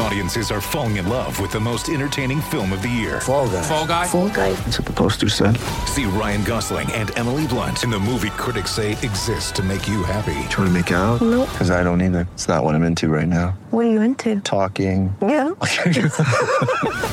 Audiences 0.00 0.52
are 0.52 0.60
falling 0.60 0.96
in 0.96 1.08
love 1.08 1.40
with 1.40 1.50
the 1.50 1.58
most 1.58 1.88
entertaining 1.88 2.40
film 2.40 2.72
of 2.72 2.82
the 2.82 2.88
year. 2.88 3.20
Fall 3.20 3.48
guy. 3.48 3.62
Fall 3.62 3.86
guy. 3.86 4.06
Fall 4.06 4.28
guy. 4.28 4.52
That's 4.52 4.78
what 4.78 4.86
the 4.86 4.92
poster 4.92 5.28
said. 5.28 5.56
See 5.86 6.04
Ryan 6.04 6.44
Gosling 6.44 6.90
and 6.92 7.10
Emily 7.18 7.48
Blunt 7.48 7.82
in 7.82 7.90
the 7.90 7.98
movie 7.98 8.30
critics 8.30 8.70
say 8.70 8.92
exists 8.92 9.50
to 9.52 9.62
make 9.62 9.88
you 9.88 10.04
happy. 10.04 10.38
Trying 10.50 10.68
to 10.68 10.70
make 10.70 10.92
it 10.92 10.94
out? 10.94 11.20
Nope. 11.20 11.48
Because 11.50 11.72
I 11.72 11.82
don't 11.82 12.00
either. 12.00 12.28
It's 12.34 12.46
not 12.46 12.62
what 12.62 12.76
I'm 12.76 12.84
into 12.84 13.08
right 13.08 13.26
now. 13.26 13.58
What 13.70 13.86
are 13.86 13.90
you 13.90 14.00
into? 14.00 14.40
Talking. 14.40 15.14
Yeah. 15.20 15.50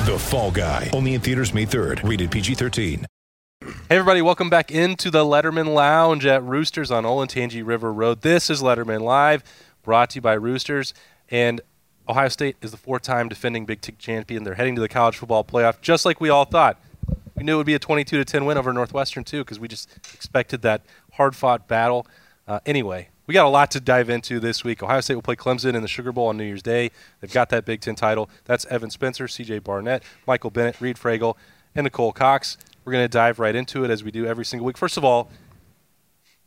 The 0.06 0.18
Fall 0.20 0.52
Guy. 0.52 0.92
Only 0.94 1.16
in 1.16 1.22
theaters 1.22 1.52
May 1.52 1.66
3rd. 1.66 2.08
Rated 2.08 2.30
PG-13. 2.30 3.06
Hey 3.64 3.72
everybody, 3.90 4.22
welcome 4.22 4.52
back 4.52 4.70
into 4.70 5.10
the 5.10 5.24
Letterman 5.24 5.74
Lounge 5.74 6.28
at 6.28 6.44
Roosters 6.44 6.92
on 6.92 7.04
Olentangy 7.04 7.66
River 7.66 7.92
Road. 7.92 8.22
This 8.22 8.52
is 8.52 8.62
Letterman 8.62 9.02
Live, 9.02 9.44
brought 9.82 10.12
to 10.12 10.16
you 10.18 10.22
by 10.22 10.34
Roosters. 10.34 10.94
And 11.32 11.62
Ohio 12.08 12.28
State 12.28 12.56
is 12.62 12.72
the 12.72 12.78
four-time 12.78 13.30
defending 13.30 13.66
Big 13.66 13.82
Ten 13.82 13.96
champion. 13.98 14.44
They're 14.44 14.56
heading 14.56 14.76
to 14.76 14.82
the 14.82 14.90
college 14.90 15.18
football 15.18 15.44
playoff, 15.44 15.82
just 15.82 16.06
like 16.06 16.22
we 16.22 16.30
all 16.30 16.46
thought. 16.46 16.80
We 17.36 17.44
knew 17.44 17.56
it 17.56 17.58
would 17.58 17.66
be 17.66 17.74
a 17.74 17.80
22 17.80 18.18
to 18.18 18.26
10 18.26 18.46
win 18.46 18.58
over 18.58 18.72
Northwestern 18.72 19.24
too, 19.24 19.44
because 19.44 19.60
we 19.60 19.68
just 19.68 19.90
expected 20.14 20.62
that 20.62 20.82
hard-fought 21.14 21.68
battle. 21.68 22.08
Uh, 22.48 22.60
anyway, 22.66 23.10
we 23.28 23.34
got 23.34 23.46
a 23.46 23.50
lot 23.50 23.72
to 23.72 23.80
dive 23.80 24.10
into 24.10 24.40
this 24.40 24.64
week. 24.64 24.84
Ohio 24.84 25.02
State 25.02 25.16
will 25.16 25.22
play 25.22 25.36
Clemson 25.36 25.74
in 25.74 25.82
the 25.82 25.88
Sugar 25.88 26.12
Bowl 26.12 26.28
on 26.28 26.38
New 26.38 26.44
Year's 26.44 26.62
Day. 26.62 26.92
They've 27.20 27.34
got 27.34 27.50
that 27.50 27.66
Big 27.66 27.82
Ten 27.82 27.96
title. 27.96 28.30
That's 28.46 28.66
Evan 28.66 28.92
Spencer, 28.92 29.28
C.J. 29.28 29.60
Barnett, 29.60 30.04
Michael 30.28 30.52
Bennett, 30.52 30.80
Reid 30.80 30.98
Fragel, 30.98 31.36
and 31.74 31.86
Nicole 31.86 32.12
Cox. 32.12 32.58
We're 32.86 32.94
going 32.94 33.04
to 33.04 33.10
dive 33.10 33.40
right 33.40 33.56
into 33.56 33.84
it 33.84 33.90
as 33.90 34.04
we 34.04 34.12
do 34.12 34.28
every 34.28 34.46
single 34.46 34.66
week. 34.66 34.78
First 34.78 34.96
of 34.96 35.04
all, 35.04 35.32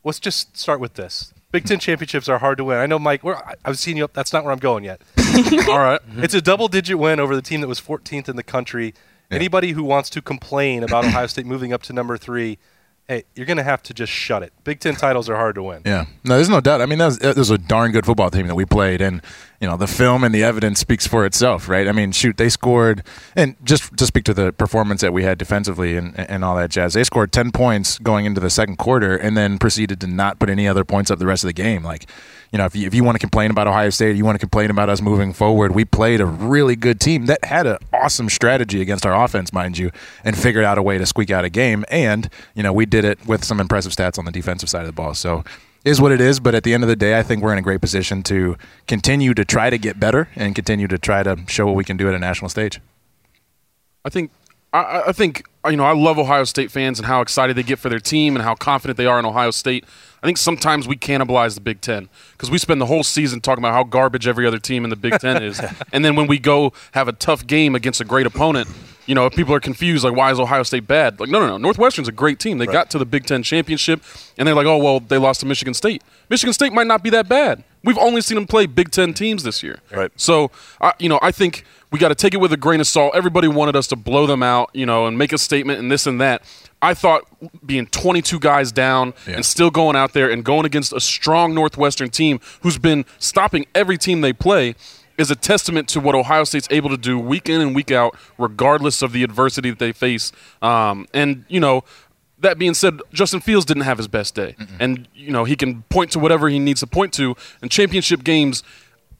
let's 0.05 0.21
just 0.21 0.57
start 0.57 0.79
with 0.79 0.95
this. 0.95 1.35
Big 1.51 1.65
Ten 1.65 1.79
championships 1.79 2.29
are 2.29 2.39
hard 2.39 2.59
to 2.59 2.65
win. 2.65 2.77
I 2.79 2.87
know, 2.87 2.99
Mike. 2.99 3.25
We're, 3.25 3.35
I- 3.37 3.55
I've 3.65 3.79
seen 3.79 3.97
you 3.97 4.05
up. 4.05 4.13
That's 4.13 4.33
not 4.33 4.45
where 4.45 4.53
I'm 4.53 4.59
going 4.59 4.85
yet. 4.85 5.01
All 5.69 5.79
right. 5.79 6.01
Mm-hmm. 6.07 6.23
It's 6.23 6.35
a 6.35 6.43
double-digit 6.43 6.99
win 6.99 7.19
over 7.19 7.35
the 7.35 7.41
team 7.43 7.63
that 7.63 7.69
was 7.69 7.81
14th 7.81 8.29
in 8.29 8.37
the 8.37 8.43
country. 8.43 8.93
Anybody 9.31 9.73
who 9.73 9.83
wants 9.83 10.11
to 10.11 10.23
complain 10.23 10.83
about 10.83 11.05
Ohio 11.05 11.27
State 11.27 11.47
moving 11.47 11.73
up 11.73 11.83
to 11.85 11.93
number 11.93 12.17
three, 12.17 12.59
hey, 13.09 13.25
you're 13.35 13.47
going 13.47 13.57
to 13.57 13.63
have 13.63 13.83
to 13.85 13.95
just 13.95 14.13
shut 14.13 14.43
it. 14.43 14.53
Big 14.65 14.81
Ten 14.81 14.95
titles 14.95 15.29
are 15.31 15.37
hard 15.37 15.55
to 15.55 15.63
win. 15.63 15.83
Yeah, 15.85 16.05
no, 16.25 16.37
there's 16.37 16.51
no 16.51 16.61
doubt. 16.61 16.83
I 16.83 16.87
mean, 16.87 16.99
that 16.99 17.07
was, 17.07 17.37
was 17.37 17.51
a 17.51 17.59
darn 17.59 17.91
good 17.91 18.05
football 18.05 18.31
team 18.31 18.47
that 18.47 18.55
we 18.55 18.65
played, 18.65 19.01
and 19.01 19.23
you 19.61 19.67
know, 19.67 19.77
the 19.77 19.87
film 19.87 20.23
and 20.23 20.35
the 20.35 20.45
evidence 20.45 20.79
speaks 20.79 21.07
for 21.07 21.27
itself, 21.27 21.69
right? 21.69 21.89
I 21.89 21.93
mean, 21.93 22.13
shoot, 22.13 22.37
they 22.37 22.49
scored, 22.49 23.03
and 23.35 23.57
just 23.65 23.97
to 23.97 24.07
speak 24.07 24.25
to 24.25 24.35
the 24.35 24.53
performance 24.53 25.01
that 25.01 25.13
we 25.13 25.25
had 25.25 25.39
defensively 25.39 25.97
and, 25.97 26.19
and 26.19 26.45
all 26.45 26.55
that 26.57 26.71
jazz, 26.71 26.95
they 26.95 27.03
scored 27.03 27.33
ten 27.33 27.51
points 27.51 27.99
going 27.99 28.27
into 28.27 28.41
the 28.41 28.51
second 28.51 28.77
quarter, 28.77 29.17
and 29.17 29.37
then 29.37 29.59
proceeded 29.59 30.01
to 30.03 30.07
not 30.07 30.39
put 30.39 30.51
any 30.51 30.69
other 30.69 30.85
points 30.85 31.11
up 31.11 31.19
the 31.19 31.27
rest 31.27 31.43
of 31.43 31.49
the 31.49 31.55
game. 31.55 31.83
Like, 31.83 32.07
you 32.53 32.59
know, 32.59 32.65
if 32.65 32.75
you, 32.75 32.87
if 32.87 32.95
you 32.95 33.05
want 33.05 33.15
to 33.15 33.19
complain 33.19 33.51
about 33.51 33.67
Ohio 33.67 33.91
State, 33.91 34.17
you 34.17 34.25
want 34.25 34.37
to 34.37 34.41
complain 34.41 34.71
about 34.71 34.89
us 34.89 35.01
moving 35.01 35.33
forward. 35.33 35.75
We 35.75 35.85
played 35.85 36.21
a 36.21 36.27
really 36.27 36.77
good 36.77 37.01
team 37.01 37.27
that 37.27 37.45
had 37.45 37.67
an 37.67 37.79
awesome 37.93 38.29
strategy 38.29 38.81
against 38.81 39.05
our 39.05 39.25
offense, 39.25 39.53
mind 39.53 39.79
you, 39.79 39.91
and 40.25 40.37
figured 40.37 40.65
out 40.65 40.79
a 40.79 40.83
way 40.83 40.99
to 40.99 41.07
squeak 41.07 41.31
out 41.31 41.45
a 41.45 41.51
game. 41.51 41.85
And 41.91 42.31
you 42.55 42.63
know, 42.63 42.73
we 42.73 42.87
did 42.87 43.05
it 43.05 43.27
with 43.27 43.45
some 43.45 43.61
impressive 43.61 43.93
stats 43.93 44.19
on 44.19 44.25
the 44.25 44.33
defensive 44.33 44.69
side 44.69 44.81
of 44.81 44.87
the 44.87 44.93
ball. 44.93 45.15
So 45.15 45.45
is 45.85 46.01
what 46.01 46.13
it 46.13 46.21
is. 46.21 46.41
But 46.41 46.55
at 46.55 46.65
the 46.65 46.75
end 46.75 46.83
of 46.83 46.89
the 46.89 46.97
day, 46.97 47.19
I 47.19 47.23
think 47.23 47.43
we're 47.43 47.53
in 47.53 47.59
a 47.59 47.63
great 47.63 47.81
position 47.81 48.23
to 48.25 48.57
continue 48.87 49.35
to 49.35 49.45
try 49.45 49.71
to 49.71 49.79
get 49.79 49.99
better 49.99 50.29
and 50.37 50.55
continue 50.55 50.89
to 50.89 50.99
try 50.99 51.23
to 51.23 51.39
show 51.49 51.67
what 51.67 51.75
we 51.75 51.85
can 51.85 51.97
do 51.97 52.09
at 52.09 52.15
a 52.15 52.19
national 52.19 52.49
stage. 52.49 52.81
I 54.05 54.11
think 54.11 54.31
I, 54.73 55.05
I 55.09 55.13
think 55.13 55.45
you 55.69 55.77
know 55.77 55.85
I 55.85 55.95
love 55.95 56.19
Ohio 56.19 56.45
State 56.45 56.71
fans 56.71 56.99
and 56.99 57.07
how 57.07 57.21
excited 57.21 57.57
they 57.57 57.63
get 57.63 57.79
for 57.79 57.89
their 57.89 58.01
team 58.01 58.37
and 58.37 58.45
how 58.45 58.55
confident 58.55 58.97
they 58.97 59.07
are 59.07 59.19
in 59.19 59.25
Ohio 59.25 59.51
State. 59.51 59.85
I 60.23 60.27
think 60.27 60.37
sometimes 60.37 60.89
we 60.89 60.97
cannibalize 60.97 61.55
the 61.55 61.61
Big 61.61 61.81
Ten 61.81 62.09
because 62.33 62.51
we 62.51 62.59
spend 62.59 62.81
the 62.81 62.87
whole 62.87 63.05
season 63.05 63.41
talking 63.41 63.63
about 63.63 63.75
how 63.75 63.85
garbage 63.85 64.27
every 64.27 64.47
other 64.47 64.59
team 64.59 64.85
in 64.85 64.91
the 64.91 64.97
Big 64.97 65.19
Ten 65.21 65.43
is, 65.43 65.61
and 65.93 66.05
then 66.05 66.17
when 66.17 66.27
we 66.27 66.39
go 66.39 66.73
have 66.93 67.09
a 67.09 67.13
tough 67.13 67.47
game 67.47 67.75
against 67.75 68.01
a 68.01 68.05
great 68.05 68.27
opponent, 68.27 68.69
you 69.09 69.15
know 69.17 69.27
if 69.27 69.35
people 69.35 69.53
are 69.55 69.61
confused 69.61 70.05
like 70.05 70.15
why 70.15 70.31
is 70.31 70.39
Ohio 70.39 70.63
State 70.63 70.87
bad? 70.87 71.19
Like 71.19 71.29
no 71.31 71.41
no 71.41 71.49
no 71.49 71.57
Northwestern's 71.59 72.07
a 72.09 72.13
great 72.13 72.39
team. 72.39 72.59
They 72.59 72.67
got 72.67 72.91
to 72.91 72.99
the 72.99 73.07
Big 73.07 73.27
Ten 73.27 73.43
championship, 73.43 74.03
and 74.37 74.47
they're 74.47 74.55
like 74.55 74.67
oh 74.67 74.79
well 74.79 75.01
they 75.01 75.19
lost 75.19 75.41
to 75.41 75.47
Michigan 75.47 75.75
State. 75.75 76.03
Michigan 76.31 76.53
State 76.53 76.73
might 76.73 76.87
not 76.87 77.03
be 77.03 77.11
that 77.11 77.29
bad. 77.29 77.65
We've 77.85 77.99
only 77.99 78.21
seen 78.21 78.35
them 78.37 78.47
play 78.47 78.67
Big 78.67 78.91
Ten 78.91 79.15
teams 79.15 79.43
this 79.43 79.63
year. 79.63 79.79
Right. 79.91 80.11
So, 80.17 80.51
I 80.81 80.93
you 80.99 81.09
know, 81.09 81.19
I 81.23 81.31
think 81.33 81.65
we 81.91 81.99
got 81.99 82.09
to 82.09 82.15
take 82.15 82.35
it 82.35 82.37
with 82.39 82.53
a 82.53 82.57
grain 82.57 82.81
of 82.81 82.87
salt. 82.87 83.15
Everybody 83.15 83.49
wanted 83.49 83.75
us 83.77 83.87
to 83.89 83.97
blow 83.97 84.27
them 84.27 84.43
out, 84.43 84.69
you 84.75 84.85
know, 84.85 85.07
and 85.07 85.17
make 85.17 85.33
a 85.33 85.39
statement 85.39 85.79
and 85.79 85.91
this 85.91 86.07
and 86.07 86.21
that. 86.21 86.43
I 86.83 86.93
thought 86.95 87.23
being 87.65 87.87
22 87.87 88.39
guys 88.41 88.71
down 88.73 89.15
Yeah. 89.27 89.37
and 89.37 89.45
still 89.47 89.71
going 89.71 89.97
out 89.97 90.13
there 90.13 90.29
and 90.31 90.45
going 90.45 90.67
against 90.67 90.93
a 90.93 91.01
strong 91.01 91.55
Northwestern 91.55 92.11
team 92.11 92.41
who's 92.63 92.79
been 92.79 93.05
stopping 93.19 93.65
every 93.75 93.97
team 93.97 94.21
they 94.21 94.33
play 94.33 94.75
is 95.19 95.31
a 95.31 95.37
testament 95.37 95.89
to 95.89 96.01
what 96.01 96.15
Ohio 96.15 96.45
State's 96.45 96.69
able 96.71 96.89
to 96.91 96.97
do 96.97 97.19
week 97.19 97.49
in 97.49 97.61
and 97.61 97.75
week 97.75 97.91
out, 97.91 98.17
regardless 98.39 99.03
of 99.03 99.13
the 99.13 99.25
adversity 99.25 99.69
that 99.69 99.79
they 99.81 99.93
face. 99.93 100.33
Um, 100.63 101.07
and, 101.13 101.45
you 101.49 101.61
know, 101.61 101.83
that 102.39 102.57
being 102.57 102.73
said, 102.73 103.01
Justin 103.13 103.41
Fields 103.41 103.67
didn't 103.67 103.83
have 103.83 103.99
his 103.99 104.07
best 104.07 104.37
day. 104.37 104.55
And, 104.79 105.09
you 105.15 105.33
know, 105.33 105.43
he 105.45 105.57
can 105.57 105.83
point 105.91 106.13
to 106.13 106.21
whatever 106.21 106.49
he 106.49 106.61
needs 106.61 106.81
to 106.81 106.87
point 106.87 107.13
to. 107.15 107.37
And 107.61 107.69
championship 107.69 108.23
games, 108.23 108.63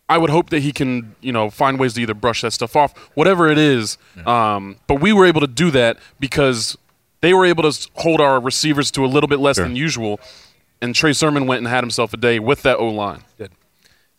I 0.09 0.19
would 0.19 0.31
hope 0.31 0.51
that 0.51 0.61
he 0.61 0.73
can, 0.73 1.17
you 1.21 1.33
know, 1.33 1.51
find 1.51 1.81
ways 1.81 1.95
to 1.95 2.01
either 2.01 2.15
brush 2.15 2.43
that 2.43 2.53
stuff 2.53 2.77
off, 2.77 2.97
whatever 3.15 3.49
it 3.49 3.59
is. 3.59 3.99
Um, 4.25 4.77
but 4.87 5.01
we 5.01 5.13
were 5.13 5.27
able 5.27 5.41
to 5.41 5.49
do 5.49 5.73
that 5.73 5.99
because 6.21 6.79
they 7.21 7.35
were 7.35 7.45
able 7.45 7.71
to 7.71 7.89
hold 7.95 8.21
our 8.21 8.39
receivers 8.41 8.93
to 8.93 9.05
a 9.05 9.09
little 9.09 9.29
bit 9.29 9.41
less 9.41 9.57
than 9.65 9.75
usual. 9.77 10.21
And 10.81 10.95
Trey 10.95 11.13
Sermon 11.13 11.49
went 11.49 11.59
and 11.59 11.67
had 11.67 11.83
himself 11.83 12.15
a 12.15 12.17
day 12.17 12.39
with 12.39 12.63
that 12.63 12.79
O 12.79 12.89
line. 12.89 13.25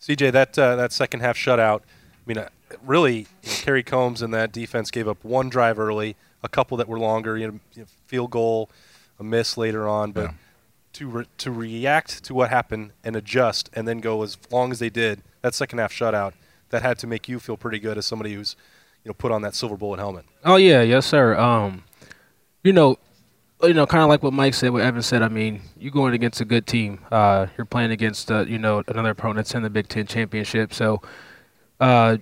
CJ, 0.00 0.32
that 0.32 0.58
uh, 0.58 0.76
that 0.76 0.92
second 0.92 1.20
half 1.20 1.36
shutout. 1.36 1.80
I 1.80 2.22
mean, 2.26 2.38
uh, 2.38 2.48
really, 2.84 3.18
you 3.42 3.48
know, 3.50 3.52
Kerry 3.62 3.82
Coombs 3.82 4.22
and 4.22 4.32
that 4.34 4.52
defense 4.52 4.90
gave 4.90 5.06
up 5.08 5.22
one 5.24 5.48
drive 5.48 5.78
early, 5.78 6.16
a 6.42 6.48
couple 6.48 6.76
that 6.78 6.88
were 6.88 6.98
longer. 6.98 7.36
You 7.36 7.48
know, 7.48 7.60
you 7.74 7.82
know, 7.82 7.88
field 8.06 8.30
goal, 8.30 8.70
a 9.18 9.24
miss 9.24 9.56
later 9.56 9.88
on, 9.88 10.12
but 10.12 10.22
Yeah. 10.24 10.32
to 10.94 11.08
re- 11.08 11.26
to 11.38 11.50
react 11.50 12.24
to 12.24 12.34
what 12.34 12.48
happened 12.50 12.92
and 13.04 13.14
adjust, 13.16 13.68
and 13.74 13.86
then 13.86 13.98
go 13.98 14.22
as 14.22 14.36
long 14.50 14.70
as 14.72 14.78
they 14.78 14.90
did. 14.90 15.22
That 15.42 15.54
second 15.54 15.78
half 15.78 15.92
shutout 15.92 16.32
that 16.70 16.82
had 16.82 16.98
to 17.00 17.06
make 17.06 17.28
you 17.28 17.38
feel 17.40 17.56
pretty 17.56 17.78
good 17.78 17.98
as 17.98 18.06
somebody 18.06 18.34
who's 18.34 18.56
you 19.04 19.08
know 19.10 19.14
put 19.14 19.32
on 19.32 19.42
that 19.42 19.54
silver 19.54 19.76
bullet 19.76 19.98
helmet. 19.98 20.24
Oh 20.44 20.56
yeah, 20.56 20.82
yes 20.82 21.06
sir. 21.06 21.36
Um, 21.36 21.84
you 22.62 22.72
know, 22.72 22.98
you 23.62 23.74
know, 23.74 23.86
kind 23.86 24.02
of 24.02 24.08
like 24.08 24.22
what 24.22 24.32
Mike 24.32 24.54
said, 24.54 24.70
what 24.70 24.82
Evan 24.82 25.02
said. 25.02 25.22
I 25.22 25.28
mean, 25.28 25.62
you're 25.78 25.92
going 25.92 26.14
against 26.14 26.40
a 26.40 26.44
good 26.44 26.66
team. 26.66 27.00
Uh, 27.10 27.46
you're 27.56 27.64
playing 27.64 27.90
against 27.90 28.30
uh, 28.30 28.44
you 28.46 28.58
know 28.58 28.82
another 28.88 29.10
opponent 29.10 29.38
that's 29.38 29.54
in 29.54 29.62
the 29.62 29.70
Big 29.70 29.88
Ten 29.88 30.06
championship. 30.06 30.72
So, 30.72 31.02
uh, 31.78 32.18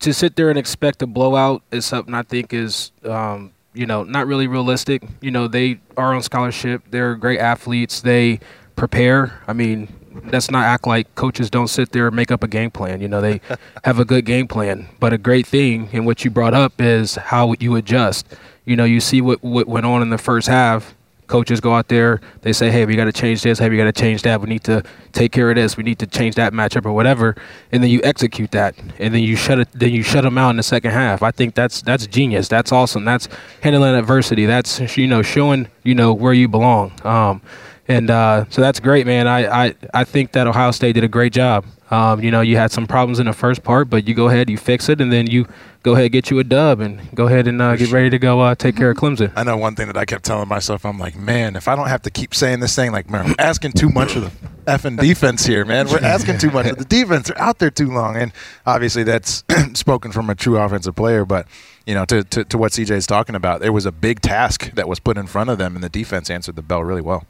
to 0.00 0.14
sit 0.14 0.36
there 0.36 0.48
and 0.48 0.58
expect 0.58 1.02
a 1.02 1.06
blowout 1.06 1.62
is 1.70 1.86
something 1.86 2.14
I 2.14 2.22
think 2.22 2.52
is 2.52 2.92
um, 3.04 3.52
you 3.74 3.86
know 3.86 4.04
not 4.04 4.26
really 4.26 4.46
realistic. 4.46 5.02
You 5.20 5.30
know, 5.30 5.48
they 5.48 5.80
are 5.96 6.14
on 6.14 6.22
scholarship. 6.22 6.82
They're 6.90 7.14
great 7.16 7.40
athletes. 7.40 8.00
They 8.00 8.40
prepare. 8.76 9.42
I 9.46 9.52
mean, 9.52 9.88
let's 10.32 10.50
not 10.50 10.64
act 10.64 10.86
like 10.86 11.14
coaches 11.14 11.50
don't 11.50 11.68
sit 11.68 11.92
there 11.92 12.06
and 12.06 12.16
make 12.16 12.30
up 12.30 12.42
a 12.42 12.48
game 12.48 12.70
plan. 12.70 13.00
You 13.00 13.08
know, 13.08 13.20
they 13.20 13.40
have 13.84 13.98
a 13.98 14.04
good 14.04 14.24
game 14.24 14.48
plan. 14.48 14.88
But 14.98 15.12
a 15.12 15.18
great 15.18 15.46
thing 15.46 15.88
in 15.92 16.04
what 16.04 16.24
you 16.24 16.30
brought 16.30 16.54
up 16.54 16.80
is 16.80 17.16
how 17.16 17.54
you 17.58 17.76
adjust. 17.76 18.26
You 18.64 18.76
know, 18.76 18.84
you 18.84 19.00
see 19.00 19.20
what, 19.20 19.42
what 19.42 19.66
went 19.66 19.86
on 19.86 20.02
in 20.02 20.10
the 20.10 20.18
first 20.18 20.48
half. 20.48 20.94
Coaches 21.26 21.60
go 21.60 21.74
out 21.74 21.86
there, 21.86 22.20
they 22.42 22.52
say, 22.52 22.72
hey, 22.72 22.84
we 22.84 22.96
got 22.96 23.04
to 23.04 23.12
change 23.12 23.42
this. 23.42 23.60
Hey, 23.60 23.68
we 23.68 23.76
got 23.76 23.84
to 23.84 23.92
change 23.92 24.22
that. 24.22 24.40
We 24.40 24.48
need 24.48 24.64
to 24.64 24.82
take 25.12 25.30
care 25.30 25.48
of 25.48 25.54
this. 25.54 25.76
We 25.76 25.84
need 25.84 26.00
to 26.00 26.06
change 26.08 26.34
that 26.34 26.52
matchup 26.52 26.84
or 26.84 26.90
whatever. 26.90 27.36
And 27.70 27.84
then 27.84 27.90
you 27.90 28.00
execute 28.02 28.50
that. 28.50 28.74
And 28.98 29.14
then 29.14 29.22
you 29.22 29.36
shut 29.36 29.60
it. 29.60 29.68
Then 29.72 29.90
you 29.90 30.02
shut 30.02 30.24
them 30.24 30.36
out 30.36 30.50
in 30.50 30.56
the 30.56 30.64
second 30.64 30.90
half. 30.90 31.22
I 31.22 31.30
think 31.30 31.54
that's 31.54 31.82
that's 31.82 32.08
genius. 32.08 32.48
That's 32.48 32.72
awesome. 32.72 33.04
That's 33.04 33.28
handling 33.60 33.94
adversity. 33.94 34.44
That's 34.44 34.96
you 34.96 35.06
know 35.06 35.22
showing 35.22 35.68
you 35.84 35.94
know 35.94 36.12
where 36.12 36.32
you 36.32 36.48
belong. 36.48 36.90
Um, 37.04 37.40
and 37.90 38.08
uh, 38.08 38.44
so 38.50 38.60
that's 38.60 38.78
great, 38.78 39.04
man. 39.04 39.26
I, 39.26 39.66
I, 39.66 39.74
I 39.92 40.04
think 40.04 40.30
that 40.32 40.46
Ohio 40.46 40.70
State 40.70 40.92
did 40.92 41.02
a 41.02 41.08
great 41.08 41.32
job. 41.32 41.66
Um, 41.90 42.22
you 42.22 42.30
know, 42.30 42.40
you 42.40 42.56
had 42.56 42.70
some 42.70 42.86
problems 42.86 43.18
in 43.18 43.26
the 43.26 43.32
first 43.32 43.64
part, 43.64 43.90
but 43.90 44.06
you 44.06 44.14
go 44.14 44.28
ahead, 44.28 44.48
you 44.48 44.56
fix 44.56 44.88
it, 44.88 45.00
and 45.00 45.12
then 45.12 45.26
you 45.26 45.48
go 45.82 45.96
ahead 45.96 46.12
get 46.12 46.30
you 46.30 46.38
a 46.38 46.44
dub 46.44 46.78
and 46.78 47.00
go 47.16 47.26
ahead 47.26 47.48
and 47.48 47.60
uh, 47.60 47.74
get 47.74 47.90
ready 47.90 48.08
to 48.08 48.18
go 48.18 48.38
uh, 48.38 48.54
take 48.54 48.76
care 48.76 48.92
of 48.92 48.96
Clemson. 48.98 49.32
I 49.34 49.42
know 49.42 49.56
one 49.56 49.74
thing 49.74 49.88
that 49.88 49.96
I 49.96 50.04
kept 50.04 50.24
telling 50.24 50.46
myself, 50.46 50.86
I'm 50.86 51.00
like, 51.00 51.16
man, 51.16 51.56
if 51.56 51.66
I 51.66 51.74
don't 51.74 51.88
have 51.88 52.02
to 52.02 52.10
keep 52.10 52.32
saying 52.32 52.60
this 52.60 52.76
thing, 52.76 52.92
like, 52.92 53.10
man, 53.10 53.26
we're 53.26 53.34
asking 53.40 53.72
too 53.72 53.88
much 53.88 54.14
of 54.14 54.22
the 54.22 54.48
effing 54.70 55.00
defense 55.00 55.44
here, 55.44 55.64
man. 55.64 55.88
We're 55.88 55.98
asking 55.98 56.38
too 56.38 56.52
much 56.52 56.66
of 56.66 56.78
the 56.78 56.84
defense. 57.00 57.26
They're 57.26 57.42
out 57.42 57.58
there 57.58 57.72
too 57.72 57.90
long. 57.90 58.16
And 58.16 58.30
obviously 58.66 59.02
that's 59.02 59.42
spoken 59.74 60.12
from 60.12 60.30
a 60.30 60.36
true 60.36 60.58
offensive 60.58 60.94
player, 60.94 61.24
but 61.24 61.48
you 61.86 61.94
know, 61.94 62.04
to, 62.04 62.22
to, 62.22 62.44
to 62.44 62.56
what 62.56 62.70
CJ 62.70 62.92
is 62.92 63.06
talking 63.08 63.34
about, 63.34 63.60
there 63.60 63.72
was 63.72 63.84
a 63.84 63.90
big 63.90 64.20
task 64.20 64.70
that 64.74 64.86
was 64.86 65.00
put 65.00 65.18
in 65.18 65.26
front 65.26 65.50
of 65.50 65.58
them, 65.58 65.74
and 65.74 65.82
the 65.82 65.88
defense 65.88 66.30
answered 66.30 66.54
the 66.54 66.62
bell 66.62 66.84
really 66.84 67.00
well. 67.00 67.24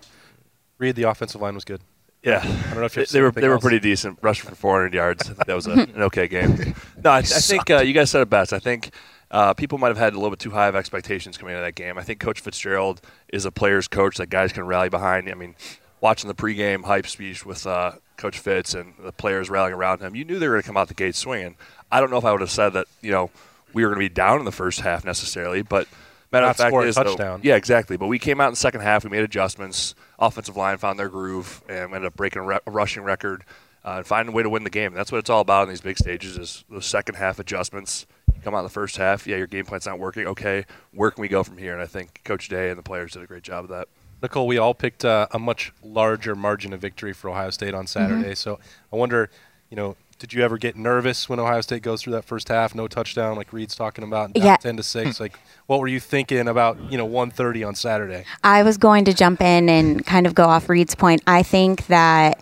Reed, 0.80 0.96
the 0.96 1.04
offensive 1.04 1.40
line 1.40 1.54
was 1.54 1.64
good. 1.64 1.80
Yeah, 2.22 2.40
I 2.42 2.70
don't 2.70 2.80
know 2.80 2.84
if 2.84 2.94
they, 2.94 3.04
they 3.04 3.20
were 3.22 3.30
they 3.30 3.48
were 3.48 3.58
pretty 3.58 3.80
decent, 3.80 4.18
rushing 4.20 4.48
for 4.50 4.54
400 4.54 4.92
yards. 4.92 5.22
I 5.30 5.32
think 5.32 5.46
that 5.46 5.54
was 5.54 5.66
a, 5.66 5.72
an 5.72 6.02
okay 6.02 6.28
game. 6.28 6.74
No, 7.02 7.10
I, 7.10 7.18
I 7.18 7.22
think 7.22 7.70
uh, 7.70 7.78
you 7.78 7.94
guys 7.94 8.10
said 8.10 8.20
it 8.20 8.28
best. 8.28 8.52
I 8.52 8.58
think 8.58 8.90
uh, 9.30 9.54
people 9.54 9.78
might 9.78 9.88
have 9.88 9.96
had 9.96 10.12
a 10.12 10.16
little 10.16 10.28
bit 10.28 10.38
too 10.38 10.50
high 10.50 10.66
of 10.68 10.76
expectations 10.76 11.38
coming 11.38 11.54
into 11.54 11.62
that 11.64 11.74
game. 11.74 11.96
I 11.96 12.02
think 12.02 12.20
Coach 12.20 12.40
Fitzgerald 12.40 13.00
is 13.32 13.46
a 13.46 13.50
player's 13.50 13.88
coach 13.88 14.18
that 14.18 14.26
guys 14.26 14.52
can 14.52 14.66
rally 14.66 14.90
behind. 14.90 15.30
I 15.30 15.34
mean, 15.34 15.54
watching 16.02 16.28
the 16.28 16.34
pregame 16.34 16.84
hype 16.84 17.06
speech 17.06 17.46
with 17.46 17.66
uh, 17.66 17.92
Coach 18.18 18.38
Fitz 18.38 18.74
and 18.74 18.92
the 19.02 19.12
players 19.12 19.48
rallying 19.48 19.72
around 19.74 20.02
him, 20.02 20.14
you 20.14 20.26
knew 20.26 20.38
they 20.38 20.46
were 20.46 20.56
going 20.56 20.62
to 20.62 20.66
come 20.66 20.76
out 20.76 20.88
the 20.88 20.94
gate 20.94 21.14
swinging. 21.14 21.56
I 21.90 22.00
don't 22.00 22.10
know 22.10 22.18
if 22.18 22.24
I 22.26 22.32
would 22.32 22.42
have 22.42 22.50
said 22.50 22.74
that, 22.74 22.86
you 23.00 23.12
know, 23.12 23.30
we 23.72 23.82
were 23.82 23.88
going 23.88 24.00
to 24.00 24.08
be 24.10 24.12
down 24.14 24.40
in 24.40 24.44
the 24.44 24.52
first 24.52 24.80
half 24.80 25.06
necessarily, 25.06 25.62
but 25.62 25.88
matter 26.32 26.44
Not 26.44 26.50
of 26.50 26.56
fact 26.58 26.76
is, 26.84 26.96
though- 26.96 27.40
yeah, 27.42 27.56
exactly. 27.56 27.96
But 27.96 28.08
we 28.08 28.18
came 28.18 28.42
out 28.42 28.48
in 28.48 28.52
the 28.52 28.56
second 28.56 28.82
half. 28.82 29.04
We 29.04 29.10
made 29.10 29.22
adjustments. 29.22 29.94
Offensive 30.20 30.56
line 30.56 30.78
found 30.78 30.98
their 30.98 31.08
groove 31.08 31.62
and 31.68 31.94
ended 31.94 32.04
up 32.04 32.16
breaking 32.16 32.42
a, 32.42 32.44
re- 32.44 32.58
a 32.66 32.70
rushing 32.70 33.02
record 33.02 33.44
uh, 33.84 33.94
and 33.98 34.06
finding 34.06 34.34
a 34.34 34.36
way 34.36 34.42
to 34.42 34.50
win 34.50 34.64
the 34.64 34.70
game. 34.70 34.92
That's 34.92 35.10
what 35.10 35.18
it's 35.18 35.30
all 35.30 35.40
about 35.40 35.64
in 35.64 35.68
these 35.70 35.80
big 35.80 35.98
stages 35.98 36.36
is 36.36 36.64
those 36.68 36.86
second 36.86 37.14
half 37.14 37.38
adjustments. 37.38 38.06
You 38.34 38.40
come 38.42 38.54
out 38.54 38.58
in 38.58 38.64
the 38.64 38.70
first 38.70 38.96
half, 38.96 39.26
yeah, 39.26 39.36
your 39.36 39.46
game 39.46 39.64
plan's 39.64 39.86
not 39.86 39.98
working. 39.98 40.26
Okay, 40.26 40.66
where 40.92 41.10
can 41.10 41.22
we 41.22 41.28
go 41.28 41.42
from 41.42 41.56
here? 41.56 41.72
And 41.72 41.82
I 41.82 41.86
think 41.86 42.22
Coach 42.24 42.48
Day 42.48 42.68
and 42.68 42.78
the 42.78 42.82
players 42.82 43.12
did 43.12 43.22
a 43.22 43.26
great 43.26 43.42
job 43.42 43.64
of 43.64 43.70
that. 43.70 43.88
Nicole, 44.22 44.46
we 44.46 44.58
all 44.58 44.74
picked 44.74 45.04
uh, 45.04 45.26
a 45.30 45.38
much 45.38 45.72
larger 45.82 46.34
margin 46.34 46.74
of 46.74 46.80
victory 46.80 47.14
for 47.14 47.30
Ohio 47.30 47.50
State 47.50 47.72
on 47.72 47.86
Saturday. 47.86 48.34
So 48.34 48.58
I 48.92 48.96
wonder, 48.96 49.30
you 49.70 49.76
know, 49.76 49.96
did 50.20 50.32
you 50.34 50.44
ever 50.44 50.58
get 50.58 50.76
nervous 50.76 51.28
when 51.28 51.40
Ohio 51.40 51.62
State 51.62 51.82
goes 51.82 52.02
through 52.02 52.12
that 52.12 52.24
first 52.26 52.48
half, 52.48 52.74
no 52.74 52.86
touchdown, 52.86 53.36
like 53.36 53.52
Reed's 53.52 53.74
talking 53.74 54.04
about, 54.04 54.34
down 54.34 54.44
Yeah. 54.46 54.56
ten 54.56 54.76
to 54.76 54.82
six? 54.82 55.18
like, 55.18 55.36
what 55.66 55.80
were 55.80 55.88
you 55.88 55.98
thinking 55.98 56.46
about, 56.46 56.78
you 56.92 56.98
know, 56.98 57.06
one 57.06 57.30
thirty 57.30 57.64
on 57.64 57.74
Saturday? 57.74 58.24
I 58.44 58.62
was 58.62 58.76
going 58.76 59.06
to 59.06 59.14
jump 59.14 59.40
in 59.40 59.68
and 59.68 60.04
kind 60.06 60.26
of 60.26 60.34
go 60.34 60.44
off 60.44 60.68
Reed's 60.68 60.94
point. 60.94 61.22
I 61.26 61.42
think 61.42 61.86
that 61.86 62.38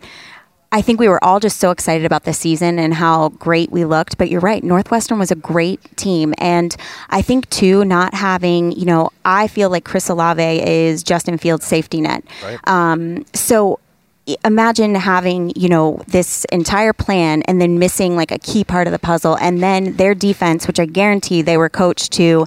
I 0.71 0.83
think 0.83 1.01
we 1.01 1.09
were 1.09 1.23
all 1.25 1.41
just 1.41 1.59
so 1.59 1.71
excited 1.71 2.05
about 2.05 2.25
the 2.25 2.35
season 2.35 2.79
and 2.79 2.93
how 2.93 3.31
great 3.31 3.71
we 3.73 3.87
looked. 3.87 4.19
But 4.19 4.29
you're 4.29 4.41
right, 4.41 4.63
Northwestern 4.63 5.19
was 5.19 5.31
a 5.31 5.35
great 5.37 5.81
team, 5.97 6.35
and 6.37 6.77
I 7.11 7.23
think 7.23 7.49
too, 7.49 7.85
not 7.85 8.13
having 8.13 8.73
you 8.73 8.85
know, 8.87 9.11
I 9.25 9.47
feel 9.47 9.71
like 9.71 9.85
Chris 9.85 10.09
Olave 10.11 10.43
is 10.43 11.03
Justin 11.05 11.39
Fields' 11.39 11.65
safety 11.65 12.01
net. 12.01 12.25
Right. 12.43 12.59
Um, 12.67 13.25
so 13.35 13.79
imagine 14.45 14.95
having 14.95 15.53
you 15.57 15.69
know 15.69 16.01
this 16.09 16.45
entire 16.53 16.93
plan 16.93 17.43
and 17.43 17.61
then 17.61 17.79
missing 17.79 18.17
like 18.17 18.31
a 18.31 18.39
key 18.39 18.65
part 18.65 18.87
of 18.87 18.93
the 18.93 18.99
puzzle 18.99 19.37
and 19.39 19.63
then 19.63 19.97
their 19.97 20.15
defense 20.15 20.67
which 20.67 20.79
i 20.79 20.85
guarantee 20.85 21.43
they 21.43 21.57
were 21.57 21.69
coached 21.69 22.13
to 22.13 22.47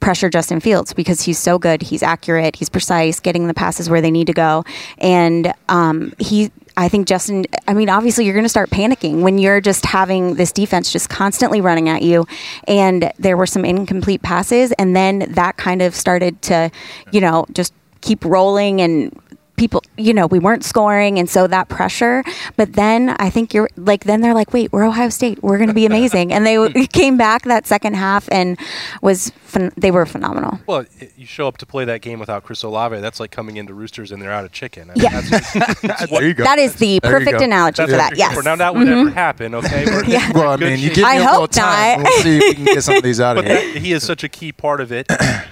pressure 0.00 0.28
justin 0.28 0.60
fields 0.60 0.92
because 0.92 1.22
he's 1.22 1.38
so 1.38 1.58
good 1.58 1.82
he's 1.82 2.02
accurate 2.02 2.56
he's 2.56 2.68
precise 2.68 3.20
getting 3.20 3.46
the 3.46 3.54
passes 3.54 3.90
where 3.90 4.00
they 4.00 4.10
need 4.10 4.26
to 4.26 4.32
go 4.32 4.64
and 4.98 5.52
um, 5.68 6.12
he 6.18 6.50
I 6.76 6.88
think 6.88 7.08
Justin, 7.08 7.44
I 7.66 7.74
mean, 7.74 7.90
obviously 7.90 8.24
you're 8.24 8.34
going 8.34 8.44
to 8.44 8.48
start 8.48 8.70
panicking 8.70 9.22
when 9.22 9.36
you're 9.36 9.60
just 9.60 9.84
having 9.84 10.36
this 10.36 10.52
defense 10.52 10.92
just 10.92 11.10
constantly 11.10 11.60
running 11.60 11.88
at 11.88 12.02
you. 12.02 12.24
And 12.68 13.12
there 13.18 13.36
were 13.36 13.46
some 13.46 13.64
incomplete 13.64 14.22
passes. 14.22 14.70
And 14.78 14.94
then 14.94 15.26
that 15.30 15.56
kind 15.56 15.82
of 15.82 15.92
started 15.92 16.40
to, 16.42 16.70
you 17.10 17.20
know, 17.20 17.46
just 17.52 17.74
keep 18.00 18.24
rolling 18.24 18.80
and 18.80 19.12
people 19.58 19.82
you 19.96 20.14
know 20.14 20.26
we 20.26 20.38
weren't 20.38 20.64
scoring 20.64 21.18
and 21.18 21.28
so 21.28 21.46
that 21.46 21.68
pressure 21.68 22.22
but 22.56 22.72
then 22.74 23.10
i 23.18 23.28
think 23.28 23.52
you're 23.52 23.68
like 23.76 24.04
then 24.04 24.20
they're 24.20 24.34
like 24.34 24.52
wait 24.52 24.72
we're 24.72 24.84
ohio 24.84 25.08
state 25.08 25.42
we're 25.42 25.58
going 25.58 25.68
to 25.68 25.74
be 25.74 25.86
amazing 25.92 26.32
and 26.32 26.46
they 26.46 26.86
came 26.92 27.16
back 27.16 27.42
that 27.42 27.66
second 27.66 27.94
half 27.94 28.28
and 28.30 28.58
was 29.02 29.32
phen- 29.46 29.72
they 29.76 29.90
were 29.90 30.06
phenomenal 30.06 30.60
Well, 30.66 30.84
you 31.16 31.26
show 31.26 31.48
up 31.48 31.58
to 31.58 31.66
play 31.66 31.84
that 31.86 32.00
game 32.02 32.18
without 32.18 32.44
Chris 32.44 32.62
Olave. 32.62 33.00
That's 33.00 33.20
like 33.20 33.30
coming 33.30 33.56
into 33.56 33.74
Roosters 33.74 34.12
and 34.12 34.20
they're 34.20 34.32
out 34.32 34.44
of 34.44 34.52
chicken. 34.52 34.90
I 34.90 34.94
mean, 34.94 35.02
Yeah. 35.04 35.20
that's, 35.20 36.10
There 36.10 36.26
you 36.26 36.34
go. 36.34 36.44
that 36.44 36.58
is 36.58 36.76
the 36.76 37.00
perfect 37.00 37.40
analogy 37.40 37.76
that's 37.82 37.90
for 37.90 37.96
that 37.96 38.10
you're 38.10 38.18
yes. 38.18 38.44
Now 38.44 38.56
that 38.56 38.74
would 38.74 38.86
never 38.86 39.04
mm-hmm. 39.04 39.14
happen. 39.14 39.54
Okay. 39.54 39.84
Yeah. 40.06 40.30
Well, 40.32 40.50
I 40.50 40.54
in 40.54 40.60
good 40.60 40.70
mean, 40.70 40.78
you 40.80 40.94
give 40.94 41.04
I 41.04 41.16
me 41.16 41.22
a 41.22 41.24
little 41.26 41.40
hope 41.40 41.50
time. 41.52 42.02
not. 42.02 42.08
We'll 42.12 42.22
see 42.22 42.36
if 42.38 42.42
we 42.42 42.54
can 42.54 42.64
get 42.64 42.82
some 42.82 42.96
of 42.96 43.02
these 43.02 43.20
out 43.20 43.38
of 43.38 43.44
But 43.44 43.50
here. 43.50 43.72
that, 43.72 43.82
he 43.82 43.92
is 43.92 44.02
such 44.04 44.24
a 44.24 44.28
key 44.28 44.52
part 44.52 44.80
of 44.80 44.92
it. 44.92 45.06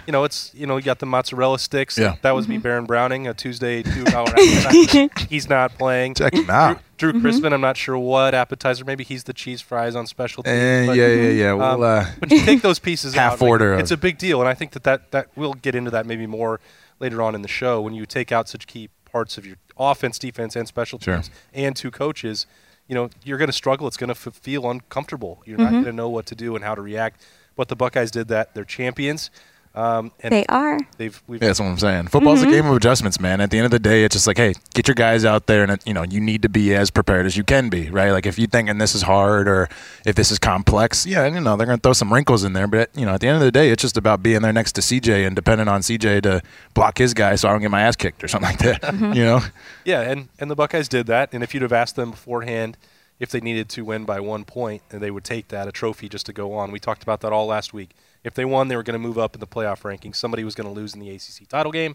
you 0.07 0.13
know, 0.13 0.25
it's 0.25 0.51
you 0.55 0.67
know 0.67 0.77
you 0.77 0.83
got 0.83 0.99
the 0.99 1.07
mozzarella 1.07 1.59
sticks. 1.59 1.99
Yeah. 1.99 2.17
That 2.23 2.33
was 2.33 2.49
me, 2.49 2.57
mm-hmm. 2.57 2.63
Baron 2.63 2.85
Browning, 2.87 3.27
a 3.27 3.35
Tuesday 3.35 3.83
two 4.05 4.17
hour 4.17 4.27
appetizer. 4.29 5.09
He's 5.29 5.49
not 5.49 5.73
playing. 5.79 6.15
Check 6.15 6.35
him 6.35 6.51
out. 6.51 6.81
Drew, 6.97 7.13
Drew 7.13 7.21
Crispin, 7.21 7.53
I'm 7.53 7.61
not 7.61 7.77
sure 7.77 7.99
what 7.99 8.35
appetizer. 8.35 8.85
Maybe 8.85 9.05
he's 9.05 9.25
the 9.25 9.33
cheese 9.33 9.61
fries 9.61 9.95
on 9.95 10.07
special. 10.07 10.43
teams, 10.43 10.55
Eh, 10.57 10.87
but, 10.87 10.97
yeah, 10.97 11.07
yeah, 11.09 11.31
yeah. 11.31 11.51
um, 11.53 11.59
We'll, 11.59 11.85
uh, 11.85 12.07
but 12.19 12.31
you 12.31 12.41
take 12.45 12.63
those 12.63 12.79
pieces 12.79 13.15
half 13.17 13.35
out. 13.35 13.41
like, 13.43 13.51
order 13.51 13.75
of- 13.75 13.81
it's 13.81 13.91
a 13.91 13.97
big 13.97 14.17
deal, 14.19 14.41
and 14.41 14.49
I 14.49 14.55
think 14.55 14.73
that, 14.73 14.85
that 14.85 15.11
that 15.11 15.29
we'll 15.37 15.55
get 15.55 15.75
into 15.75 15.91
that 15.91 16.07
maybe 16.07 16.27
more 16.27 16.59
later 16.99 17.21
on 17.23 17.35
in 17.35 17.43
the 17.43 17.49
show 17.49 17.81
when 17.83 17.93
you 17.95 18.07
take 18.07 18.33
out 18.33 18.49
such 18.49 18.67
key 18.67 18.89
parts 19.05 19.37
of 19.37 19.45
your 19.47 19.57
offense, 19.79 20.19
defense, 20.19 20.57
and 20.57 20.67
special 20.67 20.99
Sure. 20.99 21.17
teams, 21.17 21.31
and 21.53 21.77
two 21.77 21.91
coaches. 21.91 22.47
You 22.89 22.95
know, 22.95 23.11
you're 23.25 23.37
going 23.39 23.49
to 23.49 23.53
struggle. 23.53 23.87
It's 23.89 23.97
going 23.97 24.15
to 24.15 24.19
f- 24.29 24.33
feel 24.35 24.71
uncomfortable. 24.71 25.43
You're 25.45 25.59
not 25.59 25.73
going 25.73 25.85
to 25.87 25.93
know 25.93 26.09
what 26.09 26.25
to 26.27 26.35
do 26.37 26.55
and 26.55 26.65
how 26.65 26.75
to 26.77 26.81
react. 26.81 27.21
But 27.57 27.67
the 27.69 27.75
Buckeyes 27.75 28.13
did 28.13 28.29
that. 28.29 28.55
They're 28.55 28.65
champions. 28.65 29.29
Um, 29.77 30.11
and 30.21 30.33
they 30.33 30.47
are 30.47 30.81
They've 30.97 31.23
we've 31.27 31.43
Yeah, 31.43 31.49
that's 31.49 31.61
what 31.61 31.67
I'm 31.67 31.79
saying. 31.79 32.09
Football's 32.09 32.41
Mm-hmm. 32.41 32.49
a 32.49 32.53
game 32.53 32.67
of 32.67 32.77
adjustments, 32.77 33.21
man. 33.21 33.43
At 33.43 33.51
the 33.51 33.59
end 33.59 33.67
of 33.67 33.71
the 33.71 33.79
day, 33.79 34.05
it's 34.05 34.15
just 34.15 34.27
like, 34.27 34.39
hey, 34.39 34.55
get 34.73 34.89
your 34.89 34.95
guys 34.95 35.25
out 35.25 35.47
there, 35.47 35.65
and 35.65 35.79
you 35.85 35.93
know, 35.93 36.03
you 36.03 36.19
need 36.19 36.41
to 36.43 36.49
be 36.49 36.75
as 36.75 36.91
prepared 36.91 37.27
as 37.27 37.37
you 37.37 37.45
can 37.45 37.69
be, 37.69 37.91
right? 37.91 38.11
Like 38.11 38.25
if 38.25 38.39
you're 38.39 38.49
thinking 38.49 38.79
this 38.79 38.95
is 38.95 39.03
hard 39.03 39.47
or 39.49 39.69
if 40.07 40.15
this 40.15 40.31
is 40.31 40.39
complex, 40.39 41.05
yeah, 41.05 41.27
you 41.27 41.41
know, 41.41 41.57
they're 41.57 41.67
gonna 41.67 41.77
throw 41.79 41.93
some 41.93 42.11
wrinkles 42.13 42.43
in 42.43 42.55
there. 42.55 42.67
But 42.67 42.89
you 42.97 43.05
know, 43.05 43.13
at 43.13 43.21
the 43.21 43.29
end 43.29 43.37
of 43.37 43.43
the 43.43 43.53
day, 43.53 43.71
it's 43.71 43.83
just 43.83 43.99
about 43.99 44.23
being 44.23 44.41
there 44.41 44.53
next 44.53 44.73
to 44.73 44.81
CJ 44.81 45.27
and 45.27 45.37
depending 45.37 45.69
on 45.69 45.83
CJ 45.83 46.23
to 46.23 46.41
block 46.73 46.97
his 46.97 47.13
guy 47.13 47.35
so 47.37 47.49
I 47.49 47.53
don't 47.53 47.61
get 47.61 47.71
my 47.71 47.83
ass 47.83 47.97
kicked 47.97 48.25
or 48.25 48.29
something 48.29 48.49
like 48.51 48.59
that. 48.61 48.81
Mm-hmm. 48.83 49.13
You 49.17 49.25
know, 49.25 49.41
Yeah, 49.85 50.01
and, 50.01 50.29
and 50.39 50.51
the 50.51 50.57
Buckeyes 50.57 50.89
did 50.89 51.07
that. 51.07 51.31
And 51.33 51.43
if 51.43 51.53
you'd 51.53 51.63
have 51.63 51.73
asked 51.73 51.97
them 51.97 52.11
beforehand 52.13 52.77
if 53.19 53.31
they 53.31 53.41
needed 53.41 53.69
to 53.71 53.85
win 53.85 54.05
by 54.05 54.21
one 54.21 54.45
point, 54.45 54.83
and 54.91 55.01
they 55.03 55.11
would 55.11 55.25
take 55.25 55.49
that, 55.49 55.67
a 55.69 55.73
trophy 55.73 56.09
just 56.09 56.27
to 56.27 56.33
go 56.33 56.53
on. 56.53 56.71
We 56.71 56.79
talked 56.79 57.03
about 57.03 57.21
that 57.23 57.33
all 57.33 57.47
last 57.47 57.73
week. 57.73 57.91
If 58.27 58.35
they 58.35 58.45
won, 58.45 58.67
they 58.67 58.75
were 58.75 58.83
going 58.83 59.01
to 59.01 59.07
move 59.09 59.19
up 59.19 59.37
in 59.37 59.41
the 59.41 59.47
playoff 59.47 59.83
rankings. 59.83 60.17
Somebody 60.17 60.43
was 60.43 60.57
going 60.57 60.67
to 60.67 60.75
lose 60.75 60.95
in 60.95 61.01
the 61.01 61.09
ACC 61.11 61.47
title 61.49 61.71
game. 61.71 61.95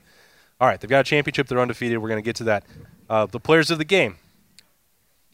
All 0.61 0.67
right, 0.67 0.79
they've 0.79 0.89
got 0.89 1.01
a 1.01 1.03
championship. 1.03 1.47
They're 1.47 1.59
undefeated. 1.59 1.97
We're 1.97 2.07
going 2.07 2.21
to 2.21 2.25
get 2.25 2.37
to 2.37 2.45
that. 2.45 2.63
Uh, 3.09 3.25
the 3.25 3.39
players 3.39 3.69
of 3.69 3.79
the 3.79 3.83
game. 3.83 4.15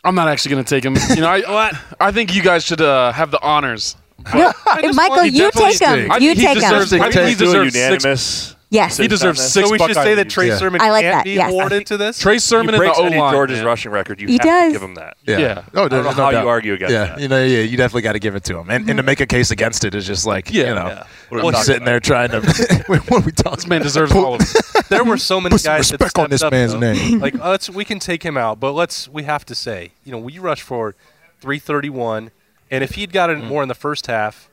I'm 0.03 0.15
not 0.15 0.27
actually 0.27 0.53
going 0.55 0.65
to 0.65 0.69
take 0.69 0.83
him. 0.83 0.95
You 1.15 1.21
know, 1.21 1.29
I, 1.29 1.77
I 1.99 2.11
think 2.11 2.33
you 2.35 2.41
guys 2.41 2.65
should 2.65 2.81
uh, 2.81 3.11
have 3.11 3.29
the 3.29 3.39
honors. 3.41 3.95
no, 4.33 4.51
michael 4.93 5.21
He 5.21 5.37
you 5.37 5.51
take 5.51 5.77
them 5.77 6.07
stinks. 6.07 6.15
I 6.15 6.17
you 6.17 6.33
think 6.33 6.39
he 6.39 6.45
take 6.45 6.61
them 6.61 6.71
deserves- 6.71 6.93
I 6.93 7.11
think 7.11 7.29
he 7.29 7.35
deserves 7.35 7.73
six. 7.73 8.55
Unanimous. 8.69 8.97
yes 8.97 8.97
He 8.97 9.07
deserves 9.07 9.39
six. 9.41 9.67
so 9.67 9.71
we 9.71 9.77
should 9.79 9.93
say 9.95 10.15
that 10.15 10.23
leads. 10.25 10.33
Trey 10.33 10.47
Yeah. 10.47 10.57
Sermon 10.57 10.81
I 10.81 10.89
like 10.91 11.03
can't 11.03 11.15
that, 11.17 11.23
be 11.23 11.33
yes. 11.33 11.51
awarded 11.51 11.85
to 11.87 11.97
this. 11.97 12.19
Trey 12.19 12.33
He 12.33 12.39
Sermon 12.39 12.69
and 12.69 12.73
the 12.75 12.77
breaks 12.79 12.97
O 12.99 13.03
line. 13.03 13.33
George's 13.33 13.61
rushing 13.61 13.91
record. 13.91 14.19
You 14.21 14.27
He 14.27 14.33
have 14.33 14.41
does. 14.43 14.73
to 14.73 14.79
give 14.79 14.83
him 14.89 14.95
that. 14.95 15.17
yeah. 15.27 15.37
Yeah. 15.39 15.63
Oh, 15.73 15.85
I 15.85 15.87
don't 15.87 16.03
know 16.03 16.09
no 16.09 16.11
how 16.11 16.29
you 16.31 16.47
argue 16.49 16.73
against 16.73 16.91
yeah, 16.93 17.05
that. 17.05 17.19
you 17.19 17.27
know, 17.27 17.43
yeah, 17.43 17.59
you 17.61 17.77
definitely 17.77 18.01
got 18.03 18.13
to 18.13 18.19
give 18.19 18.35
it 18.35 18.43
to 18.45 18.57
him, 18.57 18.69
and, 18.69 18.89
and 18.89 18.97
to 18.97 19.03
make 19.03 19.19
a 19.21 19.25
case 19.25 19.51
against 19.51 19.83
it 19.85 19.95
is 19.95 20.05
just 20.05 20.25
like, 20.25 20.51
Yeah. 20.51 20.69
you 20.69 20.75
know, 20.75 20.87
Yeah. 20.87 21.03
What 21.29 21.37
are 21.37 21.39
we 21.39 21.43
well, 21.43 21.51
talking 21.51 21.65
sitting 21.65 21.85
there 21.85 21.99
trying 21.99 22.29
to. 22.31 22.41
what 22.87 23.11
are 23.11 23.19
we 23.21 23.31
talking? 23.31 23.55
This 23.55 23.67
man 23.67 23.81
deserves 23.81 24.13
all 24.13 24.35
of 24.35 24.41
it. 24.41 24.85
there 24.89 25.03
were 25.03 25.17
so 25.17 25.39
many 25.41 25.53
Put 25.53 25.61
some 25.61 25.73
guys 25.77 25.89
that 25.89 25.99
respect 26.01 26.17
on 26.19 26.25
stepped 26.27 26.29
this 26.31 26.41
up, 26.43 26.51
man's 26.51 26.73
though. 26.73 26.79
name. 26.79 27.19
Like 27.19 27.35
let's 27.35 27.69
we 27.69 27.83
can 27.85 27.99
take 27.99 28.23
him 28.23 28.37
out, 28.37 28.59
but 28.59 28.71
let's 28.73 29.07
we 29.09 29.23
have 29.23 29.45
to 29.45 29.55
say, 29.55 29.91
you 30.05 30.11
know, 30.11 30.17
we 30.19 30.39
rush 30.39 30.61
for 30.61 30.95
331, 31.41 32.31
and 32.71 32.83
if 32.83 32.95
he'd 32.95 33.11
gotten 33.13 33.41
Mm. 33.41 33.47
more 33.47 33.61
in 33.63 33.69
the 33.69 33.75
first 33.75 34.07
half, 34.07 34.49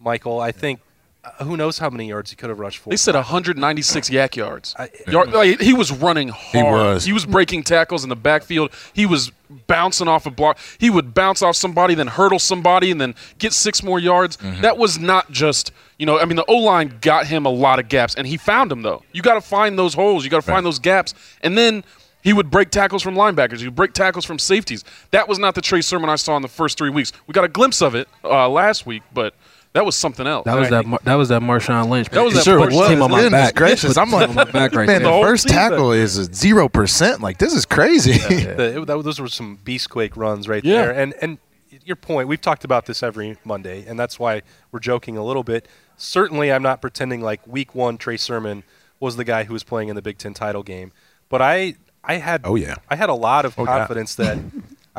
Michael, 0.00 0.40
I 0.40 0.52
think 0.52 0.80
who 1.42 1.56
knows 1.56 1.78
how 1.78 1.90
many 1.90 2.08
yards 2.08 2.30
he 2.30 2.36
could 2.36 2.48
have 2.50 2.58
rushed 2.58 2.78
for. 2.78 2.90
They 2.90 2.96
said 2.96 3.14
196 3.14 4.10
yak 4.10 4.36
yards. 4.36 4.74
I- 4.78 4.90
Yard- 5.08 5.32
like, 5.32 5.60
he 5.60 5.72
was 5.72 5.90
running 5.92 6.28
hard. 6.28 6.52
He 6.52 6.62
was. 6.62 7.04
He 7.04 7.12
was 7.12 7.26
breaking 7.26 7.62
tackles 7.64 8.02
in 8.02 8.08
the 8.10 8.16
backfield. 8.16 8.70
He 8.92 9.06
was 9.06 9.32
bouncing 9.66 10.08
off 10.08 10.26
a 10.26 10.30
block. 10.30 10.58
He 10.78 10.90
would 10.90 11.14
bounce 11.14 11.42
off 11.42 11.56
somebody, 11.56 11.94
then 11.94 12.06
hurdle 12.08 12.38
somebody, 12.38 12.90
and 12.90 13.00
then 13.00 13.14
get 13.38 13.52
six 13.52 13.82
more 13.82 13.98
yards. 13.98 14.36
Mm-hmm. 14.38 14.62
That 14.62 14.78
was 14.78 14.98
not 14.98 15.30
just, 15.30 15.72
you 15.98 16.06
know, 16.06 16.18
I 16.18 16.24
mean, 16.24 16.36
the 16.36 16.44
O 16.46 16.56
line 16.56 16.98
got 17.00 17.26
him 17.26 17.46
a 17.46 17.50
lot 17.50 17.78
of 17.78 17.88
gaps, 17.88 18.14
and 18.14 18.26
he 18.26 18.36
found 18.36 18.70
them, 18.70 18.82
though. 18.82 19.02
You 19.12 19.22
got 19.22 19.34
to 19.34 19.40
find 19.40 19.78
those 19.78 19.94
holes. 19.94 20.24
You 20.24 20.30
got 20.30 20.38
to 20.38 20.42
find 20.42 20.56
Right. 20.56 20.64
those 20.64 20.78
gaps. 20.78 21.14
And 21.42 21.56
then 21.56 21.84
he 22.22 22.32
would 22.32 22.50
break 22.50 22.70
tackles 22.70 23.02
from 23.02 23.14
linebackers. 23.14 23.58
He 23.58 23.66
would 23.66 23.76
break 23.76 23.92
tackles 23.92 24.24
from 24.24 24.38
safeties. 24.38 24.82
That 25.10 25.28
was 25.28 25.38
not 25.38 25.54
the 25.54 25.60
Trey 25.60 25.82
Sermon 25.82 26.08
I 26.10 26.16
saw 26.16 26.36
in 26.36 26.42
the 26.42 26.48
first 26.48 26.76
three 26.78 26.90
weeks. 26.90 27.12
We 27.26 27.32
got 27.32 27.44
a 27.44 27.48
glimpse 27.48 27.82
of 27.82 27.94
it 27.94 28.08
uh, 28.24 28.48
last 28.48 28.86
week, 28.86 29.02
but 29.12 29.34
that 29.74 29.84
was 29.84 29.94
something 29.96 30.26
else. 30.26 30.44
That 30.46 30.56
was 30.56 30.70
that. 30.70 30.86
Mar- 30.86 31.00
that 31.04 31.14
was 31.14 31.28
that 31.28 31.42
Marshawn 31.42 31.88
Lynch. 31.88 32.08
That 32.10 32.22
was 32.24 32.32
He 32.32 32.38
that 32.38 32.44
sure 32.44 32.58
Marshawn 32.60 32.70
put 32.70 32.82
the 32.82 32.88
team 32.88 33.02
on 33.02 33.10
my 33.10 33.20
Goodness 33.22 33.40
back. 33.48 33.54
gracious, 33.54 33.96
I'm 33.96 34.10
like, 34.10 34.28
on 34.28 34.34
my 34.34 34.44
back 34.44 34.72
right 34.74 34.86
man, 34.86 35.02
there. 35.02 35.12
the 35.12 35.20
first 35.22 35.48
tackle 35.48 35.92
is 35.92 36.12
zero 36.32 36.68
percent. 36.68 37.20
Like 37.20 37.38
this 37.38 37.52
is 37.54 37.64
crazy. 37.66 38.12
The- 38.18 38.80
it- 38.80 38.86
that- 38.86 39.02
those 39.02 39.20
were 39.20 39.28
some 39.28 39.58
beastquake 39.64 40.16
runs 40.16 40.48
right 40.48 40.64
Yeah. 40.64 40.82
there. 40.86 40.90
And 40.92 41.14
and 41.20 41.38
your 41.84 41.96
point, 41.96 42.28
we've 42.28 42.40
talked 42.40 42.64
about 42.64 42.86
this 42.86 43.02
every 43.02 43.36
Monday, 43.44 43.84
and 43.86 43.98
that's 43.98 44.18
why 44.18 44.42
we're 44.72 44.78
joking 44.80 45.16
a 45.18 45.24
little 45.24 45.42
bit. 45.42 45.66
Certainly, 45.96 46.52
I'm 46.52 46.62
not 46.62 46.80
pretending 46.80 47.20
like 47.20 47.46
Week 47.46 47.74
One 47.74 47.98
Trey 47.98 48.16
Sermon 48.16 48.62
was 49.00 49.16
the 49.16 49.24
guy 49.24 49.44
who 49.44 49.52
was 49.52 49.64
playing 49.64 49.88
in 49.88 49.96
the 49.96 50.02
Big 50.02 50.16
Ten 50.18 50.32
title 50.34 50.62
game, 50.62 50.92
but 51.28 51.42
I 51.42 51.74
I 52.04 52.14
had 52.18 52.42
Oh, 52.44 52.54
yeah. 52.54 52.76
I 52.88 52.94
had 52.96 53.08
a 53.10 53.14
lot 53.14 53.44
of 53.44 53.58
Oh, 53.58 53.64
yeah. 53.64 53.78
confidence 53.78 54.14
that. 54.14 54.38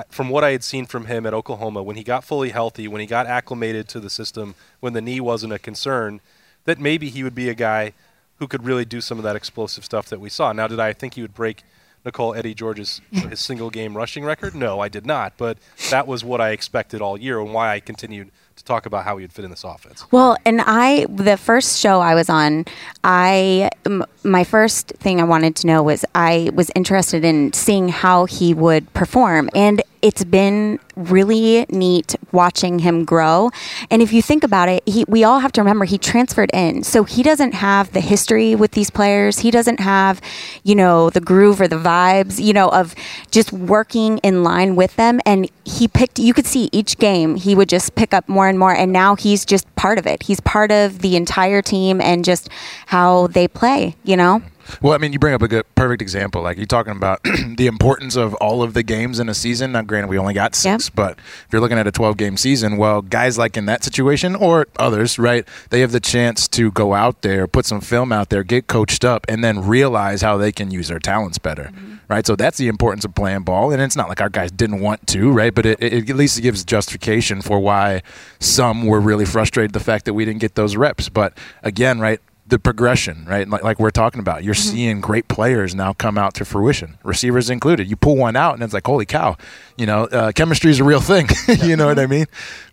From 0.10 0.30
what 0.30 0.44
I 0.44 0.52
had 0.52 0.64
seen 0.64 0.86
from 0.86 1.06
him 1.06 1.26
at 1.26 1.34
Oklahoma, 1.34 1.82
when 1.82 1.96
he 1.96 2.04
got 2.04 2.24
fully 2.24 2.50
healthy, 2.50 2.88
when 2.88 3.00
he 3.00 3.08
got 3.08 3.28
acclimated 3.28 3.88
to 3.90 4.00
the 4.00 4.10
system, 4.10 4.56
when 4.82 4.94
the 4.94 5.02
knee 5.02 5.22
wasn't 5.22 5.54
a 5.54 5.60
concern, 5.60 6.20
that 6.66 6.80
maybe 6.80 7.10
he 7.10 7.24
would 7.24 7.36
be 7.36 7.48
a 7.48 7.54
guy 7.54 7.94
who 8.38 8.48
could 8.48 8.66
really 8.66 8.84
do 8.84 9.00
some 9.00 9.18
of 9.18 9.24
that 9.24 9.38
explosive 9.38 9.86
stuff 9.86 10.10
that 10.10 10.20
we 10.20 10.30
saw. 10.30 10.52
Now, 10.52 10.68
did 10.68 10.80
I 10.80 10.92
think 10.92 11.14
he 11.14 11.22
would 11.22 11.34
break 11.34 11.64
Nicole 12.06 12.36
Eddie 12.36 12.54
George's 12.54 13.02
his 13.12 13.40
single 13.40 13.70
game 13.70 13.98
rushing 13.98 14.24
record? 14.24 14.56
No, 14.56 14.80
I 14.80 14.88
did 14.88 15.06
not. 15.06 15.34
But 15.38 15.58
that 15.90 16.08
was 16.08 16.24
what 16.24 16.40
I 16.40 16.52
expected 16.52 17.02
all 17.02 17.18
year 17.20 17.40
and 17.40 17.54
why 17.54 17.74
I 17.74 17.80
continued 17.80 18.32
to 18.56 18.64
talk 18.64 18.86
about 18.86 19.04
how 19.04 19.18
he 19.18 19.24
would 19.24 19.34
fit 19.34 19.44
in 19.44 19.52
this 19.52 19.66
offense. 19.66 20.06
Well, 20.12 20.38
and 20.46 20.62
I, 20.62 21.06
the 21.10 21.36
first 21.36 21.78
show 21.78 22.00
I 22.00 22.16
was 22.16 22.30
on, 22.30 22.64
I, 23.04 23.70
m- 23.86 24.06
my 24.24 24.46
first 24.46 24.90
thing 24.98 25.20
I 25.20 25.26
wanted 25.26 25.58
to 25.58 25.68
know 25.68 25.84
was 25.84 26.06
I 26.16 26.52
was 26.54 26.72
interested 26.74 27.26
in 27.26 27.52
seeing 27.52 27.90
how 27.90 28.26
he 28.26 28.54
would 28.54 28.94
perform. 28.94 29.50
And 29.54 29.82
it's 30.06 30.24
been 30.24 30.80
really 30.96 31.66
neat 31.70 32.16
watching 32.32 32.78
him 32.78 33.06
grow. 33.06 33.50
And 33.90 34.04
if 34.04 34.14
you 34.14 34.22
think 34.22 34.44
about 34.44 34.70
it, 34.70 34.88
he, 34.88 35.04
we 35.08 35.24
all 35.24 35.40
have 35.40 35.52
to 35.54 35.62
remember 35.62 35.84
he 35.86 35.98
transferred 35.98 36.52
in. 36.54 36.84
So 36.84 37.06
he 37.06 37.24
doesn't 37.24 37.56
have 37.56 37.92
the 37.92 38.02
history 38.02 38.54
with 38.54 38.74
these 38.74 38.92
players. 38.92 39.40
He 39.40 39.50
doesn't 39.50 39.80
have, 39.80 40.22
you 40.64 40.76
know, 40.76 41.10
the 41.10 41.22
groove 41.22 41.60
or 41.60 41.68
the 41.68 41.78
vibes, 41.78 42.40
you 42.40 42.54
know, 42.54 42.70
of 42.70 42.94
just 43.32 43.52
working 43.52 44.20
in 44.20 44.44
line 44.44 44.76
with 44.76 44.96
them. 44.96 45.22
And 45.26 45.50
he 45.66 45.88
picked, 45.88 46.20
you 46.20 46.36
could 46.36 46.46
see 46.46 46.70
each 46.72 47.00
game, 47.00 47.36
he 47.36 47.56
would 47.56 47.68
just 47.68 47.96
pick 47.96 48.14
up 48.14 48.30
more 48.30 48.48
and 48.48 48.60
more. 48.60 48.76
And 48.76 48.94
now 48.94 49.16
he's 49.16 49.44
just 49.44 49.66
part 49.76 49.98
of 49.98 50.06
it. 50.06 50.22
He's 50.22 50.40
part 50.40 50.72
of 50.72 51.00
the 51.00 51.16
entire 51.16 51.64
team 51.64 52.00
and 52.00 52.24
just 52.24 52.48
how 52.86 53.26
they 53.26 53.48
play, 53.48 53.96
you 54.04 54.16
know? 54.16 54.44
Well, 54.82 54.94
I 54.94 54.98
mean, 54.98 55.14
you 55.14 55.20
bring 55.20 55.34
up 55.34 55.42
a 55.42 55.48
good, 55.48 55.66
perfect 55.76 56.02
example. 56.02 56.42
Like 56.42 56.58
you're 56.58 56.66
talking 56.66 56.96
about 56.96 57.22
the 57.58 57.68
importance 57.68 58.16
of 58.16 58.34
all 58.36 58.64
of 58.64 58.74
the 58.74 58.84
games 58.84 59.20
in 59.20 59.30
a 59.30 59.34
season. 59.34 59.74
Now, 59.74 59.82
granted, 59.82 60.08
we 60.08 60.18
only 60.18 60.34
got 60.34 60.56
six, 60.56 60.90
but 60.90 61.18
if 61.18 61.48
you're 61.52 61.62
looking 61.62 61.78
at 61.78 61.88
a 61.88 61.92
12 61.92 62.18
game 62.18 62.38
season, 62.38 62.78
well, 62.78 63.02
guys 63.02 63.38
like 63.38 63.58
in 63.58 63.66
that 63.66 63.84
situation 63.84 64.36
or 64.36 64.68
others, 64.78 65.18
right? 65.20 65.48
They 65.70 65.82
have 65.82 65.92
the 65.92 66.00
chance 66.00 66.48
to 66.50 66.72
go 66.72 66.94
out 66.94 67.22
there, 67.22 67.48
put 67.48 67.66
some 67.66 67.82
film 67.82 68.12
out 68.12 68.30
there, 68.30 68.44
get 68.44 68.68
coached 68.68 69.06
up, 69.06 69.26
and 69.28 69.44
then 69.44 69.66
realize 69.66 70.22
how 70.22 70.38
they 70.38 70.52
can 70.52 70.72
use 70.72 70.88
their 70.88 71.00
talents 71.00 71.38
better, 71.38 71.66
mm-hmm. 71.66 71.96
right? 72.08 72.26
So 72.26 72.36
that's 72.36 72.58
the 72.58 72.68
importance 72.68 73.06
of 73.06 73.16
playing 73.16 73.44
ball. 73.44 73.72
And 73.72 73.82
it's 73.82 73.96
not 73.96 74.10
like 74.10 74.22
our 74.22 74.30
guys 74.30 74.52
didn't 74.52 74.82
want 74.82 75.08
to, 75.08 75.32
right? 75.32 75.54
But 75.54 75.66
it, 75.66 75.82
it 75.82 76.10
at 76.10 76.16
least 76.16 76.38
it 76.38 76.42
gives 76.42 76.64
justification 76.64 77.42
for 77.42 77.60
why 77.60 78.02
some 78.40 78.86
were 78.86 79.00
really 79.00 79.26
frustrated 79.26 79.74
the 79.74 79.80
fact 79.80 80.06
that 80.06 80.14
we 80.14 80.26
didn't 80.26 80.42
get 80.42 80.56
those 80.56 80.76
reps. 80.76 81.10
But 81.10 81.38
again, 81.64 82.00
right? 82.00 82.20
The 82.48 82.60
progression, 82.60 83.26
right? 83.28 83.50
Like, 83.50 83.64
like 83.64 83.80
we're 83.80 83.90
talking 83.90 84.20
about, 84.20 84.44
you're 84.44 84.54
Mm-hmm. 84.54 84.72
seeing 84.76 85.02
great 85.02 85.28
players 85.28 85.74
now 85.74 85.94
come 85.94 86.18
out 86.18 86.34
to 86.36 86.46
fruition, 86.46 86.98
receivers 87.04 87.50
included. 87.50 87.90
You 87.90 87.96
pull 87.96 88.16
one 88.18 88.36
out, 88.36 88.54
and 88.54 88.62
it's 88.64 88.74
like, 88.74 88.86
holy 88.86 89.06
cow, 89.06 89.36
you 89.78 89.86
know, 89.88 90.04
uh, 90.06 90.32
chemistry 90.32 90.70
is 90.72 90.80
a 90.80 90.84
real 90.84 91.02
thing. 91.02 91.28
you 91.64 91.76
know 91.76 91.88
what 91.88 91.98
I 91.98 92.06
mean? 92.06 92.26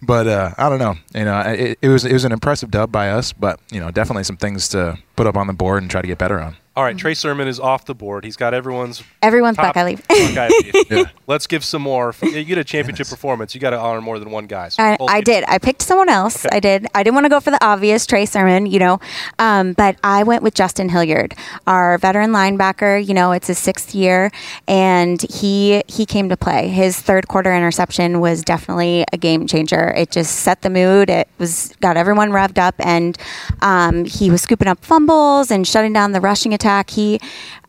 But 0.02 0.26
uh, 0.26 0.50
I 0.58 0.68
don't 0.68 0.78
know. 0.78 0.96
You 1.14 1.24
know, 1.24 1.40
it, 1.40 1.78
it 1.80 1.88
was 1.88 2.04
it 2.04 2.12
was 2.12 2.24
an 2.24 2.32
impressive 2.32 2.70
dub 2.70 2.92
by 2.92 3.10
us, 3.10 3.32
but 3.32 3.58
you 3.70 3.80
know, 3.80 3.90
definitely 3.90 4.24
some 4.24 4.36
things 4.36 4.68
to 4.68 4.98
put 5.16 5.26
up 5.26 5.36
on 5.36 5.46
the 5.46 5.52
board 5.54 5.82
and 5.82 5.90
try 5.90 6.02
to 6.02 6.06
get 6.06 6.18
better 6.18 6.38
on. 6.40 6.56
All 6.74 6.82
right, 6.82 6.96
Trey 6.96 7.12
Sermon 7.12 7.48
is 7.48 7.60
off 7.60 7.84
the 7.84 7.94
board. 7.94 8.24
He's 8.24 8.36
got 8.36 8.54
everyone's 8.54 9.02
Everyone's 9.20 9.56
top 9.58 9.74
Buckeye 9.74 9.84
leave. 9.84 10.08
Buckeye 10.08 10.48
leave. 10.48 10.74
Yeah. 10.90 11.04
Let's 11.26 11.46
give 11.46 11.64
some 11.64 11.82
more. 11.82 12.14
You 12.32 12.44
get 12.44 12.56
a 12.56 12.64
championship 12.64 13.08
performance. 13.08 13.54
You 13.54 13.60
got 13.60 13.70
to 13.70 13.78
honor 13.78 14.00
more 14.00 14.18
than 14.18 14.30
one 14.30 14.46
guy. 14.46 14.70
So 14.70 14.82
I, 14.82 14.96
I 15.06 15.20
did. 15.20 15.44
I 15.48 15.58
picked 15.58 15.82
someone 15.82 16.08
else. 16.08 16.46
Okay. 16.46 16.56
I 16.56 16.60
did. 16.60 16.86
I 16.94 17.02
didn't 17.02 17.14
want 17.14 17.26
to 17.26 17.28
go 17.28 17.40
for 17.40 17.50
the 17.50 17.62
obvious 17.62 18.06
Trey 18.06 18.24
Sermon, 18.24 18.64
you 18.64 18.78
know, 18.78 19.00
um, 19.38 19.74
but 19.74 19.98
I 20.02 20.22
went 20.22 20.42
with 20.42 20.54
Justin 20.54 20.88
Hilliard, 20.88 21.34
our 21.66 21.98
veteran 21.98 22.30
linebacker. 22.32 23.06
You 23.06 23.12
know, 23.12 23.32
it's 23.32 23.48
his 23.48 23.58
sixth 23.58 23.94
year, 23.94 24.32
and 24.66 25.20
he 25.30 25.82
he 25.88 26.06
came 26.06 26.30
to 26.30 26.36
play. 26.38 26.68
His 26.68 26.98
third 26.98 27.28
quarter 27.28 27.54
interception 27.54 28.20
was 28.20 28.42
definitely 28.42 29.04
a 29.12 29.18
game 29.18 29.46
changer. 29.46 29.90
It 29.94 30.10
just 30.10 30.36
set 30.36 30.62
the 30.62 30.70
mood. 30.70 31.10
It 31.10 31.28
was 31.38 31.74
got 31.82 31.98
everyone 31.98 32.30
revved 32.30 32.58
up, 32.58 32.74
and 32.78 33.18
um, 33.60 34.06
he 34.06 34.30
was 34.30 34.40
scooping 34.40 34.68
up 34.68 34.82
fumbles 34.82 35.50
and 35.50 35.68
shutting 35.68 35.92
down 35.92 36.12
the 36.12 36.20
rushing 36.20 36.54
attack. 36.54 36.61
He. 36.90 37.20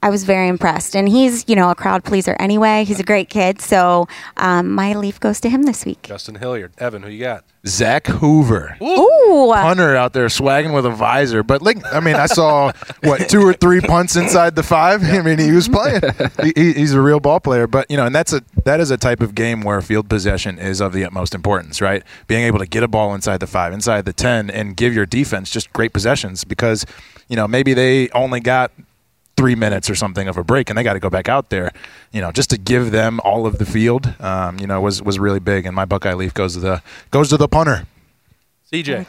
I 0.02 0.10
was 0.10 0.26
very 0.26 0.50
impressed, 0.50 0.98
and 0.98 1.08
he's 1.08 1.46
you 1.48 1.56
know 1.56 1.70
a 1.70 1.76
crowd 1.76 2.04
pleaser 2.04 2.36
anyway. 2.38 2.84
He's 2.84 3.00
a 3.00 3.04
great 3.06 3.30
kid, 3.30 3.62
so 3.62 4.08
um, 4.36 4.70
my 4.72 4.94
leaf 4.94 5.18
goes 5.20 5.40
to 5.42 5.50
him 5.50 5.64
this 5.64 5.86
week. 5.86 6.02
Justin 6.04 6.36
Hilliard. 6.36 6.74
Evan, 6.78 7.04
who 7.04 7.10
you 7.10 7.24
got? 7.24 7.46
Zach 7.66 8.08
Hoover. 8.08 8.76
Ooh, 8.82 9.50
punter 9.54 9.96
out 9.96 10.12
there 10.12 10.26
swagging 10.28 10.74
with 10.74 10.86
a 10.86 10.90
visor. 10.90 11.42
But 11.44 11.62
like, 11.62 11.78
I 11.94 12.02
mean, 12.02 12.16
I 12.16 12.26
saw 12.26 12.74
what 13.06 13.30
two 13.30 13.40
or 13.48 13.54
three 13.54 13.80
punts 13.80 14.18
inside 14.18 14.56
the 14.58 14.64
five. 14.64 15.02
I 15.06 15.22
mean, 15.22 15.40
he 15.40 15.54
was 15.54 15.70
playing. 15.70 16.02
He, 16.44 16.52
he- 16.58 16.74
he's 16.74 16.94
a 16.94 17.00
real 17.02 17.22
ball 17.22 17.40
player. 17.40 17.66
But 17.66 17.90
you 17.90 17.96
know, 17.96 18.06
and 18.06 18.14
that's 18.14 18.34
a 18.34 18.42
that 18.66 18.82
is 18.82 18.92
a 18.92 18.98
type 18.98 19.22
of 19.22 19.34
game 19.36 19.62
where 19.62 19.80
field 19.82 20.10
possession 20.10 20.60
is 20.60 20.82
of 20.82 20.92
the 20.92 21.06
utmost 21.06 21.34
importance, 21.34 21.80
right? 21.80 22.04
Being 22.28 22.44
able 22.44 22.60
to 22.60 22.66
get 22.68 22.84
a 22.84 22.90
ball 22.90 23.16
inside 23.16 23.40
the 23.40 23.48
five, 23.48 23.72
inside 23.72 24.04
the 24.04 24.12
ten, 24.12 24.50
and 24.50 24.76
give 24.76 24.94
your 24.94 25.06
defense 25.06 25.50
just 25.50 25.72
great 25.72 25.94
possessions 25.94 26.44
because 26.44 26.86
you 27.28 27.36
know 27.36 27.48
maybe 27.48 27.74
they 27.74 28.10
only 28.10 28.40
got 28.40 28.72
three 29.36 29.56
minutes 29.56 29.90
or 29.90 29.96
something 29.96 30.28
of 30.28 30.38
a 30.38 30.44
break 30.44 30.70
and 30.70 30.78
they 30.78 30.84
got 30.84 30.94
to 30.94 31.00
go 31.00 31.10
back 31.10 31.28
out 31.28 31.50
there 31.50 31.72
you 32.12 32.22
know 32.22 32.32
just 32.32 32.52
to 32.52 32.58
give 32.58 32.92
them 32.92 33.20
all 33.22 33.48
of 33.48 33.58
the 33.58 33.66
field 33.66 34.14
um, 34.20 34.60
you 34.60 34.68
know 34.68 34.80
was 34.80 35.02
was 35.02 35.20
really 35.20 35.40
big. 35.40 35.66
And 35.66 35.76
my 35.76 35.86
buckeye 35.86 36.14
leaf 36.14 36.34
goes 36.34 36.54
to 36.54 36.60
the 36.60 36.82
goes 37.12 37.30
to 37.30 37.38
the 37.38 37.48
punter. 37.48 37.86
CJ. 38.72 39.06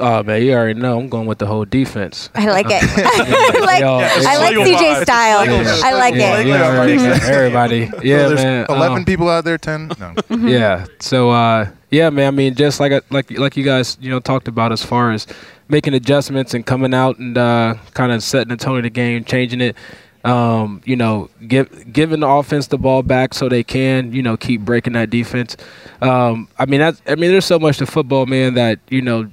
Oh 0.00 0.22
man, 0.22 0.42
you 0.42 0.52
already 0.54 0.80
know 0.80 0.98
I'm 0.98 1.08
going 1.08 1.26
with 1.26 1.38
the 1.38 1.46
whole 1.46 1.64
defense. 1.64 2.30
I 2.34 2.46
like 2.46 2.66
it. 2.68 2.82
I 2.82 3.58
like, 3.64 3.80
Yo, 3.80 3.94
I 3.98 4.36
like 4.38 4.54
Schlegel 4.54 4.64
CJ's 4.64 5.02
style. 5.02 5.44
Schlegel- 5.44 5.84
I 5.84 5.92
like 5.92 6.14
yeah, 6.14 6.38
it. 6.38 6.46
yeah, 6.46 6.66
already 6.66 6.94
everybody. 6.94 7.78
Yeah, 8.02 8.22
So 8.22 8.28
there's 8.30 8.44
man. 8.44 8.66
11 8.68 8.98
um, 8.98 9.04
people 9.04 9.28
out 9.28 9.44
there 9.44 9.58
10 9.58 9.92
no 9.98 10.14
Yeah. 10.48 10.86
So 11.00 11.30
uh, 11.30 11.68
yeah, 11.90 12.10
man. 12.10 12.28
I 12.28 12.30
mean, 12.30 12.54
just 12.54 12.80
like 12.80 12.92
I- 12.92 13.02
like 13.10 13.30
like 13.38 13.56
you 13.56 13.64
guys, 13.64 13.98
you 14.00 14.10
know, 14.10 14.18
talked 14.20 14.48
about 14.48 14.72
as 14.72 14.82
far 14.84 15.12
as 15.12 15.26
making 15.68 15.94
adjustments 15.94 16.54
and 16.54 16.64
coming 16.66 16.94
out 16.94 17.18
and 17.18 17.36
uh, 17.36 17.74
kind 17.94 18.12
of 18.12 18.22
setting 18.22 18.48
the 18.48 18.56
tone 18.56 18.78
of 18.78 18.82
the 18.84 18.90
game, 18.90 19.24
changing 19.24 19.60
it. 19.60 19.76
Um, 20.24 20.80
you 20.84 20.94
know, 20.94 21.30
give 21.48 21.92
giving 21.92 22.20
the 22.20 22.28
offense 22.28 22.68
the 22.68 22.78
ball 22.78 23.02
back 23.02 23.34
so 23.34 23.48
they 23.48 23.64
can, 23.64 24.12
you 24.12 24.22
know, 24.22 24.36
keep 24.36 24.60
breaking 24.60 24.92
that 24.92 25.10
defense. 25.10 25.56
Um, 26.00 26.46
I 26.58 26.66
mean, 26.66 26.78
that's, 26.78 27.02
I 27.08 27.16
mean, 27.16 27.32
there's 27.32 27.44
so 27.44 27.58
much 27.58 27.78
to 27.78 27.86
football, 27.86 28.26
man, 28.26 28.54
that 28.54 28.78
you 28.88 29.02
know, 29.02 29.28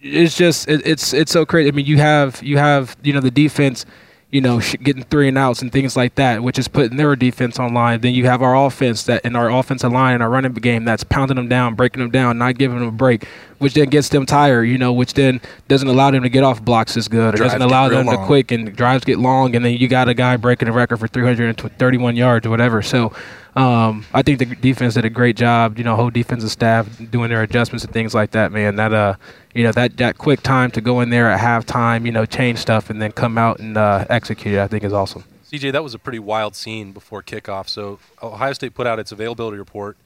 it's 0.00 0.36
just 0.36 0.68
it, 0.68 0.86
it's 0.86 1.12
it's 1.12 1.32
so 1.32 1.44
crazy. 1.44 1.68
I 1.68 1.72
mean, 1.72 1.86
you 1.86 1.98
have 1.98 2.42
you 2.42 2.58
have 2.58 2.96
you 3.02 3.12
know 3.12 3.20
the 3.20 3.30
defense, 3.30 3.84
you 4.30 4.40
know, 4.40 4.60
sh- 4.60 4.76
getting 4.80 5.02
three 5.02 5.26
and 5.28 5.36
outs 5.36 5.60
and 5.60 5.72
things 5.72 5.96
like 5.96 6.14
that, 6.14 6.42
which 6.42 6.58
is 6.58 6.68
putting 6.68 6.96
their 6.96 7.16
defense 7.16 7.58
online. 7.58 8.00
Then 8.00 8.14
you 8.14 8.26
have 8.26 8.40
our 8.40 8.54
offense 8.54 9.02
that 9.04 9.24
in 9.24 9.34
our 9.34 9.50
offensive 9.50 9.90
line 9.90 10.14
and 10.14 10.22
our 10.22 10.30
running 10.30 10.52
game 10.54 10.84
that's 10.84 11.02
pounding 11.02 11.36
them 11.36 11.48
down, 11.48 11.74
breaking 11.74 12.00
them 12.00 12.10
down, 12.10 12.38
not 12.38 12.58
giving 12.58 12.78
them 12.78 12.88
a 12.88 12.92
break, 12.92 13.26
which 13.58 13.74
then 13.74 13.88
gets 13.88 14.08
them 14.10 14.24
tired. 14.24 14.64
You 14.64 14.78
know, 14.78 14.92
which 14.92 15.14
then 15.14 15.40
doesn't 15.66 15.88
allow 15.88 16.12
them 16.12 16.22
to 16.22 16.28
get 16.28 16.44
off 16.44 16.62
blocks 16.62 16.96
as 16.96 17.08
good, 17.08 17.34
or 17.34 17.38
Drives 17.38 17.54
doesn't 17.54 17.62
allow 17.62 17.88
them 17.88 18.06
to 18.06 18.18
quick 18.24 18.52
and 18.52 18.74
drives 18.76 19.04
get 19.04 19.18
long, 19.18 19.56
and 19.56 19.64
then 19.64 19.74
you 19.74 19.88
got 19.88 20.08
a 20.08 20.14
guy 20.14 20.36
breaking 20.36 20.68
a 20.68 20.72
record 20.72 20.98
for 20.98 21.08
331 21.08 22.14
yards 22.16 22.46
or 22.46 22.50
whatever. 22.50 22.82
So. 22.82 23.12
Um, 23.56 24.04
I 24.14 24.22
think 24.22 24.38
the 24.38 24.46
defense 24.46 24.94
did 24.94 25.04
a 25.04 25.10
great 25.10 25.36
job. 25.36 25.78
You 25.78 25.84
know, 25.84 25.96
whole 25.96 26.10
defensive 26.10 26.50
staff 26.50 26.88
doing 27.10 27.30
their 27.30 27.42
adjustments 27.42 27.84
and 27.84 27.92
things 27.92 28.14
like 28.14 28.32
that. 28.32 28.52
Man, 28.52 28.76
that 28.76 28.92
uh, 28.92 29.14
you 29.54 29.64
know, 29.64 29.72
that 29.72 29.96
that 29.96 30.18
quick 30.18 30.42
time 30.42 30.70
to 30.72 30.80
go 30.80 31.00
in 31.00 31.10
there 31.10 31.30
at 31.30 31.40
halftime, 31.40 32.06
you 32.06 32.12
know, 32.12 32.26
change 32.26 32.58
stuff 32.58 32.90
and 32.90 33.00
then 33.00 33.12
come 33.12 33.38
out 33.38 33.58
and 33.58 33.76
uh, 33.76 34.04
execute 34.08 34.54
it. 34.54 34.60
I 34.60 34.68
think 34.68 34.84
is 34.84 34.92
awesome. 34.92 35.24
CJ, 35.50 35.72
that 35.72 35.82
was 35.82 35.94
a 35.94 35.98
pretty 35.98 36.18
wild 36.18 36.54
scene 36.54 36.92
before 36.92 37.22
kickoff. 37.22 37.68
So 37.68 37.98
Ohio 38.22 38.52
State 38.52 38.74
put 38.74 38.86
out 38.86 38.98
its 38.98 39.12
availability 39.12 39.56
report. 39.56 39.96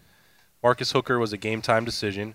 Marcus 0.62 0.92
Hooker 0.92 1.18
was 1.18 1.32
a 1.32 1.36
game 1.36 1.60
time 1.60 1.84
decision. 1.84 2.34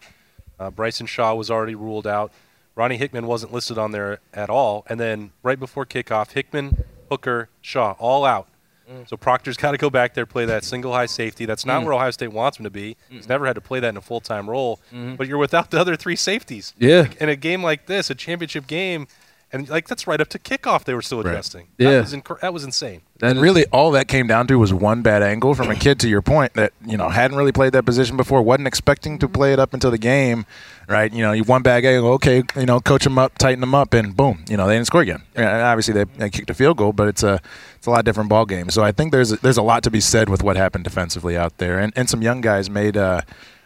Uh, 0.59 0.69
Bryson 0.69 1.07
Shaw 1.07 1.33
was 1.33 1.49
already 1.49 1.75
ruled 1.75 2.05
out. 2.05 2.33
Ronnie 2.75 2.97
Hickman 2.97 3.25
wasn't 3.25 3.53
listed 3.53 3.77
on 3.77 3.91
there 3.91 4.19
at 4.33 4.49
all. 4.49 4.85
And 4.87 4.99
then 4.99 5.31
right 5.41 5.59
before 5.59 5.85
kickoff, 5.85 6.33
Hickman, 6.33 6.83
Hooker, 7.09 7.49
Shaw, 7.61 7.95
all 7.97 8.25
out. 8.25 8.47
Mm. 8.91 9.07
So 9.07 9.17
Proctor's 9.17 9.57
got 9.57 9.71
to 9.71 9.77
go 9.77 9.89
back 9.89 10.13
there, 10.13 10.25
play 10.25 10.45
that 10.45 10.63
single 10.63 10.93
high 10.93 11.05
safety. 11.05 11.45
That's 11.45 11.65
not 11.65 11.81
mm. 11.81 11.85
where 11.85 11.93
Ohio 11.93 12.11
State 12.11 12.31
wants 12.31 12.57
him 12.59 12.63
to 12.63 12.69
be. 12.69 12.95
He's 13.09 13.25
mm. 13.25 13.29
never 13.29 13.45
had 13.45 13.53
to 13.53 13.61
play 13.61 13.79
that 13.79 13.89
in 13.89 13.97
a 13.97 14.01
full 14.01 14.21
time 14.21 14.49
role. 14.49 14.79
Mm-hmm. 14.91 15.15
But 15.15 15.27
you're 15.27 15.37
without 15.37 15.71
the 15.71 15.79
other 15.79 15.95
three 15.95 16.15
safeties. 16.15 16.73
Yeah. 16.77 17.07
In 17.19 17.29
a 17.29 17.35
game 17.35 17.63
like 17.63 17.87
this, 17.87 18.09
a 18.09 18.15
championship 18.15 18.67
game, 18.67 19.07
and 19.51 19.69
like 19.69 19.87
that's 19.87 20.07
right 20.07 20.19
up 20.19 20.27
to 20.29 20.39
kickoff, 20.39 20.83
they 20.83 20.93
were 20.93 21.01
still 21.01 21.23
Right. 21.23 21.33
adjusting. 21.33 21.67
Yeah. 21.77 21.91
That 21.91 22.01
was, 22.01 22.13
inc- 22.13 22.39
that 22.41 22.53
was 22.53 22.63
insane. 22.63 23.01
And 23.21 23.39
really 23.39 23.65
all 23.67 23.91
that 23.91 24.07
came 24.07 24.27
down 24.27 24.47
to 24.47 24.59
was 24.59 24.73
one 24.73 25.01
bad 25.01 25.23
angle 25.23 25.55
from 25.55 25.71
a 25.71 25.75
kid 25.75 25.99
to 26.01 26.09
your 26.09 26.21
point 26.21 26.53
that 26.53 26.73
you 26.85 26.97
know 26.97 27.09
hadn't 27.09 27.37
really 27.37 27.51
played 27.51 27.73
that 27.73 27.85
position 27.85 28.17
before 28.17 28.41
wasn't 28.41 28.67
expecting 28.67 29.17
to 29.19 29.25
mm-hmm. 29.25 29.33
play 29.33 29.53
it 29.53 29.59
up 29.59 29.73
until 29.73 29.89
the 29.89 29.97
game 29.97 30.45
right 30.87 31.11
you 31.11 31.21
know 31.21 31.31
you 31.31 31.43
one 31.43 31.61
bad 31.61 31.83
angle 31.83 32.11
okay 32.11 32.43
you 32.55 32.65
know 32.65 32.79
coach 32.79 33.03
them 33.03 33.17
up 33.17 33.37
tighten 33.37 33.59
them 33.59 33.73
up 33.73 33.93
and 33.93 34.15
boom 34.15 34.43
you 34.49 34.55
know 34.55 34.67
they 34.67 34.75
didn't 34.75 34.87
score 34.87 35.01
again 35.01 35.23
Yeah, 35.35 35.53
and 35.53 35.63
obviously 35.63 35.93
they, 35.93 36.03
they 36.03 36.29
kicked 36.29 36.49
a 36.49 36.53
field 36.53 36.77
goal 36.77 36.93
but 36.93 37.07
it's 37.07 37.23
a 37.23 37.41
it's 37.76 37.76
a 37.87 37.89
lot 37.89 38.05
different 38.05 38.29
ball 38.29 38.45
game 38.45 38.69
so 38.69 38.83
i 38.83 38.91
think 38.91 39.11
there's 39.11 39.31
there's 39.39 39.57
a 39.57 39.61
lot 39.61 39.83
to 39.83 39.91
be 39.91 40.01
said 40.01 40.29
with 40.29 40.43
what 40.43 40.55
happened 40.55 40.83
defensively 40.83 41.37
out 41.37 41.57
there 41.57 41.79
and, 41.79 41.93
and 41.95 42.09
some 42.09 42.21
young 42.21 42.41
guys 42.41 42.69
made 42.69 42.95
uh 42.97 43.21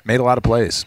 made 0.05 0.19
a 0.19 0.23
lot 0.23 0.37
of 0.37 0.43
plays 0.43 0.85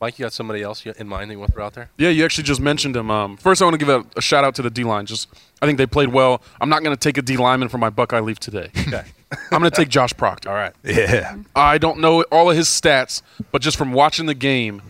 Mike, 0.00 0.16
you 0.16 0.24
got 0.24 0.32
somebody 0.32 0.62
else 0.62 0.86
in 0.86 1.08
mind 1.08 1.28
that 1.28 1.34
you 1.34 1.40
want 1.40 1.50
to 1.50 1.54
throw 1.54 1.66
out 1.66 1.74
there? 1.74 1.90
Yeah, 1.98 2.10
you 2.10 2.24
actually 2.24 2.44
just 2.44 2.60
mentioned 2.60 2.94
him. 2.94 3.10
Um, 3.10 3.36
first, 3.36 3.60
I 3.60 3.64
want 3.64 3.74
to 3.74 3.78
give 3.78 3.88
a, 3.88 4.04
a 4.16 4.22
shout 4.22 4.44
out 4.44 4.54
to 4.54 4.62
the 4.62 4.70
D 4.70 4.84
line. 4.84 5.06
Just, 5.06 5.28
I 5.60 5.66
think 5.66 5.76
they 5.76 5.86
played 5.86 6.10
well. 6.10 6.40
I'm 6.60 6.68
not 6.68 6.84
going 6.84 6.94
to 6.94 7.00
take 7.00 7.18
a 7.18 7.22
D 7.22 7.36
lineman 7.36 7.68
for 7.68 7.78
my 7.78 7.90
Buckeye 7.90 8.20
leaf 8.20 8.38
today. 8.38 8.70
Okay. 8.88 9.04
I'm 9.52 9.60
going 9.60 9.70
to 9.70 9.76
take 9.76 9.90
Josh 9.90 10.14
Proctor. 10.16 10.48
All 10.48 10.54
right. 10.54 10.72
yeah 10.82 11.36
I 11.54 11.76
don't 11.76 11.98
know 11.98 12.22
all 12.32 12.50
of 12.50 12.56
his 12.56 12.66
stats, 12.66 13.20
but 13.52 13.60
just 13.60 13.76
from 13.76 13.92
watching 13.92 14.24
the 14.24 14.34
game, 14.34 14.80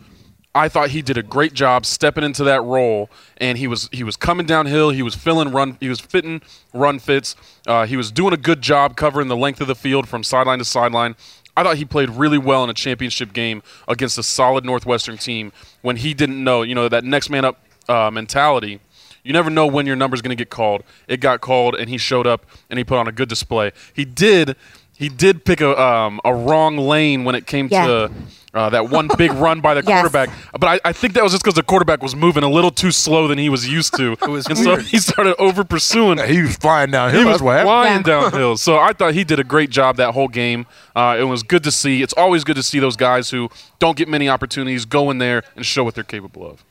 I 0.55 0.69
thought 0.69 0.90
he 0.90 1.02
did 1.02 1.17
a 1.17 1.23
great 1.23 1.52
job 1.52 1.87
stepping 1.87 2.25
into 2.25 2.43
that 2.45 2.62
role, 2.64 3.11
and 3.37 3.59
he 3.59 3.69
was 3.69 3.88
he 3.93 4.02
was 4.02 4.17
coming 4.17 4.47
downhill. 4.47 4.90
He 4.90 5.02
was 5.02 5.14
filling 5.14 5.50
run. 5.52 5.76
He 5.78 5.88
was 5.88 6.00
fitting 6.00 6.40
run 6.75 6.99
fits. 6.99 7.37
Uh, 7.67 7.87
he 7.87 7.97
was 7.97 8.11
doing 8.11 8.33
a 8.33 8.37
good 8.38 8.61
job 8.62 8.97
covering 8.97 9.28
the 9.28 9.37
length 9.37 9.61
of 9.61 9.67
the 9.69 9.75
field 9.75 10.09
from 10.09 10.25
sideline 10.25 10.59
to 10.59 10.64
sideline. 10.64 11.14
I 11.57 11.62
thought 11.64 11.76
he 11.76 11.85
played 11.85 12.11
really 12.11 12.38
well 12.38 12.62
in 12.64 12.71
a 12.71 12.75
championship 12.75 13.33
game 13.33 13.62
against 13.88 14.17
a 14.17 14.23
solid 14.23 14.64
Northwestern 14.64 15.17
team 15.19 15.52
when 15.83 15.97
he 15.97 16.14
didn't 16.14 16.43
know, 16.43 16.62
you 16.62 16.75
know, 16.75 16.88
that 16.88 17.05
next 17.05 17.31
man 17.31 17.45
up 17.45 17.61
uh, 17.88 18.11
mentality. 18.12 18.81
You 19.25 19.33
never 19.33 19.50
know 19.50 19.67
when 19.67 19.85
your 19.85 19.97
number's 19.97 20.23
going 20.23 20.37
to 20.37 20.40
get 20.40 20.50
called. 20.50 20.83
It 21.09 21.19
got 21.21 21.40
called, 21.40 21.75
and 21.75 21.90
he 21.90 21.99
showed 21.99 22.26
up 22.26 22.47
and 22.71 22.78
he 22.78 22.85
put 22.85 22.97
on 22.99 23.07
a 23.09 23.12
good 23.12 23.28
display. 23.28 23.73
He 23.93 24.05
did. 24.05 24.57
He 24.97 25.09
did 25.09 25.45
pick 25.45 25.61
a 25.61 25.78
um, 25.81 26.21
a 26.25 26.35
wrong 26.35 26.76
lane 26.78 27.25
when 27.25 27.35
it 27.35 27.47
came 27.47 27.69
Yeah. 27.71 27.87
to 27.87 28.11
uh, 28.55 28.71
that 28.71 28.88
one 28.88 29.09
big 29.19 29.33
run 29.45 29.61
by 29.61 29.75
the 29.75 29.83
Yes. 29.87 29.88
quarterback. 30.00 30.31
But 30.59 30.64
I, 30.85 30.88
I 30.88 30.93
think 30.93 31.14
that 31.14 31.23
was 31.23 31.33
just 31.33 31.43
because 31.45 31.55
the 31.55 31.62
quarterback 31.62 32.02
was 32.02 32.17
moving 32.17 32.43
a 32.45 32.49
little 32.49 32.71
too 32.71 32.90
slow 32.90 33.28
than 33.28 33.38
he 33.38 33.49
was 33.49 33.69
used 33.69 33.95
to. 33.97 34.12
it 34.23 34.28
was 34.28 34.47
and 34.47 34.57
so 34.59 34.76
he 34.76 34.99
started 34.99 35.35
over 35.40 35.64
pursuing. 35.64 36.19
He 36.28 36.43
was 36.43 36.57
flying 36.57 36.90
downhill. 36.90 37.21
He 37.21 37.26
was 37.26 37.43
what 37.43 37.62
flying 37.62 37.99
Yeah. 37.99 38.02
downhill. 38.21 38.57
So 38.57 38.78
I 38.78 38.93
thought 38.93 39.14
he 39.14 39.25
did 39.25 39.38
a 39.38 39.45
great 39.45 39.71
job 39.71 39.97
that 39.97 40.14
whole 40.14 40.28
game. 40.28 40.67
Uh, 40.97 41.17
it 41.19 41.25
was 41.25 41.43
good 41.43 41.62
to 41.64 41.71
see. 41.71 42.02
It's 42.02 42.14
always 42.14 42.45
good 42.45 42.57
to 42.57 42.62
see 42.62 42.78
those 42.81 42.97
guys 42.97 43.31
who 43.31 43.50
don't 43.78 43.97
get 43.97 44.09
many 44.09 44.28
opportunities 44.28 44.85
go 44.85 45.11
in 45.11 45.19
there 45.19 45.43
and 45.57 45.64
show 45.64 45.85
what 45.85 45.95
they're 45.95 46.05
capable 46.05 46.47
of. 46.50 46.64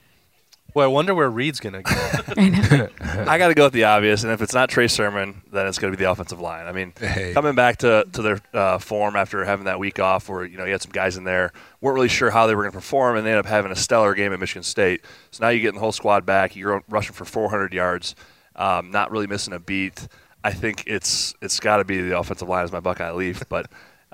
Boy, 0.77 0.83
I 0.83 0.87
wonder 0.87 1.15
where 1.15 1.27
Reed's 1.27 1.59
going 1.59 1.73
to 1.73 1.81
go. 1.81 1.91
I 3.27 3.37
got 3.39 3.47
to 3.47 3.55
go 3.55 3.63
with 3.63 3.73
the 3.73 3.85
obvious, 3.85 4.21
and 4.21 4.31
if 4.31 4.43
it's 4.43 4.53
not 4.53 4.69
Trey 4.69 4.87
Sermon, 4.87 5.41
then 5.51 5.65
it's 5.65 5.79
going 5.79 5.91
to 5.91 5.97
be 5.97 6.03
the 6.03 6.11
offensive 6.11 6.39
line. 6.39 6.67
I 6.67 6.71
mean, 6.71 6.93
Hey. 6.99 7.33
coming 7.33 7.55
back 7.55 7.77
to 7.77 8.05
to 8.13 8.21
their 8.21 8.39
uh, 8.53 8.77
form 8.77 9.15
after 9.15 9.43
having 9.43 9.65
that 9.65 9.79
week 9.79 9.99
off, 9.99 10.29
where 10.29 10.45
you 10.45 10.55
know 10.55 10.65
you 10.65 10.73
had 10.73 10.83
some 10.83 10.91
guys 10.91 11.17
in 11.17 11.23
there 11.23 11.51
weren't 11.81 11.95
really 11.95 12.07
sure 12.07 12.29
how 12.29 12.45
they 12.45 12.53
were 12.53 12.61
going 12.61 12.73
to 12.73 12.77
perform, 12.77 13.17
and 13.17 13.25
they 13.25 13.31
ended 13.31 13.43
up 13.43 13.49
having 13.49 13.71
a 13.71 13.75
stellar 13.75 14.13
game 14.13 14.31
at 14.31 14.39
Michigan 14.39 14.61
State. 14.61 15.03
So 15.31 15.43
now 15.43 15.49
you're 15.49 15.61
getting 15.61 15.77
the 15.77 15.81
whole 15.81 15.91
squad 15.91 16.27
back. 16.27 16.55
You're 16.55 16.83
rushing 16.87 17.13
for 17.13 17.25
400 17.25 17.73
yards, 17.73 18.13
um, 18.55 18.91
not 18.91 19.09
really 19.09 19.25
missing 19.25 19.55
a 19.55 19.59
beat. 19.59 20.07
I 20.43 20.51
think 20.51 20.83
it's 20.85 21.33
it's 21.41 21.59
got 21.59 21.77
to 21.77 21.85
be 21.85 22.01
the 22.01 22.19
offensive 22.19 22.47
line 22.47 22.65
as 22.65 22.71
my 22.71 22.81
Buckeye 22.81 23.13
leaf, 23.13 23.41
but. 23.49 23.65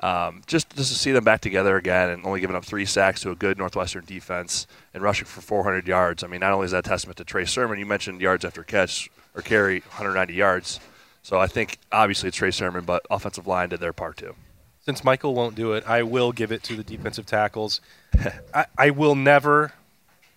Um, 0.04 0.42
just 0.48 0.76
just 0.76 0.92
to 0.92 1.00
see 1.00 1.14
them 1.14 1.24
back 1.24 1.40
together 1.40 1.78
again 1.78 2.10
and 2.10 2.26
only 2.26 2.42
giving 2.42 2.58
up 2.58 2.66
three 2.66 2.86
sacks 2.86 3.22
to 3.22 3.32
a 3.32 3.36
good 3.36 3.58
Northwestern 3.58 4.04
defense 4.04 4.68
and 4.94 5.02
rushing 5.02 5.26
for 5.26 5.40
400 5.40 5.88
yards. 5.88 6.26
I 6.26 6.28
mean, 6.28 6.42
not 6.42 6.52
only 6.52 6.66
is 6.66 6.72
that 6.72 6.86
a 6.86 6.90
testament 6.90 7.16
to 7.20 7.24
Trey 7.24 7.46
Sermon, 7.46 7.80
you 7.80 7.86
mentioned 7.86 8.20
yards 8.20 8.44
after 8.44 8.64
catch 8.64 9.10
or 9.34 9.42
carry, 9.42 9.80
190 9.80 10.34
yards. 10.34 10.82
So 11.22 11.40
I 11.40 11.48
think 11.48 11.78
obviously 11.90 12.28
it's 12.28 12.36
Trey 12.36 12.52
Sermon, 12.52 12.84
but 12.84 13.06
offensive 13.10 13.48
line 13.48 13.70
did 13.70 13.80
their 13.80 13.94
part 13.94 14.18
too. 14.18 14.36
Since 14.82 15.06
Michael 15.06 15.34
won't 15.34 15.56
do 15.56 15.72
it, 15.72 15.86
I 15.88 16.04
will 16.04 16.34
give 16.34 16.52
it 16.52 16.64
to 16.64 16.76
the 16.76 16.84
defensive 16.84 17.26
tackles. 17.26 17.80
I, 18.54 18.66
I 18.78 18.90
will 18.90 19.16
never, 19.16 19.72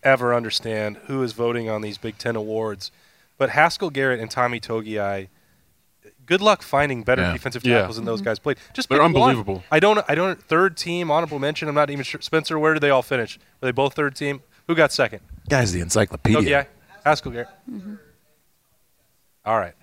ever 0.05 0.33
understand 0.33 0.99
who 1.07 1.25
is 1.25 1.33
voting 1.33 1.69
on 1.69 1.83
these 1.83 1.99
Big 1.99 2.19
Ten 2.19 2.37
awards, 2.37 2.93
but 3.37 3.51
Haskell 3.51 3.91
Garrett 3.91 4.21
and 4.21 4.31
Tommy 4.31 4.61
Togiai. 4.61 5.27
Good 6.27 6.41
luck 6.41 6.63
finding 6.63 7.03
better 7.03 7.23
Yeah. 7.23 7.33
defensive 7.33 7.65
Yeah. 7.65 7.79
tackles 7.81 7.97
than 7.97 8.05
those 8.05 8.19
mm-hmm. 8.21 8.25
guys 8.29 8.39
played. 8.41 8.59
Just 8.75 8.89
They're 8.89 8.99
pick 8.99 9.03
one. 9.15 9.15
unbelievable. 9.15 9.63
I 9.71 9.79
don't. 9.81 10.05
I 10.09 10.15
don't. 10.15 10.43
Third 10.43 10.77
team 10.77 11.11
honorable 11.11 11.39
mention. 11.39 11.69
I'm 11.69 11.75
not 11.75 11.89
even 11.91 12.05
sure. 12.05 12.21
Spencer, 12.21 12.59
where 12.59 12.75
did 12.75 12.81
they 12.83 12.91
all 12.91 13.03
finish? 13.03 13.39
Were 13.61 13.67
they 13.69 13.73
both 13.73 13.95
third 13.95 14.17
team? 14.17 14.43
Who 14.67 14.75
got 14.75 14.93
second? 14.93 15.21
Guy's 15.49 15.73
the 15.73 15.81
encyclopedia. 15.81 16.41
Togiai, 16.65 16.67
Haskell 17.05 17.31
Garrett. 17.33 17.49
Mm-hmm. 17.71 17.95
All 19.45 19.59
right. 19.59 19.75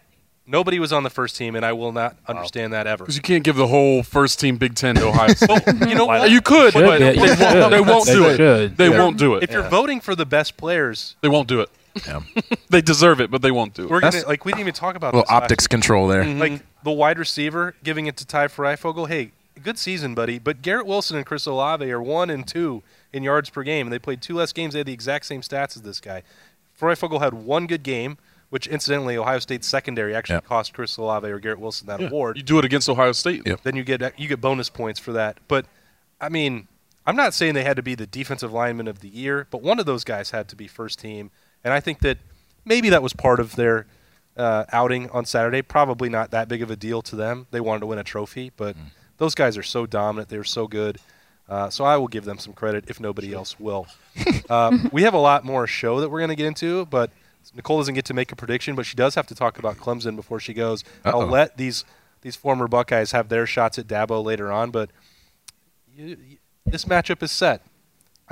Nobody 0.46 0.78
was 0.78 0.92
on 0.92 1.04
the 1.04 1.10
first 1.10 1.38
team, 1.38 1.56
and 1.56 1.66
I 1.66 1.72
will 1.72 1.94
not 1.94 2.18
understand 2.28 2.74
that 2.74 2.86
ever. 2.86 3.06
Because 3.06 3.16
you 3.16 3.22
can't 3.22 3.46
give 3.46 3.56
the 3.56 3.68
whole 3.68 4.04
first 4.04 4.42
team 4.42 4.58
Big 4.58 4.76
Ten 4.76 4.96
to 4.96 5.08
Ohio 5.08 5.34
State. 5.34 5.62
You 5.88 5.96
know 5.96 6.06
what? 6.06 6.30
you 6.30 6.42
could, 6.42 6.74
Should 6.74 6.84
but 6.84 7.00
be- 7.00 7.06
they, 7.06 7.16
won't, 7.16 7.72
they 7.72 7.80
won't 7.82 8.06
They 8.06 8.14
do 8.14 8.26
it. 8.28 8.78
They 8.78 8.90
Yeah. 8.90 9.00
won't 9.00 9.18
do 9.18 9.36
it. 9.36 9.44
If 9.44 9.52
you're 9.52 9.70
voting 9.70 10.02
for 10.02 10.16
the 10.16 10.26
best 10.26 10.58
players, 10.58 11.16
They 11.22 11.30
won't 11.30 11.48
do 11.48 11.62
it. 11.62 11.70
Yeah. 12.06 12.22
They 12.70 12.82
deserve 12.82 13.22
it, 13.22 13.30
but 13.30 13.42
they 13.44 13.52
won't 13.52 13.76
do 13.76 13.84
it. 13.84 13.90
we're 13.92 14.00
gonna 14.00 14.26
like 14.28 14.46
we 14.46 14.52
didn't 14.52 14.62
even 14.62 14.74
talk 14.74 14.96
about 14.96 15.14
A 15.14 15.18
little 15.18 15.22
this 15.26 15.32
last 15.32 15.44
optics 15.44 15.68
control 15.68 16.08
there. 16.08 16.24
week. 16.24 16.38
Like 16.40 16.62
the 16.84 16.92
wide 16.92 17.20
receiver 17.20 17.76
giving 17.84 18.08
it 18.08 18.18
to 18.18 18.26
Ty 18.26 18.48
Fryfogle. 18.48 19.08
Hey, 19.08 19.32
good 19.62 19.78
season, 19.78 20.16
buddy. 20.16 20.40
But 20.40 20.64
Garrett 20.64 20.88
Wilson 20.88 21.18
and 21.18 21.26
Chris 21.26 21.46
Olave 21.46 21.86
are 21.92 22.02
one 22.02 22.32
and 22.32 22.48
two 22.48 22.82
in 23.12 23.22
yards 23.22 23.52
per 23.52 23.62
game, 23.62 23.86
and 23.88 23.94
they 23.94 24.00
played 24.00 24.22
two 24.24 24.34
less 24.36 24.52
games. 24.54 24.74
They 24.74 24.80
had 24.80 24.88
the 24.88 24.94
exact 24.94 25.26
same 25.28 25.42
stats 25.42 25.76
as 25.76 25.84
this 25.84 26.00
guy. 26.00 26.24
Fryfogle 26.80 27.20
had 27.22 27.36
one 27.36 27.68
good 27.68 27.84
game, 27.84 28.18
which 28.50 28.66
incidentally 28.66 29.16
Ohio 29.16 29.38
State's 29.38 29.68
secondary 29.68 30.16
actually 30.16 30.36
Yeah. 30.38 30.42
cost 30.42 30.74
Chris 30.74 30.98
Olave 30.98 31.28
or 31.30 31.38
Garrett 31.40 31.60
Wilson 31.60 31.86
that 31.88 32.00
Yeah. 32.02 32.08
award. 32.08 32.38
You 32.38 32.44
do 32.44 32.58
it 32.58 32.66
against 32.66 32.90
Ohio 32.90 33.12
State. 33.12 33.44
Yep. 33.46 33.62
then 33.62 33.76
you 33.76 33.84
get 33.84 34.18
you 34.20 34.28
get 34.28 34.42
bonus 34.42 34.70
points 34.70 35.00
for 35.00 35.12
that. 35.14 35.38
But 35.48 35.68
I 36.20 36.30
mean, 36.30 36.68
I'm 37.06 37.16
not 37.16 37.36
saying 37.36 37.54
they 37.54 37.64
had 37.64 37.76
to 37.78 37.84
be 37.84 37.94
the 37.94 38.08
defensive 38.08 38.52
lineman 38.52 38.88
of 38.88 39.02
the 39.02 39.10
year, 39.10 39.46
but 39.52 39.62
one 39.62 39.78
of 39.80 39.86
those 39.86 40.04
guys 40.04 40.32
had 40.32 40.48
to 40.48 40.56
be 40.56 40.68
first 40.68 40.98
team, 41.00 41.30
and 41.64 41.74
I 41.74 41.80
think 41.80 42.00
that 42.00 42.18
maybe 42.66 42.90
that 42.90 43.02
was 43.04 43.14
part 43.14 43.40
of 43.40 43.56
their 43.56 43.86
uh, 44.38 44.66
outing 44.72 45.10
on 45.12 45.26
Saturday. 45.26 45.62
Probably 45.62 46.10
not 46.10 46.32
that 46.32 46.48
big 46.48 46.62
of 46.62 46.72
a 46.72 46.76
deal 46.76 47.02
to 47.04 47.16
them. 47.16 47.48
They 47.52 47.60
wanted 47.62 47.82
to 47.82 47.86
win 47.88 48.00
a 48.00 48.04
trophy, 48.04 48.52
but 48.58 48.76
those 49.18 49.36
guys 49.36 49.58
are 49.58 49.64
so 49.64 49.86
dominant. 49.86 50.30
They're 50.30 50.44
so 50.44 50.68
good. 50.68 50.98
Uh, 51.48 51.70
so 51.70 51.84
I 51.84 51.98
will 51.98 52.08
give 52.08 52.26
them 52.26 52.40
some 52.40 52.54
credit 52.54 52.86
if 52.88 53.00
nobody 53.00 53.34
else 53.34 53.60
will. 53.60 53.88
uh, 54.50 54.78
we 54.92 55.04
have 55.04 55.14
a 55.14 55.20
lot 55.20 55.44
more 55.46 55.68
show 55.68 56.00
that 56.00 56.10
we're 56.10 56.20
going 56.20 56.30
to 56.30 56.36
get 56.36 56.46
into, 56.48 56.86
but 56.88 57.12
Nicole 57.54 57.78
doesn't 57.80 57.94
get 57.96 58.06
to 58.06 58.14
make 58.14 58.32
a 58.32 58.36
prediction, 58.36 58.76
but 58.76 58.86
she 58.86 58.96
does 58.96 59.16
have 59.16 59.28
to 59.28 59.36
talk 59.36 59.60
about 59.60 59.76
Clemson 59.78 60.16
before 60.16 60.40
she 60.40 60.54
goes. 60.54 60.84
I'll 61.06 61.28
let 61.28 61.58
these 61.58 61.84
these 62.22 62.38
former 62.38 62.70
Buckeyes 62.70 63.12
have 63.12 63.28
their 63.28 63.46
shots 63.46 63.78
at 63.78 63.86
Dabo 63.86 64.24
later 64.24 64.50
on, 64.52 64.72
but 64.72 64.90
you, 65.94 66.06
you- 66.28 66.38
this 66.66 66.86
matchup 66.86 67.22
is 67.22 67.32
set. 67.32 67.62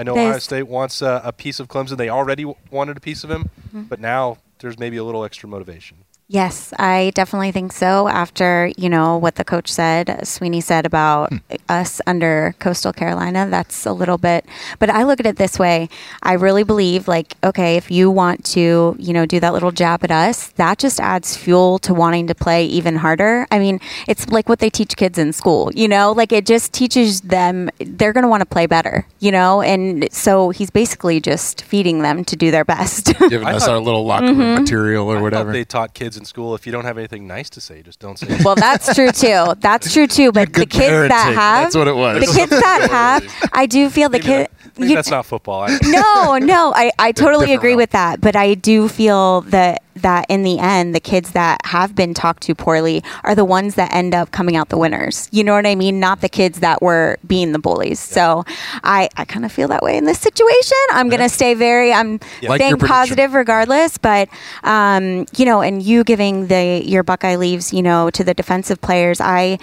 I 0.01 0.03
know 0.03 0.15
There's- 0.15 0.29
Ohio 0.29 0.39
State 0.39 0.67
wants 0.67 1.01
uh, 1.03 1.21
a 1.23 1.31
piece 1.31 1.59
of 1.59 1.67
Clemson. 1.67 1.95
They 1.97 2.09
already 2.09 2.43
w- 2.43 2.57
wanted 2.71 2.97
a 2.97 2.99
piece 2.99 3.23
of 3.23 3.29
him, 3.29 3.49
Mm-hmm. 3.69 3.83
but 3.83 3.99
now 4.01 4.37
there's 4.59 4.77
maybe 4.79 4.97
a 4.97 5.03
little 5.03 5.23
extra 5.23 5.47
motivation. 5.47 5.97
Yes, 6.33 6.71
I 6.79 7.11
definitely 7.13 7.51
think 7.51 7.73
so. 7.73 8.07
After 8.07 8.71
you 8.77 8.87
know 8.87 9.17
what 9.17 9.35
the 9.35 9.43
coach 9.43 9.69
said, 9.69 10.07
Swinney 10.23 10.63
said 10.63 10.85
about 10.85 11.33
us 11.67 11.99
under 12.07 12.55
Coastal 12.57 12.93
Carolina, 12.93 13.49
that's 13.49 13.85
a 13.85 13.91
little 13.91 14.17
bit. 14.17 14.45
But 14.79 14.89
I 14.89 15.03
look 15.03 15.19
at 15.19 15.25
it 15.25 15.35
this 15.35 15.59
way: 15.59 15.89
I 16.23 16.33
really 16.35 16.63
believe, 16.63 17.09
like, 17.09 17.33
okay, 17.43 17.75
if 17.75 17.91
you 17.91 18.09
want 18.09 18.45
to, 18.55 18.95
you 18.97 19.11
know, 19.11 19.25
do 19.25 19.41
that 19.41 19.51
little 19.51 19.71
jab 19.71 20.05
at 20.05 20.11
us, 20.11 20.47
that 20.55 20.77
just 20.77 21.01
adds 21.01 21.35
fuel 21.35 21.79
to 21.79 21.93
wanting 21.93 22.27
to 22.27 22.33
play 22.35 22.65
even 22.65 22.95
harder. 22.95 23.45
I 23.51 23.59
mean, 23.59 23.81
it's 24.07 24.29
like 24.29 24.47
what 24.47 24.59
they 24.59 24.69
teach 24.69 24.95
kids 24.95 25.17
in 25.17 25.33
school, 25.33 25.69
you 25.75 25.89
know, 25.89 26.13
like 26.13 26.31
it 26.31 26.45
just 26.45 26.71
teaches 26.71 27.19
them 27.19 27.69
they're 27.79 28.13
going 28.13 28.23
to 28.23 28.29
want 28.29 28.39
to 28.39 28.45
play 28.45 28.67
better, 28.67 29.05
you 29.19 29.33
know, 29.33 29.61
and 29.61 30.07
so 30.13 30.51
he's 30.51 30.69
basically 30.69 31.19
just 31.19 31.61
feeding 31.63 32.03
them 32.03 32.23
to 32.23 32.37
do 32.37 32.51
their 32.51 32.63
best. 32.63 33.07
Giving 33.27 33.45
I 33.49 33.55
us 33.55 33.65
thought- 33.65 33.73
our 33.73 33.79
little 33.81 34.05
locker 34.05 34.27
Mm-hmm. 34.27 34.39
room 34.39 34.61
material 34.61 35.07
or 35.11 35.17
I 35.17 35.21
whatever. 35.21 35.51
they 35.51 35.65
taught 35.65 35.93
kids 35.93 36.20
in 36.21 36.25
school 36.25 36.55
if 36.55 36.65
you 36.65 36.71
don't 36.71 36.85
have 36.85 36.97
anything 36.97 37.27
nice 37.27 37.49
to 37.51 37.61
say, 37.61 37.81
just 37.81 37.99
don't 37.99 38.17
say. 38.17 38.27
it. 38.29 38.45
Well, 38.45 38.55
that's 38.55 38.93
true 38.95 39.11
too. 39.11 39.53
That's 39.59 39.91
true 39.93 40.07
too. 40.07 40.31
But 40.31 40.53
the 40.53 40.61
Good 40.61 40.69
kids 40.69 41.09
that 41.09 41.33
have 41.33 41.63
That's 41.65 41.75
what 41.75 41.87
it 41.87 41.95
was. 41.95 42.25
the 42.25 42.33
kids 42.39 42.49
that 42.51 42.87
have, 42.91 43.49
I 43.53 43.65
do 43.65 43.89
feel 43.89 44.09
the 44.09 44.19
maybe 44.19 44.25
kid. 44.27 44.49
that- 44.49 44.79
maybe 44.79 44.95
that's 44.95 45.09
not 45.11 45.25
football. 45.25 45.63
I, 45.67 45.77
no, 45.83 46.37
no, 46.37 46.73
I, 46.75 46.91
I 46.97 47.11
totally 47.11 47.53
agree 47.53 47.71
realm. 47.71 47.77
with 47.77 47.91
that. 47.91 48.21
But 48.21 48.35
I 48.35 48.53
do 48.53 48.87
feel 48.87 49.41
that 49.41 49.83
that 49.95 50.25
in 50.29 50.43
the 50.43 50.59
end, 50.59 50.95
the 50.95 50.99
kids 50.99 51.31
that 51.31 51.59
have 51.65 51.95
been 51.95 52.13
talked 52.13 52.43
to 52.43 52.55
poorly 52.55 53.03
are 53.23 53.35
the 53.35 53.45
ones 53.45 53.75
that 53.75 53.93
end 53.93 54.13
up 54.15 54.31
coming 54.31 54.55
out 54.55 54.69
the 54.69 54.77
winners. 54.77 55.27
You 55.31 55.43
know 55.43 55.53
what 55.53 55.65
I 55.65 55.75
mean? 55.75 55.99
Not 55.99 56.21
the 56.21 56.29
kids 56.29 56.59
that 56.61 56.81
were 56.81 57.17
being 57.27 57.51
the 57.51 57.59
bullies. 57.59 57.99
So 57.99 58.43
I, 58.83 59.09
I 59.17 59.25
kind 59.25 59.45
of 59.45 59.51
feel 59.51 59.67
that 59.69 59.83
way 59.83 59.97
in 59.97 60.05
this 60.05 60.19
situation. 60.19 60.77
I'm 60.91 61.09
gonna 61.09 61.29
stay 61.29 61.53
very. 61.53 61.91
I'm 61.93 62.13
Like 62.13 62.21
your 62.41 62.55
staying 62.55 62.71
prediction. 62.77 62.87
positive 62.87 63.33
regardless. 63.33 63.97
But 63.97 64.29
um, 64.63 65.25
you 65.37 65.45
know, 65.45 65.61
and 65.61 65.81
you 65.83 66.03
giving 66.03 66.47
the 66.47 66.81
your 66.85 67.03
Buckeye 67.03 67.35
leaves, 67.35 67.73
you 67.73 67.81
know, 67.81 68.09
to 68.11 68.23
the 68.23 68.33
defensive 68.33 68.81
players, 68.81 69.19
I. 69.21 69.57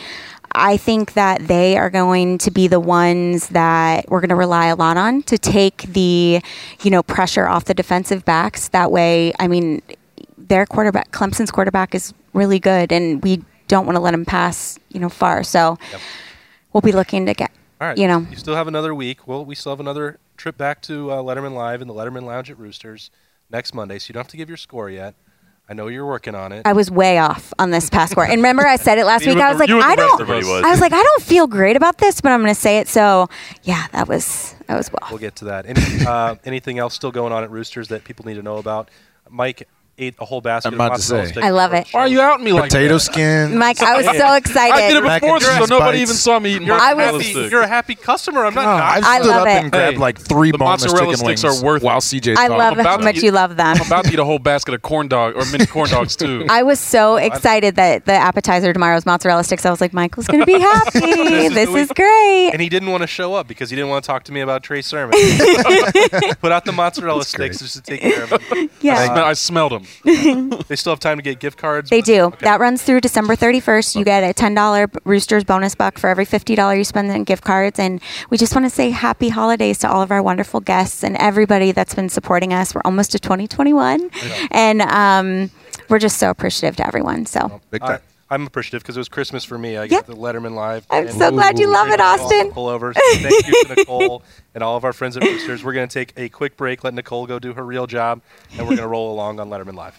I 0.54 0.78
think 0.78 1.12
that 1.12 1.46
they 1.46 1.76
are 1.76 1.90
going 1.90 2.38
to 2.38 2.50
be 2.50 2.68
the 2.68 2.80
ones 2.80 3.48
that 3.50 4.08
we're 4.08 4.20
going 4.20 4.30
to 4.30 4.34
rely 4.34 4.68
a 4.68 4.76
lot 4.76 4.96
on 4.96 5.22
to 5.24 5.36
take 5.36 5.82
the, 5.82 6.40
you 6.82 6.90
know, 6.90 7.02
pressure 7.02 7.46
off 7.46 7.66
the 7.66 7.74
defensive 7.74 8.24
backs. 8.24 8.68
That 8.68 8.90
way, 8.90 9.34
I 9.38 9.46
mean, 9.46 9.82
their 10.48 10.66
quarterback, 10.66 11.10
Clemson's 11.12 11.50
quarterback, 11.50 11.94
is 11.94 12.12
really 12.32 12.58
good, 12.58 12.92
and 12.92 13.22
we 13.22 13.42
don't 13.68 13.86
want 13.86 13.96
to 13.96 14.00
let 14.00 14.14
him 14.14 14.24
pass, 14.24 14.78
you 14.88 15.00
know, 15.00 15.08
far. 15.08 15.42
So 15.42 15.78
we'll 16.72 16.80
be 16.80 16.92
looking 16.92 17.26
to 17.26 17.34
get, 17.34 17.50
all 17.80 17.88
right, 17.88 17.98
you 17.98 18.08
know, 18.08 18.26
you 18.30 18.36
still 18.36 18.54
have 18.54 18.68
another 18.68 18.94
week. 18.94 19.26
Well, 19.28 19.44
we 19.44 19.54
still 19.54 19.72
have 19.72 19.80
another 19.80 20.18
trip 20.36 20.56
back 20.56 20.82
to 20.82 21.10
uh, 21.10 21.16
Letterman 21.22 21.54
Live 21.54 21.82
in 21.82 21.88
the 21.88 21.94
Letterman 21.94 22.22
Lounge 22.22 22.50
at 22.50 22.58
Roosters 22.58 23.10
next 23.50 23.74
Monday. 23.74 23.98
So 23.98 24.08
you 24.08 24.14
don't 24.14 24.20
have 24.22 24.30
to 24.30 24.36
give 24.36 24.48
your 24.48 24.56
score 24.56 24.90
yet. 24.90 25.14
I 25.70 25.74
know 25.74 25.88
you're 25.88 26.06
working 26.06 26.34
on 26.34 26.50
it. 26.52 26.62
I 26.64 26.72
was 26.72 26.90
way 26.90 27.18
off 27.18 27.52
on 27.58 27.70
this 27.70 27.90
past 27.90 28.12
score. 28.12 28.24
And 28.24 28.36
remember, 28.36 28.66
I 28.66 28.76
said 28.76 28.96
it 28.96 29.04
last 29.04 29.26
week. 29.26 29.36
I 29.36 29.50
was 29.50 29.60
like, 29.60 29.68
you 29.68 29.74
and 29.74 29.82
the 29.82 29.86
I 29.86 29.96
don't. 29.96 30.08
of 30.08 30.14
us. 30.14 30.20
Everybody 30.22 30.46
was. 30.46 30.64
I 30.64 30.70
was 30.70 30.80
like, 30.80 30.94
I 30.94 31.02
don't 31.02 31.22
feel 31.22 31.46
great 31.46 31.76
about 31.76 31.98
this, 31.98 32.22
but 32.22 32.32
I'm 32.32 32.40
going 32.40 32.54
to 32.54 32.58
say 32.58 32.78
it. 32.78 32.88
So, 32.88 33.28
yeah, 33.64 33.86
that 33.92 34.08
was 34.08 34.54
that 34.66 34.76
was 34.78 34.90
well. 34.90 35.06
We'll 35.10 35.18
get 35.18 35.36
to 35.36 35.44
that. 35.46 35.66
Any, 35.66 36.06
uh, 36.06 36.36
anything 36.46 36.78
else 36.78 36.94
still 36.94 37.12
going 37.12 37.34
on 37.34 37.44
at 37.44 37.50
Roosters 37.50 37.88
that 37.88 38.04
people 38.04 38.24
need 38.24 38.36
to 38.36 38.42
know 38.42 38.56
about? 38.56 38.90
Mike, 39.28 39.68
ate 39.98 40.14
a 40.18 40.24
whole 40.24 40.40
basket 40.40 40.68
I'm 40.68 40.74
of 40.80 40.86
about 40.86 40.96
to 40.96 41.02
say. 41.02 41.32
I 41.40 41.50
love 41.50 41.72
it. 41.74 41.88
Why 41.92 42.00
are 42.00 42.08
you 42.08 42.20
outing 42.20 42.44
me 42.44 42.52
like 42.52 42.64
Potato 42.70 42.94
that? 42.94 43.00
skin. 43.00 43.58
Mike, 43.58 43.80
I 43.82 43.96
was 43.96 44.06
so 44.16 44.34
excited. 44.34 44.74
I 44.74 44.88
did 44.88 44.96
it 44.98 45.02
before 45.20 45.36
and 45.36 45.64
the 45.64 45.66
Nobody 45.68 45.98
bites. 45.98 46.02
even 46.10 46.14
saw 46.14 46.38
me 46.38 46.54
eating 46.54 46.66
You're, 46.66 46.76
a 46.76 46.80
I 46.80 46.94
mozzarella 46.94 47.12
was- 47.18 47.22
happy, 47.26 47.32
sticks. 47.34 47.52
you're 47.52 47.62
a 47.62 47.66
happy 47.68 47.94
customer. 47.94 48.44
I'm 48.46 48.54
not. 48.54 48.64
God, 48.64 48.80
I 48.80 49.00
knocking 49.00 49.02
stood 49.02 49.32
I 49.32 49.36
love 49.36 49.42
up 49.42 49.48
it. 49.48 49.50
and 49.62 49.72
grabbed 49.72 49.92
Hey, 49.94 49.98
like 49.98 50.18
three 50.18 50.50
the 50.52 50.58
boneless 50.58 50.82
mozzarella 50.84 51.12
chicken 51.16 51.16
sticks 51.26 51.42
wings 51.44 51.62
are 51.62 51.64
worth 51.64 51.82
it. 51.82 51.86
while 51.86 52.00
CJ 52.00 52.36
I 52.36 52.46
love 52.48 52.76
how 52.78 52.98
much 52.98 53.16
eat- 53.16 53.22
you 53.24 53.30
love 53.32 53.56
them. 53.56 53.76
I'm 53.80 53.86
about 53.86 54.04
to 54.06 54.12
eat 54.12 54.18
a 54.18 54.24
whole 54.24 54.38
basket 54.38 54.74
of 54.74 54.82
corn 54.82 55.08
dog 55.08 55.36
or 55.36 55.44
mini 55.52 55.66
corn 55.66 55.90
dogs 55.90 56.16
too. 56.16 56.46
I 56.50 56.62
was 56.62 56.78
so 56.80 57.16
excited 57.16 57.76
that 57.76 58.04
the 58.06 58.12
appetizer 58.12 58.72
tomorrow 58.72 58.94
was 58.94 59.04
mozzarella 59.06 59.44
sticks. 59.44 59.66
I 59.66 59.70
was 59.70 59.80
like, 59.80 59.92
Michael's 59.92 60.26
going 60.28 60.40
to 60.40 60.46
be 60.46 60.58
happy. 60.60 60.98
is 60.98 61.54
this 61.54 61.68
is 61.70 61.90
great. 61.92 62.50
and 62.52 62.60
he 62.62 62.68
didn't 62.68 62.90
want 62.90 63.02
to 63.02 63.06
show 63.06 63.34
up 63.34 63.48
because 63.48 63.70
he 63.70 63.76
didn't 63.76 63.90
want 63.90 64.04
to 64.04 64.06
talk 64.06 64.24
to 64.24 64.32
me 64.32 64.40
about 64.40 64.62
Trey 64.62 64.82
Sermon. 64.82 65.12
Put 66.40 66.52
out 66.52 66.64
the 66.64 66.72
mozzarella 66.72 67.24
sticks 67.24 67.58
just 67.58 67.74
to 67.76 67.82
take 67.82 68.00
care 68.00 68.22
of 68.24 68.30
him. 68.30 68.40
I, 68.52 68.68
Yeah. 68.80 69.24
I 69.24 69.32
smelled 69.32 69.72
them. 69.72 69.84
They 70.68 70.76
still 70.76 70.92
have 70.92 71.00
time 71.00 71.16
to 71.18 71.22
get 71.22 71.40
gift 71.40 71.58
cards. 71.58 71.90
They 71.90 72.00
but- 72.00 72.06
do. 72.06 72.20
okay. 72.22 72.44
That 72.44 72.60
runs 72.60 72.82
through 72.82 73.00
December 73.00 73.36
31st. 73.36 73.96
You 73.96 74.04
get 74.04 74.22
a 74.22 74.32
$10 74.34 74.96
Roosters 75.04 75.44
bonus 75.44 75.74
buck 75.74 75.98
for 75.98 76.08
every 76.08 76.26
$50 76.26 76.76
you 76.76 76.84
spend 76.84 77.10
on 77.10 77.24
gift 77.24 77.44
cards. 77.44 77.78
And 77.78 78.00
we 78.30 78.36
just 78.38 78.54
want 78.54 78.64
to 78.66 78.70
say 78.70 78.90
happy 78.90 79.28
holidays 79.28 79.78
to 79.78 79.90
all 79.90 80.02
of 80.02 80.10
our 80.10 80.22
wonderful 80.22 80.60
guests 80.60 81.02
and 81.02 81.16
everybody 81.16 81.72
that's 81.72 81.94
been 81.94 82.08
supporting 82.08 82.52
us. 82.52 82.74
We're 82.74 82.82
almost 82.84 83.12
to 83.12 83.18
2021. 83.18 84.10
And 84.50 84.82
um, 84.82 85.50
we're 85.88 85.98
just 85.98 86.18
so 86.18 86.30
appreciative 86.30 86.76
to 86.76 86.86
everyone. 86.86 87.26
So 87.26 87.60
Big 87.70 87.80
time. 87.82 88.00
I'm 88.30 88.46
appreciative 88.46 88.82
because 88.82 88.96
it 88.96 89.00
was 89.00 89.08
Christmas 89.08 89.44
for 89.44 89.56
me. 89.58 89.76
I 89.76 89.84
Yeah. 89.84 89.88
got 90.02 90.06
the 90.06 90.14
Letterman 90.14 90.54
live. 90.54 90.86
I'm 90.90 91.08
so 91.10 91.30
glad 91.30 91.58
you 91.58 91.72
love 91.72 91.88
it, 91.88 92.00
Austin. 92.00 92.50
Pullovers. 92.50 92.94
Thank 93.16 93.46
you 93.46 93.64
to 93.64 93.74
Nicole 93.74 94.22
and 94.54 94.62
all 94.62 94.76
of 94.76 94.84
our 94.84 94.92
friends 94.92 95.16
at 95.16 95.22
Roosters. 95.22 95.64
We're 95.64 95.72
going 95.72 95.88
to 95.88 95.92
take 95.94 96.12
a 96.16 96.28
quick 96.28 96.56
break, 96.56 96.84
let 96.84 96.94
Nicole 96.94 97.26
go 97.26 97.38
do 97.38 97.54
her 97.54 97.64
real 97.64 97.86
job, 97.86 98.20
and 98.52 98.60
we're 98.60 98.76
going 98.76 98.78
to 98.78 98.86
roll 98.88 99.12
along 99.12 99.40
on 99.40 99.48
Letterman 99.48 99.74
Live. 99.74 99.98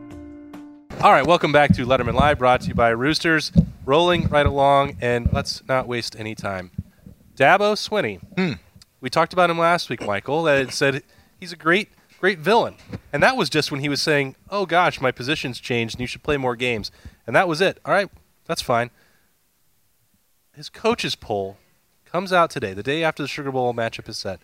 All 1.03 1.11
right, 1.11 1.25
welcome 1.25 1.51
back 1.51 1.73
to 1.73 1.85
Letterman 1.87 2.13
Live, 2.13 2.37
brought 2.37 2.61
to 2.61 2.67
you 2.67 2.75
by 2.75 2.89
Roosters. 2.89 3.51
Rolling 3.87 4.27
right 4.27 4.45
along, 4.45 4.97
and 5.01 5.33
let's 5.33 5.67
not 5.67 5.87
waste 5.87 6.15
any 6.15 6.35
time. 6.35 6.69
Dabo 7.35 7.73
Swinney. 7.73 8.19
Hmm. 8.37 8.61
We 8.99 9.09
talked 9.09 9.33
about 9.33 9.49
him 9.49 9.57
last 9.57 9.89
week, 9.89 10.05
Michael. 10.05 10.43
That 10.43 10.61
it 10.61 10.71
said 10.71 11.01
he's 11.39 11.51
a 11.51 11.55
great, 11.55 11.89
great 12.19 12.37
villain, 12.37 12.75
and 13.11 13.23
that 13.23 13.35
was 13.35 13.49
just 13.49 13.71
when 13.71 13.79
he 13.79 13.89
was 13.89 13.99
saying, 13.99 14.35
"Oh 14.51 14.67
gosh, 14.67 15.01
my 15.01 15.11
position's 15.11 15.59
changed, 15.59 15.95
and 15.95 16.01
you 16.01 16.07
should 16.07 16.21
play 16.21 16.37
more 16.37 16.55
games," 16.55 16.91
and 17.25 17.35
that 17.35 17.47
was 17.47 17.61
it. 17.61 17.79
All 17.83 17.95
right, 17.95 18.09
that's 18.45 18.61
fine. 18.61 18.91
His 20.53 20.69
coaches 20.69 21.15
poll 21.15 21.57
comes 22.05 22.31
out 22.31 22.51
today, 22.51 22.73
the 22.75 22.83
day 22.83 23.03
after 23.03 23.23
the 23.23 23.27
Sugar 23.27 23.51
Bowl 23.51 23.73
matchup 23.73 24.07
is 24.07 24.19
set. 24.19 24.39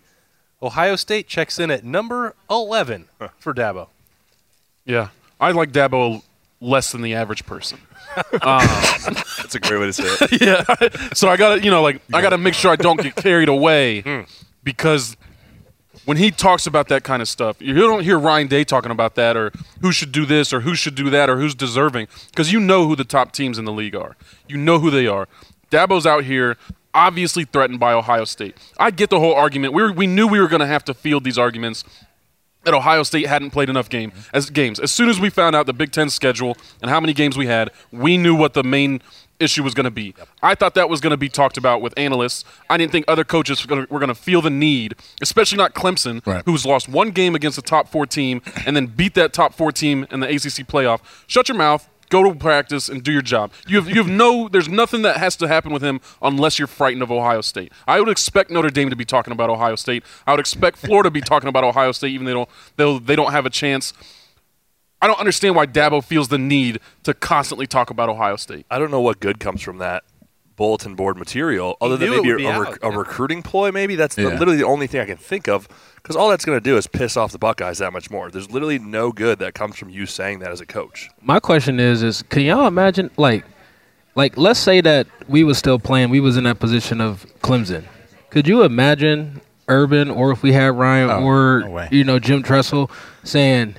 Ohio 0.59 0.95
State 0.95 1.27
checks 1.27 1.59
in 1.59 1.69
at 1.69 1.83
number 1.83 2.33
11 2.49 3.09
for 3.37 3.53
Dabo. 3.53 3.89
Yeah, 4.85 5.09
I 5.39 5.51
like 5.51 5.71
Dabo 5.71 6.23
less 6.59 6.91
than 6.91 7.01
the 7.01 7.13
average 7.13 7.45
person. 7.45 7.79
Um, 8.41 8.65
That's 9.37 9.53
a 9.53 9.59
great 9.59 9.79
way 9.79 9.85
to 9.87 9.93
say 9.93 10.03
it. 10.05 10.41
yeah. 10.41 11.11
So 11.13 11.29
I 11.29 11.37
gotta, 11.37 11.63
you 11.63 11.69
know, 11.69 11.83
like 11.83 12.01
I 12.11 12.21
gotta 12.21 12.37
make 12.39 12.55
sure 12.55 12.71
I 12.71 12.75
don't 12.75 12.99
get 12.99 13.15
carried 13.15 13.47
away 13.47 14.01
Hmm. 14.01 14.21
because 14.63 15.15
when 16.05 16.17
he 16.17 16.31
talks 16.31 16.65
about 16.65 16.87
that 16.87 17.03
kind 17.03 17.21
of 17.21 17.27
stuff, 17.27 17.61
you 17.61 17.75
don't 17.75 18.01
hear 18.03 18.17
Ryan 18.17 18.47
Day 18.47 18.63
talking 18.63 18.91
about 18.91 19.13
that 19.15 19.37
or 19.37 19.51
who 19.81 19.91
should 19.91 20.11
do 20.11 20.25
this 20.25 20.51
or 20.51 20.61
who 20.61 20.73
should 20.73 20.95
do 20.95 21.11
that 21.11 21.29
or 21.29 21.37
who's 21.37 21.53
deserving 21.53 22.07
because 22.31 22.51
you 22.51 22.59
know 22.59 22.87
who 22.87 22.95
the 22.95 23.03
top 23.03 23.33
teams 23.33 23.59
in 23.59 23.65
the 23.65 23.73
league 23.73 23.95
are. 23.95 24.15
You 24.47 24.57
know 24.57 24.79
who 24.79 24.89
they 24.89 25.05
are. 25.05 25.27
Dabo's 25.69 26.07
out 26.07 26.23
here 26.23 26.57
obviously 26.95 27.43
threatened 27.43 27.79
by 27.79 27.93
Ohio 27.93 28.23
State. 28.25 28.57
I 28.79 28.89
get 28.89 29.11
the 29.11 29.19
whole 29.19 29.35
argument. 29.35 29.73
We 29.73 29.83
were, 29.83 29.91
we 29.91 30.07
knew 30.07 30.27
we 30.27 30.39
were 30.39 30.47
going 30.47 30.61
to 30.61 30.65
have 30.67 30.83
to 30.85 30.95
field 30.95 31.23
these 31.23 31.37
arguments 31.37 31.83
that 32.67 32.73
Ohio 32.73 33.03
State 33.03 33.27
hadn't 33.27 33.51
played 33.51 33.69
enough 33.69 33.89
game 33.89 34.11
mm-hmm. 34.11 34.35
as 34.35 34.49
games. 34.49 34.77
As 34.79 34.91
soon 34.91 35.07
as 35.07 35.19
we 35.19 35.29
found 35.29 35.55
out 35.55 35.65
the 35.65 35.73
Big 35.73 35.91
Ten 35.91 36.09
schedule 36.09 36.57
and 36.81 36.91
how 36.91 36.99
many 36.99 37.13
games 37.13 37.37
we 37.37 37.47
had, 37.47 37.71
we 37.91 38.17
knew 38.17 38.35
what 38.35 38.53
the 38.53 38.63
main 38.63 39.01
issue 39.39 39.63
was 39.63 39.73
going 39.73 39.85
to 39.85 39.91
be. 39.91 40.13
I 40.43 40.53
thought 40.53 40.73
that 40.75 40.89
was 40.89 40.99
going 40.99 41.11
to 41.11 41.17
be 41.17 41.29
talked 41.29 41.57
about 41.57 41.81
with 41.81 41.93
analysts. 41.97 42.43
I 42.69 42.77
didn't 42.77 42.91
think 42.91 43.05
other 43.07 43.23
coaches 43.23 43.65
were 43.65 43.85
going 43.85 44.07
to 44.09 44.15
feel 44.15 44.41
the 44.41 44.49
need, 44.49 44.95
especially 45.21 45.57
not 45.57 45.75
Clemson, 45.75 46.25
Right. 46.25 46.43
who's 46.45 46.65
lost 46.65 46.89
one 46.89 47.11
game 47.11 47.35
against 47.35 47.57
a 47.57 47.61
top 47.61 47.87
four 47.87 48.05
team 48.05 48.41
and 48.65 48.75
then 48.75 48.87
beat 48.87 49.13
that 49.13 49.31
top 49.31 49.53
four 49.53 49.71
team 49.71 50.05
in 50.11 50.19
the 50.19 50.27
ACC 50.27 50.67
playoff. 50.67 50.99
Shut 51.27 51.47
your 51.47 51.57
mouth. 51.57 51.87
Go 52.09 52.23
to 52.23 52.33
practice 52.35 52.87
and 52.87 53.03
do 53.03 53.11
your 53.11 53.21
job. 53.21 53.51
You 53.67 53.77
have, 53.77 53.89
you 53.89 53.95
have 53.95 54.09
no, 54.09 54.47
there's 54.47 54.69
nothing 54.69 55.01
that 55.01 55.17
has 55.17 55.35
to 55.37 55.47
happen 55.47 55.73
with 55.73 55.81
him 55.81 55.99
unless 56.21 56.57
you're 56.57 56.67
frightened 56.67 57.03
of 57.03 57.11
Ohio 57.11 57.41
State. 57.41 57.71
I 57.87 57.99
would 57.99 58.09
expect 58.09 58.49
Notre 58.49 58.69
Dame 58.69 58.89
to 58.89 58.95
be 58.95 59.05
talking 59.05 59.33
about 59.33 59.49
Ohio 59.49 59.75
State. 59.75 60.03
I 60.25 60.31
would 60.31 60.39
expect 60.39 60.77
Florida 60.77 61.07
to 61.07 61.11
be 61.11 61.21
talking 61.21 61.49
about 61.49 61.63
Ohio 61.63 61.91
State, 61.91 62.11
even 62.11 62.25
though 62.25 62.47
they 62.77 62.83
don't, 62.83 63.05
they 63.05 63.15
don't 63.15 63.31
have 63.31 63.45
a 63.45 63.49
chance. 63.49 63.93
I 65.01 65.07
don't 65.07 65.19
understand 65.19 65.55
why 65.55 65.67
Dabo 65.67 66.03
feels 66.03 66.29
the 66.29 66.37
need 66.37 66.79
to 67.03 67.13
constantly 67.13 67.67
talk 67.67 67.89
about 67.89 68.09
Ohio 68.09 68.37
State. 68.37 68.65
I 68.71 68.79
don't 68.79 68.89
know 68.89 69.01
what 69.01 69.19
good 69.19 69.39
comes 69.39 69.61
from 69.61 69.77
that 69.79 70.03
bulletin 70.57 70.95
board 70.95 71.15
material, 71.17 71.77
other 71.79 71.95
than 71.95 72.09
maybe 72.09 72.33
would 72.33 72.43
a, 72.43 72.59
rec- 72.59 72.83
a 72.83 72.91
recruiting 72.91 73.41
ploy. 73.41 73.71
Maybe 73.71 73.95
that's 73.95 74.15
the, 74.15 74.23
Yeah. 74.23 74.27
literally 74.29 74.57
the 74.57 74.65
only 74.65 74.87
thing 74.87 74.99
I 74.99 75.05
can 75.05 75.15
think 75.17 75.47
of. 75.47 75.69
Because 75.95 76.15
all 76.17 76.29
that's 76.29 76.43
going 76.45 76.57
to 76.57 76.63
do 76.63 76.75
is 76.77 76.87
piss 76.87 77.15
off 77.15 77.31
the 77.31 77.37
Buckeyes 77.37 77.77
that 77.77 77.93
much 77.93 78.09
more. 78.11 78.29
There's 78.31 78.49
literally 78.51 78.79
no 78.79 79.11
good 79.13 79.39
that 79.39 79.53
comes 79.53 79.77
from 79.77 79.89
you 79.89 80.05
saying 80.05 80.39
that 80.39 80.51
as 80.51 80.59
a 80.59 80.65
coach. 80.65 81.09
My 81.21 81.39
question 81.39 81.79
is: 81.79 82.03
Is 82.03 82.23
can 82.23 82.41
y'all 82.43 82.67
imagine 82.67 83.09
like, 83.17 83.45
like 84.15 84.35
let's 84.37 84.59
say 84.59 84.81
that 84.81 85.07
we 85.29 85.43
was 85.43 85.57
still 85.57 85.79
playing, 85.79 86.09
we 86.09 86.19
was 86.19 86.35
in 86.37 86.43
that 86.45 86.59
position 86.59 86.99
of 87.01 87.25
Clemson. 87.41 87.85
Could 88.29 88.47
you 88.47 88.63
imagine 88.63 89.41
Urban, 89.67 90.09
or 90.09 90.31
if 90.31 90.43
we 90.43 90.53
had 90.53 90.75
Ryan, 90.77 91.09
Oh, 91.09 91.23
or 91.23 91.59
no 91.61 91.87
you 91.91 92.03
know 92.03 92.19
Jim 92.19 92.41
Tressel 92.41 92.89
saying, 93.23 93.75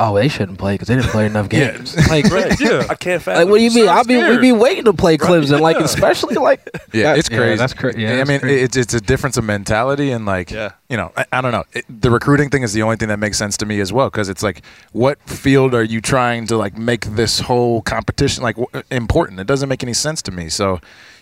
"Oh, 0.00 0.14
they 0.14 0.28
shouldn't 0.28 0.58
play 0.58 0.74
because 0.74 0.88
they 0.88 0.96
didn't 0.96 1.10
play 1.10 1.26
enough 1.26 1.46
Yeah. 1.52 1.72
games." 1.72 1.94
Like, 2.08 2.24
yeah, 2.60 2.86
I 2.88 2.94
can't 2.94 3.22
fathom. 3.22 3.34
like 3.42 3.48
what 3.48 3.58
do 3.58 3.64
you 3.64 3.70
mean? 3.72 3.84
So 3.86 3.92
I'll 3.92 4.04
be 4.04 4.16
we 4.16 4.20
scared. 4.22 4.40
be 4.40 4.52
waiting 4.52 4.84
to 4.86 4.92
play 4.92 5.16
Clemson, 5.16 5.60
like 5.60 5.76
especially 5.76 6.34
like 6.36 6.60
Yeah, 6.92 7.12
That- 7.12 7.18
it's 7.18 7.28
crazy. 7.28 7.56
that's 7.56 7.74
crazy. 7.74 8.02
yeah, 8.02 8.20
I 8.20 8.24
mean, 8.24 8.40
crazy. 8.40 8.60
it's 8.62 8.76
it's 8.76 8.94
a 8.94 9.00
difference 9.00 9.36
of 9.36 9.44
mentality 9.44 10.10
and 10.10 10.26
like, 10.26 10.50
Yeah. 10.50 10.70
you 10.88 10.96
know, 10.96 11.12
I, 11.16 11.24
I 11.32 11.40
don't 11.40 11.52
know. 11.52 11.64
It, 11.72 11.84
the 11.88 12.10
recruiting 12.10 12.50
thing 12.50 12.62
is 12.64 12.72
the 12.72 12.82
only 12.82 12.96
thing 12.96 13.08
that 13.08 13.18
makes 13.18 13.38
sense 13.38 13.56
to 13.58 13.66
me 13.66 13.78
as 13.80 13.92
well 13.92 14.08
because 14.10 14.28
it's 14.28 14.42
like, 14.42 14.62
what 14.92 15.20
field 15.28 15.74
are 15.74 15.84
you 15.84 16.00
trying 16.00 16.46
to 16.48 16.56
like 16.56 16.76
make 16.78 17.04
this 17.06 17.40
whole 17.40 17.82
competition 17.82 18.42
like 18.42 18.56
w- 18.56 18.82
important? 18.90 19.38
It 19.40 19.46
doesn't 19.46 19.68
make 19.68 19.82
any 19.82 19.94
sense 19.94 20.22
to 20.22 20.32
me. 20.32 20.48
So, 20.48 20.80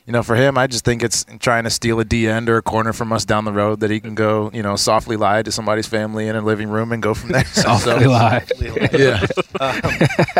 you 0.09 0.12
know, 0.12 0.23
for 0.23 0.37
him, 0.37 0.57
I 0.57 0.66
just 0.66 0.87
think 0.87 1.03
it's 1.03 1.27
trying 1.38 1.64
to 1.64 1.71
steal 1.71 2.01
a 2.01 2.05
D 2.05 2.27
end 2.27 2.49
or 2.49 2.57
a 2.57 2.62
corner 2.62 2.94
from 2.94 3.12
us 3.12 3.27
down 3.27 3.44
the 3.44 3.53
road 3.53 3.81
that 3.81 3.90
he 3.90 4.01
can 4.01 4.14
go, 4.14 4.51
you 4.55 4.62
know, 4.62 4.75
softly 4.75 5.16
lie 5.16 5.42
to 5.42 5.53
somebody's 5.53 5.87
family 5.87 6.29
in 6.29 6.35
a 6.35 6.40
living 6.40 6.71
room 6.71 6.92
and 6.92 7.03
go 7.03 7.12
from 7.12 7.33
there. 7.33 7.44
So- 7.59 7.77
softly 7.77 8.07
lie. 8.07 8.47
yeah. 8.92 9.27
Um, 9.61 9.83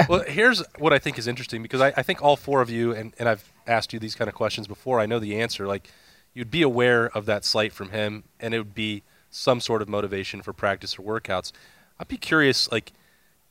well, 0.09 0.25
here's 0.27 0.63
what 0.79 0.95
I 0.95 0.99
think 0.99 1.19
is 1.19 1.29
interesting 1.29 1.63
because 1.63 1.83
I, 1.83 1.89
I 1.89 2.03
think 2.03 2.23
all 2.23 2.35
four 2.35 2.63
of 2.63 2.71
you, 2.71 2.95
and, 2.95 3.13
and 3.19 3.29
I've 3.29 3.53
asked 3.67 3.93
you 3.93 3.99
these 3.99 4.15
kind 4.15 4.27
of 4.27 4.35
questions 4.35 4.67
before. 4.67 5.01
I 5.01 5.05
know 5.07 5.19
the 5.19 5.39
answer. 5.39 5.67
Like, 5.67 5.91
you'd 6.33 6.51
be 6.51 6.63
aware 6.63 7.11
of 7.11 7.27
that 7.27 7.45
slight 7.45 7.75
from 7.75 7.91
him, 7.91 8.25
and 8.41 8.55
it 8.55 8.59
would 8.59 8.75
be 8.75 9.03
some 9.29 9.61
sort 9.61 9.83
of 9.83 9.89
motivation 9.89 10.41
for 10.41 10.55
practice 10.55 10.99
or 10.99 11.03
workouts. 11.03 11.53
I'd 12.01 12.09
be 12.09 12.17
curious, 12.17 12.73
like, 12.73 12.93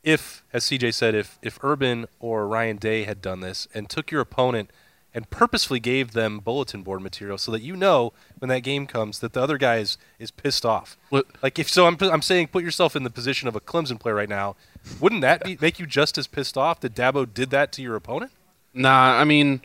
if, 0.01 0.43
as 0.51 0.63
CJ 0.63 0.95
said, 0.95 1.13
if 1.13 1.38
if 1.43 1.60
Urban 1.63 2.08
or 2.19 2.47
Ryan 2.47 2.77
Day 2.77 3.03
had 3.03 3.21
done 3.21 3.41
this 3.41 3.67
and 3.75 3.88
took 3.88 4.10
your 4.10 4.21
opponent 4.21 4.71
and 5.17 5.27
purposefully 5.32 5.80
gave 5.80 6.12
them 6.12 6.38
bulletin 6.38 6.84
board 6.84 7.01
material 7.01 7.39
so 7.39 7.51
that 7.51 7.63
you 7.63 7.75
know 7.75 8.13
when 8.38 8.49
that 8.49 8.60
game 8.60 8.86
comes 8.86 9.17
that 9.17 9.34
the 9.34 9.41
other 9.41 9.58
guy 9.58 9.77
is, 9.77 9.97
is 10.19 10.30
pissed 10.30 10.63
off. 10.63 10.95
What- 11.10 11.25
Like 11.41 11.58
if 11.58 11.67
so, 11.67 11.88
I'm, 11.88 11.97
I'm 12.01 12.21
saying 12.21 12.49
put 12.49 12.63
yourself 12.63 12.95
in 12.95 13.03
the 13.03 13.10
position 13.10 13.47
of 13.47 13.56
a 13.56 13.60
Clemson 13.60 13.99
player 13.99 14.13
right 14.13 14.30
now. 14.30 14.56
Wouldn't 14.99 15.21
that 15.21 15.43
be, 15.43 15.58
make 15.60 15.80
you 15.80 15.88
just 15.88 16.19
as 16.19 16.27
pissed 16.27 16.56
off 16.56 16.80
that 16.82 16.93
Dabo 16.93 17.25
did 17.34 17.49
that 17.49 17.71
to 17.73 17.82
your 17.82 17.95
opponent? 17.95 18.32
Nah, 18.75 19.19
I 19.19 19.23
mean, 19.23 19.62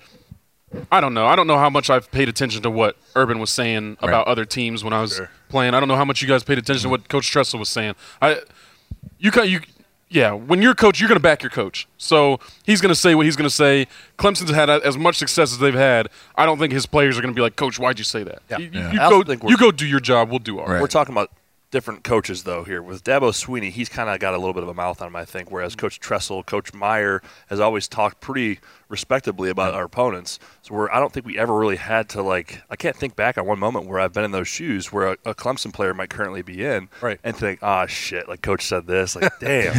I 0.91 1.03
don't 1.03 1.13
know. 1.13 1.27
I 1.27 1.37
don't 1.37 1.47
know 1.47 1.59
how 1.59 1.69
much 1.69 1.91
I've 1.91 2.11
paid 2.11 2.31
attention 2.31 2.63
to 2.63 2.71
what 2.71 2.97
Urban 3.15 3.39
was 3.39 3.51
saying 3.51 3.99
about 4.01 4.27
other 4.27 4.47
teams 4.47 4.83
when 4.83 4.95
I 4.95 5.03
was 5.03 5.21
playing. 5.51 5.75
I 5.75 5.81
don't 5.81 5.89
know 5.89 5.97
how 5.97 6.07
much 6.07 6.23
you 6.23 6.29
guys 6.29 6.43
paid 6.43 6.57
attention 6.57 6.85
to 6.85 6.89
what 6.89 7.11
Coach 7.11 7.31
Tressel 7.31 7.59
was 7.59 7.69
saying. 7.69 7.95
I, 8.23 8.41
you 9.19 9.31
you. 9.45 9.61
Yeah, 10.13 10.33
when 10.33 10.61
you're 10.61 10.73
a 10.73 10.77
coach, 10.77 11.01
you're 11.01 11.09
going 11.09 11.17
to 11.19 11.23
back 11.23 11.43
your 11.43 11.51
coach. 11.51 11.89
So 11.97 12.39
he's 12.65 12.81
going 12.81 12.91
to 12.91 12.95
say 12.95 13.15
what 13.15 13.25
he's 13.27 13.37
going 13.37 13.49
to 13.49 13.55
say. 13.55 13.87
Clemson's 14.19 14.51
had 14.51 14.69
as 14.69 14.97
much 14.99 15.17
success 15.17 15.53
as 15.53 15.59
they've 15.59 15.75
had. 15.75 16.09
I 16.37 16.45
don't 16.47 16.59
think 16.59 16.73
his 16.73 16.85
players 16.87 17.17
are 17.19 17.23
going 17.23 17.33
to 17.33 17.37
be 17.37 17.43
like, 17.43 17.57
Coach, 17.57 17.79
why'd 17.79 17.99
you 17.99 18.05
say 18.05 18.23
that? 18.25 18.43
Yeah. 18.51 18.59
You, 18.59 18.65
you- 18.67 18.71
Yeah. 18.81 18.93
you 18.93 19.01
I 19.01 19.05
also 19.05 19.23
go, 19.23 19.27
think 19.29 19.43
we're- 19.43 19.53
you 19.53 19.57
go 19.57 19.71
do 19.73 19.87
your 19.87 20.01
job. 20.01 20.29
We'll 20.31 20.39
do 20.39 20.59
ours. 20.59 20.69
Right. 20.69 20.81
We're 20.83 20.87
talking 20.87 21.15
about 21.15 21.31
different 21.73 22.05
coaches 22.05 22.45
though 22.45 22.63
here 22.63 22.81
with 22.81 23.03
Dabo 23.03 23.33
Swinney. 23.33 23.71
He's 23.71 23.89
kind 23.89 24.09
of 24.09 24.21
got 24.21 24.35
a 24.35 24.37
little 24.37 24.53
bit 24.53 24.63
of 24.63 24.69
a 24.69 24.75
mouth 24.75 25.01
on 25.01 25.09
him, 25.09 25.17
I 25.17 25.25
think. 25.25 25.51
Whereas 25.51 25.75
Coach 25.75 25.99
Tressel, 25.99 26.45
Coach 26.45 26.73
Meyer 26.73 27.21
has 27.49 27.59
always 27.59 27.89
talked 27.89 28.21
pretty 28.21 28.61
respectably 28.89 29.49
about 29.49 29.75
our 29.75 29.85
opponents. 29.85 30.39
So 30.61 30.75
we're, 30.75 30.91
I 30.91 31.01
don't 31.01 31.13
think 31.13 31.27
we 31.27 31.39
ever 31.39 31.59
really 31.59 31.77
had 31.77 32.11
to 32.11 32.23
like. 32.23 32.63
I 32.71 32.77
can't 32.77 32.95
think 32.95 33.17
back 33.17 33.39
on 33.39 33.47
one 33.47 33.59
moment 33.59 33.87
where 33.87 33.99
I've 33.99 34.13
been 34.13 34.23
in 34.23 34.31
those 34.31 34.47
shoes 34.47 34.93
where 34.93 35.13
a, 35.13 35.17
a 35.25 35.35
Clemson 35.35 35.73
player 35.73 35.95
might 35.95 36.11
currently 36.11 36.43
be 36.43 36.63
in, 36.63 36.89
right? 37.01 37.19
And 37.25 37.35
think, 37.35 37.61
ah, 37.63 37.87
shit, 37.87 38.29
like 38.29 38.43
Coach 38.43 38.65
said 38.65 38.87
this, 38.87 39.17
like, 39.17 39.33
damn, 39.41 39.75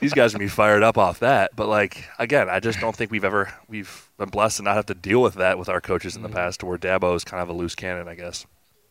these 0.00 0.14
guys 0.14 0.34
are 0.34 0.38
gonna 0.38 0.46
be 0.46 0.48
fired 0.48 0.82
up 0.82 0.96
off 0.96 1.20
that. 1.20 1.54
But 1.54 1.68
like 1.68 2.04
again, 2.18 2.48
I 2.48 2.58
just 2.58 2.80
don't 2.80 2.96
think 2.96 3.10
we've 3.10 3.24
ever 3.24 3.52
we've 3.68 4.08
been 4.16 4.30
blessed 4.30 4.56
to 4.56 4.62
not 4.62 4.76
have 4.76 4.86
to 4.86 4.94
deal 4.94 5.22
with 5.22 5.34
that 5.34 5.58
with 5.58 5.68
our 5.68 5.82
coaches 5.82 6.16
in 6.16 6.22
the 6.22 6.28
past, 6.30 6.60
to 6.60 6.66
where 6.66 6.78
Dabo 6.78 7.14
is 7.14 7.22
kind 7.22 7.42
of 7.42 7.50
a 7.50 7.52
loose 7.52 7.74
cannon, 7.74 8.08
I 8.08 8.14
guess. 8.14 8.46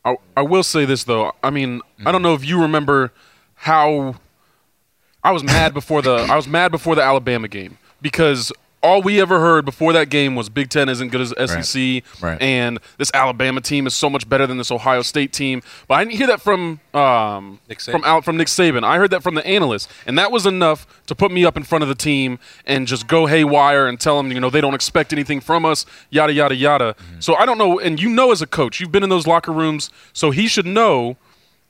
I, 0.08 0.15
I 0.38 0.41
will 0.41 0.63
say 0.63 0.86
this 0.86 1.04
though. 1.04 1.34
I 1.43 1.50
mean, 1.50 1.82
I 2.00 2.12
don't 2.12 2.15
mm-hmm. 2.15 2.24
know 2.24 2.34
if 2.34 2.46
you 2.46 2.62
remember 2.62 3.12
how 3.56 4.15
I 5.24 5.32
was 5.32 5.43
mad 5.43 5.74
before 5.74 6.02
the 6.02 6.15
I 6.15 6.36
was 6.36 6.48
mad 6.48 6.72
before 6.72 6.96
the 6.96 7.04
Alabama 7.04 7.48
game 7.48 7.78
because 8.02 8.52
all 8.88 9.02
we 9.02 9.19
ever 9.21 9.39
heard 9.39 9.65
before 9.65 9.93
that 9.93 10.10
game 10.10 10.36
was 10.36 10.50
Big 10.50 10.69
Ten 10.69 10.88
isn't 10.89 11.10
good 11.10 11.21
as 11.21 11.34
SEC, 11.65 12.04
Right. 12.21 12.41
and 12.41 12.80
this 12.97 13.12
Alabama 13.13 13.62
team 13.62 13.86
is 13.86 13.93
so 13.95 14.10
much 14.10 14.28
better 14.30 14.47
than 14.47 14.58
this 14.58 14.71
Ohio 14.71 15.02
State 15.02 15.34
team. 15.34 15.62
But 15.88 15.95
I 15.95 16.04
didn't 16.06 16.17
hear 16.17 16.28
that 16.28 16.41
from 16.41 16.80
um, 16.93 17.60
Nick 17.69 17.80
Saban. 17.80 17.91
from 17.91 18.04
Al, 18.06 18.21
from 18.21 18.38
Nick 18.38 18.47
Saban. 18.47 18.84
I 18.84 18.97
heard 18.97 19.12
that 19.12 19.21
from 19.23 19.36
the 19.36 19.45
analysts, 19.45 19.88
and 20.06 20.17
that 20.17 20.32
was 20.32 20.45
enough 20.45 20.88
to 21.08 21.15
put 21.15 21.32
me 21.32 21.45
up 21.45 21.58
in 21.58 21.63
front 21.63 21.84
of 21.84 21.88
the 21.89 21.95
team 21.95 22.39
and 22.65 22.88
just 22.88 23.08
go 23.08 23.26
haywire 23.26 23.88
and 23.88 24.00
tell 24.00 24.17
them, 24.17 24.32
you 24.32 24.39
know, 24.39 24.50
they 24.50 24.62
don't 24.62 24.73
expect 24.73 25.12
anything 25.13 25.39
from 25.41 25.65
us, 25.65 25.86
yada 26.10 26.32
yada 26.34 26.56
yada. 26.56 26.95
So 27.19 27.36
I 27.36 27.45
don't 27.45 27.58
know, 27.58 27.80
and 27.80 28.02
you 28.02 28.10
know, 28.10 28.32
as 28.32 28.41
a 28.41 28.47
coach, 28.47 28.80
you've 28.80 28.91
been 28.91 29.04
in 29.04 29.10
those 29.10 29.28
locker 29.28 29.52
rooms, 29.52 29.89
so 30.13 30.32
he 30.32 30.47
should 30.47 30.65
know 30.65 31.17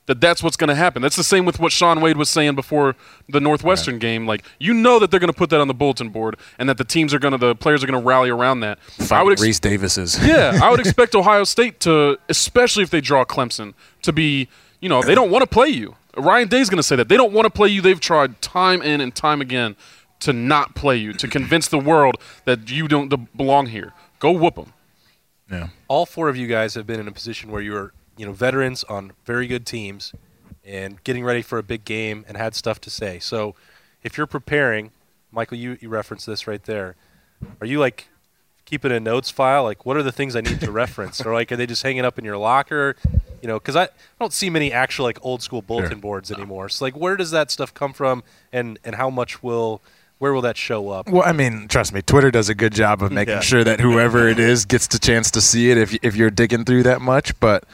that 0.08 0.20
that's 0.20 0.42
what's 0.42 0.56
going 0.56 0.68
to 0.68 0.74
happen. 0.74 1.00
That's 1.00 1.16
the 1.16 1.22
same 1.22 1.44
with 1.44 1.60
what 1.60 1.70
Shaun 1.70 2.00
Wade 2.00 2.16
was 2.16 2.28
saying 2.28 2.56
before 2.56 2.96
the 3.28 3.40
Northwestern 3.40 3.98
game. 3.98 4.26
Like 4.26 4.42
you 4.58 4.74
know 4.74 4.98
that 4.98 5.10
they're 5.10 5.20
going 5.20 5.32
to 5.32 5.36
put 5.36 5.50
that 5.50 5.60
on 5.60 5.68
the 5.68 5.74
bulletin 5.74 6.08
board, 6.08 6.36
and 6.58 6.68
that 6.68 6.78
the 6.78 6.84
teams 6.84 7.14
are 7.14 7.18
going 7.18 7.32
to, 7.32 7.38
the 7.38 7.54
players 7.54 7.84
are 7.84 7.86
going 7.86 8.00
to 8.00 8.04
rally 8.04 8.30
around 8.30 8.60
that. 8.60 8.80
Fight 8.80 9.30
ex- 9.30 9.42
Rece 9.42 9.60
Davis's. 9.60 10.18
yeah, 10.26 10.58
I 10.62 10.70
would 10.70 10.80
expect 10.86 11.14
Ohio 11.14 11.44
State 11.44 11.78
to, 11.80 12.18
especially 12.28 12.82
if 12.82 12.90
they 12.90 13.00
draw 13.00 13.24
Clemson, 13.24 13.74
to 14.02 14.12
be, 14.12 14.48
you 14.80 14.88
know, 14.88 15.02
they 15.02 15.14
don't 15.14 15.30
want 15.30 15.42
to 15.42 15.48
play 15.48 15.68
you. 15.68 15.94
Ryan 16.16 16.48
Day's 16.48 16.68
going 16.68 16.78
to 16.78 16.82
say 16.82 16.96
that 16.96 17.08
they 17.08 17.16
don't 17.16 17.32
want 17.32 17.46
to 17.46 17.50
play 17.50 17.68
you. 17.68 17.80
They've 17.80 18.00
tried 18.00 18.42
time 18.42 18.82
in 18.82 19.00
and 19.00 19.14
time 19.14 19.40
again 19.40 19.76
to 20.20 20.32
not 20.32 20.74
play 20.74 20.96
you, 20.96 21.12
to 21.12 21.28
convince 21.38 21.68
the 21.68 21.78
world 21.78 22.16
that 22.44 22.70
you 22.70 22.88
don't 22.88 23.36
belong 23.36 23.66
here. 23.66 23.92
Go 24.18 24.32
whoop 24.32 24.56
them. 24.56 24.72
Yeah. 25.50 25.68
all 25.86 26.04
four 26.04 26.28
of 26.28 26.36
you 26.36 26.46
guys 26.46 26.74
have 26.74 26.86
been 26.86 27.00
in 27.00 27.08
a 27.08 27.12
position 27.12 27.50
where 27.50 27.62
you 27.62 27.72
were, 27.72 27.94
you 28.18 28.26
know, 28.26 28.32
veterans 28.32 28.84
on 28.84 29.12
very 29.24 29.46
good 29.46 29.64
teams 29.64 30.12
and 30.64 31.02
getting 31.04 31.24
ready 31.24 31.40
for 31.40 31.56
a 31.58 31.62
big 31.62 31.84
game 31.84 32.24
and 32.28 32.36
had 32.36 32.54
stuff 32.54 32.80
to 32.82 32.90
say. 32.90 33.18
So, 33.18 33.54
if 34.02 34.16
you're 34.18 34.26
preparing, 34.26 34.90
Michael, 35.32 35.56
you 35.56 35.78
you 35.80 35.88
referenced 35.88 36.26
this 36.26 36.46
right 36.46 36.62
there. 36.64 36.94
Are 37.60 37.66
you 37.66 37.78
like 37.80 38.08
keeping 38.64 38.92
a 38.92 39.00
notes 39.00 39.30
file? 39.30 39.62
Like, 39.64 39.86
what 39.86 39.96
are 39.96 40.02
the 40.02 40.12
things 40.12 40.36
I 40.36 40.40
need 40.40 40.60
to 40.60 40.70
reference, 40.84 41.24
or 41.24 41.32
like, 41.32 41.50
are 41.52 41.56
they 41.56 41.66
just 41.66 41.82
hanging 41.82 42.04
up 42.04 42.18
in 42.18 42.24
your 42.24 42.36
locker? 42.36 42.96
You 43.40 43.46
know, 43.48 43.58
because 43.58 43.76
I, 43.76 43.84
I 43.84 43.88
don't 44.18 44.32
see 44.32 44.50
many 44.50 44.72
actual 44.72 45.04
like 45.04 45.18
old 45.22 45.42
school 45.42 45.62
bulletin 45.62 45.90
Sure. 45.92 45.98
boards 46.00 46.30
anymore. 46.32 46.68
So, 46.68 46.84
like, 46.84 46.96
where 46.96 47.16
does 47.16 47.30
that 47.30 47.50
stuff 47.50 47.72
come 47.72 47.92
from, 47.92 48.22
and 48.52 48.78
and 48.84 48.96
how 48.96 49.10
much 49.10 49.42
will 49.42 49.80
where 50.18 50.32
will 50.32 50.42
that 50.42 50.56
show 50.56 50.90
up? 50.90 51.08
Well, 51.08 51.22
I 51.24 51.30
mean, 51.32 51.68
trust 51.68 51.92
me, 51.92 52.02
Twitter 52.02 52.30
does 52.32 52.48
a 52.48 52.54
good 52.54 52.74
job 52.74 53.02
of 53.02 53.12
making 53.20 53.34
Yeah. 53.34 53.40
sure 53.40 53.62
that 53.64 53.78
whoever 53.80 54.26
it 54.28 54.40
is 54.40 54.64
gets 54.64 54.88
the 54.88 54.98
chance 54.98 55.30
to 55.32 55.40
see 55.40 55.70
it 55.70 55.78
if 55.78 55.94
if 56.02 56.16
you're 56.16 56.30
digging 56.30 56.64
through 56.64 56.82
that 56.84 57.00
much. 57.00 57.38
But 57.40 57.64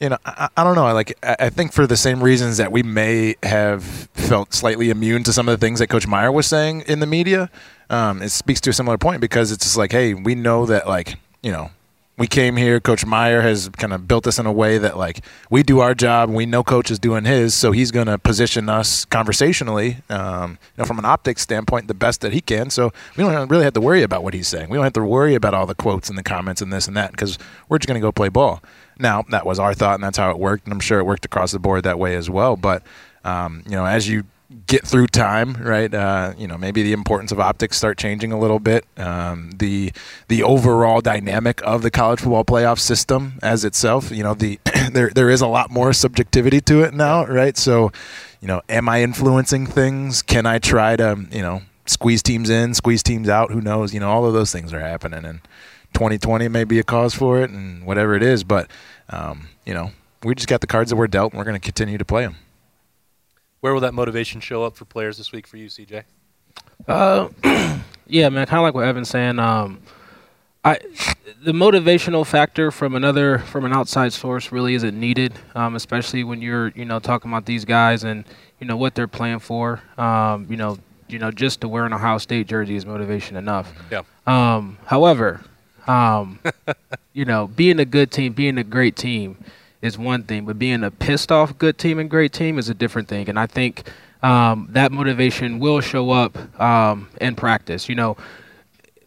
you 0.00 0.10
know, 0.10 0.18
I, 0.24 0.48
I 0.56 0.64
don't 0.64 0.74
know. 0.74 0.92
Like, 0.92 1.16
I 1.22 1.48
think 1.48 1.72
for 1.72 1.86
the 1.86 1.96
same 1.96 2.22
reasons 2.22 2.58
that 2.58 2.70
we 2.70 2.82
may 2.82 3.36
have 3.42 3.82
felt 3.82 4.52
slightly 4.52 4.90
immune 4.90 5.22
to 5.24 5.32
some 5.32 5.48
of 5.48 5.58
the 5.58 5.64
things 5.64 5.78
that 5.78 5.88
Coach 5.88 6.06
Meyer 6.06 6.30
was 6.30 6.46
saying 6.46 6.82
in 6.86 7.00
the 7.00 7.06
media, 7.06 7.50
um, 7.88 8.22
it 8.22 8.30
speaks 8.30 8.60
to 8.62 8.70
a 8.70 8.72
similar 8.72 8.98
point 8.98 9.20
because 9.20 9.52
it's 9.52 9.64
just 9.64 9.76
like, 9.76 9.92
hey, 9.92 10.12
we 10.12 10.34
know 10.34 10.66
that, 10.66 10.86
like, 10.86 11.16
you 11.42 11.50
know, 11.50 11.70
we 12.18 12.26
came 12.26 12.56
here. 12.56 12.80
Coach 12.80 13.04
Meyer 13.04 13.42
has 13.42 13.68
kind 13.70 13.92
of 13.92 14.08
built 14.08 14.26
us 14.26 14.38
in 14.38 14.46
a 14.46 14.52
way 14.52 14.78
that, 14.78 14.96
like, 14.96 15.24
we 15.50 15.62
do 15.62 15.80
our 15.80 15.94
job. 15.94 16.30
We 16.30 16.46
know 16.46 16.62
Coach 16.62 16.90
is 16.90 16.98
doing 16.98 17.24
his, 17.24 17.54
so 17.54 17.72
he's 17.72 17.90
going 17.90 18.06
to 18.06 18.18
position 18.18 18.68
us 18.68 19.04
conversationally, 19.04 19.98
um, 20.10 20.52
you 20.52 20.82
know, 20.82 20.84
from 20.84 20.98
an 20.98 21.04
optics 21.04 21.42
standpoint, 21.42 21.88
the 21.88 21.94
best 21.94 22.22
that 22.22 22.32
he 22.32 22.40
can. 22.40 22.70
So 22.70 22.92
we 23.16 23.24
don't 23.24 23.50
really 23.50 23.64
have 23.64 23.74
to 23.74 23.80
worry 23.80 24.02
about 24.02 24.22
what 24.22 24.34
he's 24.34 24.48
saying. 24.48 24.68
We 24.68 24.76
don't 24.76 24.84
have 24.84 24.94
to 24.94 25.04
worry 25.04 25.34
about 25.34 25.54
all 25.54 25.66
the 25.66 25.74
quotes 25.74 26.08
and 26.08 26.18
the 26.18 26.22
comments 26.22 26.60
and 26.60 26.72
this 26.72 26.86
and 26.88 26.96
that 26.96 27.12
because 27.12 27.38
we're 27.68 27.78
just 27.78 27.88
going 27.88 28.00
to 28.00 28.04
go 28.06 28.12
play 28.12 28.28
ball. 28.28 28.62
Now, 28.98 29.24
that 29.30 29.44
was 29.44 29.58
our 29.58 29.74
thought, 29.74 29.94
and 29.94 30.04
that's 30.04 30.18
how 30.18 30.30
it 30.30 30.38
worked, 30.38 30.64
and 30.64 30.72
I'm 30.72 30.80
sure 30.80 30.98
it 30.98 31.04
worked 31.04 31.24
across 31.24 31.52
the 31.52 31.58
board 31.58 31.84
that 31.84 31.98
way 31.98 32.16
as 32.16 32.30
well. 32.30 32.56
But 32.56 32.82
um, 33.24 33.62
you 33.66 33.72
know, 33.72 33.84
as 33.84 34.08
you 34.08 34.24
get 34.66 34.86
through 34.86 35.08
time, 35.08 35.54
right? 35.54 35.92
Uh, 35.92 36.32
you 36.38 36.46
know, 36.46 36.56
maybe 36.56 36.82
the 36.82 36.92
importance 36.92 37.32
of 37.32 37.40
optics 37.40 37.76
start 37.76 37.98
changing 37.98 38.32
a 38.32 38.38
little 38.38 38.60
bit. 38.60 38.84
Um, 38.96 39.50
the 39.56 39.92
the 40.28 40.42
overall 40.42 41.00
dynamic 41.00 41.60
of 41.64 41.82
the 41.82 41.90
college 41.90 42.20
football 42.20 42.44
playoff 42.44 42.78
system 42.78 43.38
as 43.42 43.64
itself, 43.64 44.10
you 44.10 44.22
know, 44.22 44.34
the 44.34 44.60
there 44.92 45.10
there 45.10 45.30
is 45.30 45.40
a 45.40 45.46
lot 45.46 45.70
more 45.70 45.92
subjectivity 45.92 46.60
to 46.62 46.82
it 46.82 46.94
now, 46.94 47.26
right? 47.26 47.56
So, 47.56 47.90
you 48.40 48.48
know, 48.48 48.62
am 48.68 48.88
I 48.88 49.02
influencing 49.02 49.66
things? 49.66 50.22
Can 50.22 50.46
I 50.46 50.58
try 50.58 50.96
to, 50.96 51.26
you 51.30 51.42
know, 51.42 51.62
squeeze 51.86 52.22
teams 52.22 52.48
in, 52.48 52.74
squeeze 52.74 53.02
teams 53.02 53.28
out? 53.28 53.50
Who 53.50 53.60
knows? 53.60 53.92
You 53.92 54.00
know, 54.00 54.10
all 54.10 54.26
of 54.26 54.32
those 54.32 54.52
things 54.52 54.72
are 54.72 54.80
happening, 54.80 55.24
and 55.24 55.40
2020 55.96 56.48
may 56.48 56.64
be 56.64 56.78
a 56.78 56.82
cause 56.82 57.14
for 57.14 57.40
it, 57.40 57.48
and 57.48 57.86
whatever 57.86 58.14
it 58.14 58.22
is. 58.22 58.44
But, 58.44 58.70
um, 59.08 59.48
you 59.64 59.72
know, 59.72 59.92
we 60.22 60.34
just 60.34 60.46
got 60.46 60.60
the 60.60 60.66
cards 60.66 60.90
that 60.90 60.96
we're 60.96 61.06
dealt, 61.06 61.32
and 61.32 61.38
we're 61.38 61.44
going 61.44 61.58
to 61.58 61.64
continue 61.64 61.96
to 61.96 62.04
play 62.04 62.22
them. 62.22 62.36
Where 63.60 63.72
will 63.72 63.80
that 63.80 63.94
motivation 63.94 64.42
show 64.42 64.62
up 64.62 64.76
for 64.76 64.84
players 64.84 65.16
this 65.16 65.32
week 65.32 65.46
for 65.46 65.56
you, 65.56 65.68
CJ? 65.68 66.04
Uh, 66.86 67.28
yeah, 68.06 68.28
man. 68.28 68.46
Kind 68.46 68.58
of 68.58 68.64
like 68.64 68.74
what 68.74 68.84
Evan's 68.84 69.08
saying. 69.08 69.38
Um, 69.38 69.80
I 70.62 70.78
the 71.42 71.52
motivational 71.52 72.26
factor 72.26 72.70
from 72.70 72.94
another 72.94 73.38
from 73.38 73.64
an 73.64 73.72
outside 73.72 74.12
source 74.12 74.52
really 74.52 74.74
isn't 74.74 74.98
needed, 74.98 75.32
um, 75.54 75.76
especially 75.76 76.24
when 76.24 76.42
you're 76.42 76.68
you 76.76 76.84
know 76.84 76.98
talking 76.98 77.30
about 77.30 77.46
these 77.46 77.64
guys 77.64 78.04
and 78.04 78.24
you 78.60 78.66
know 78.66 78.76
what 78.76 78.94
they're 78.94 79.08
playing 79.08 79.38
for. 79.38 79.80
Um, 79.96 80.46
you 80.50 80.56
know, 80.56 80.78
you 81.08 81.18
know, 81.18 81.30
just 81.30 81.62
to 81.62 81.68
wear 81.68 81.86
an 81.86 81.94
Ohio 81.94 82.18
State 82.18 82.48
jersey 82.48 82.76
is 82.76 82.84
motivation 82.84 83.36
enough. 83.36 83.72
Yeah. 83.90 84.02
Um, 84.26 84.76
however, 84.84 85.40
um, 85.86 86.38
you 87.12 87.24
know, 87.24 87.46
being 87.46 87.78
a 87.80 87.84
good 87.84 88.10
team, 88.10 88.32
being 88.32 88.58
a 88.58 88.64
great 88.64 88.96
team 88.96 89.36
is 89.82 89.96
one 89.98 90.22
thing, 90.22 90.44
but 90.44 90.58
being 90.58 90.82
a 90.84 90.90
pissed 90.90 91.30
off 91.30 91.56
good 91.58 91.78
team 91.78 91.98
and 91.98 92.10
great 92.10 92.32
team 92.32 92.58
is 92.58 92.68
a 92.68 92.74
different 92.74 93.08
thing. 93.08 93.28
And 93.28 93.38
I 93.38 93.46
think 93.46 93.88
um, 94.22 94.68
that 94.70 94.92
motivation 94.92 95.58
will 95.58 95.80
show 95.80 96.10
up 96.10 96.60
um, 96.60 97.08
in 97.20 97.36
practice. 97.36 97.88
You 97.88 97.94
know, 97.94 98.16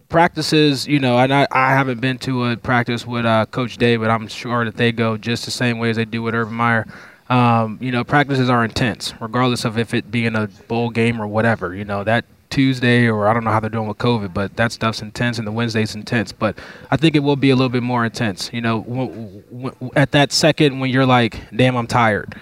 practices, 0.09 0.87
you 0.87 0.99
know, 0.99 1.17
and 1.17 1.33
I, 1.33 1.47
I 1.51 1.71
haven't 1.71 2.01
been 2.01 2.17
to 2.19 2.45
a 2.45 2.57
practice 2.57 3.05
with 3.05 3.25
uh, 3.25 3.45
Coach 3.45 3.77
Day, 3.77 3.95
but 3.95 4.09
I'm 4.09 4.27
sure 4.27 4.65
that 4.65 4.75
they 4.75 4.91
go 4.91 5.17
just 5.17 5.45
the 5.45 5.51
same 5.51 5.77
way 5.79 5.89
as 5.89 5.95
they 5.95 6.05
do 6.05 6.21
with 6.21 6.33
Urban 6.33 6.53
Meyer. 6.53 6.85
Um, 7.29 7.77
you 7.79 7.91
know, 7.91 8.03
practices 8.03 8.49
are 8.49 8.65
intense, 8.65 9.13
regardless 9.19 9.63
of 9.63 9.77
if 9.77 9.93
it 9.93 10.09
being 10.09 10.35
a 10.35 10.47
bowl 10.67 10.89
game 10.89 11.21
or 11.21 11.27
whatever. 11.27 11.75
You 11.75 11.85
know, 11.85 12.03
that 12.03 12.25
Tuesday 12.60 13.08
or 13.08 13.26
I 13.26 13.34
don't 13.34 13.45
know 13.45 13.52
how 13.52 13.62
they're 13.62 13.69
doing 13.69 13.88
with 13.88 14.00
COVID, 14.00 14.34
but 14.34 14.58
that 14.58 14.74
stuff's 14.74 15.02
intense 15.02 15.38
and 15.38 15.48
the 15.48 15.52
Wednesday's 15.52 15.95
intense. 15.95 16.34
But 16.34 16.58
I 16.91 16.98
think 16.98 17.15
it 17.15 17.19
will 17.19 17.38
be 17.38 17.52
a 17.52 17.56
little 17.56 17.69
bit 17.69 17.84
more 17.84 18.04
intense. 18.04 18.50
You 18.52 18.60
know, 18.60 18.82
w- 18.82 19.43
w- 19.50 19.91
at 19.95 20.12
that 20.12 20.34
second 20.34 20.82
when 20.82 20.89
you're 20.89 21.06
like, 21.06 21.39
damn, 21.56 21.78
I'm 21.78 21.88
tired 21.88 22.36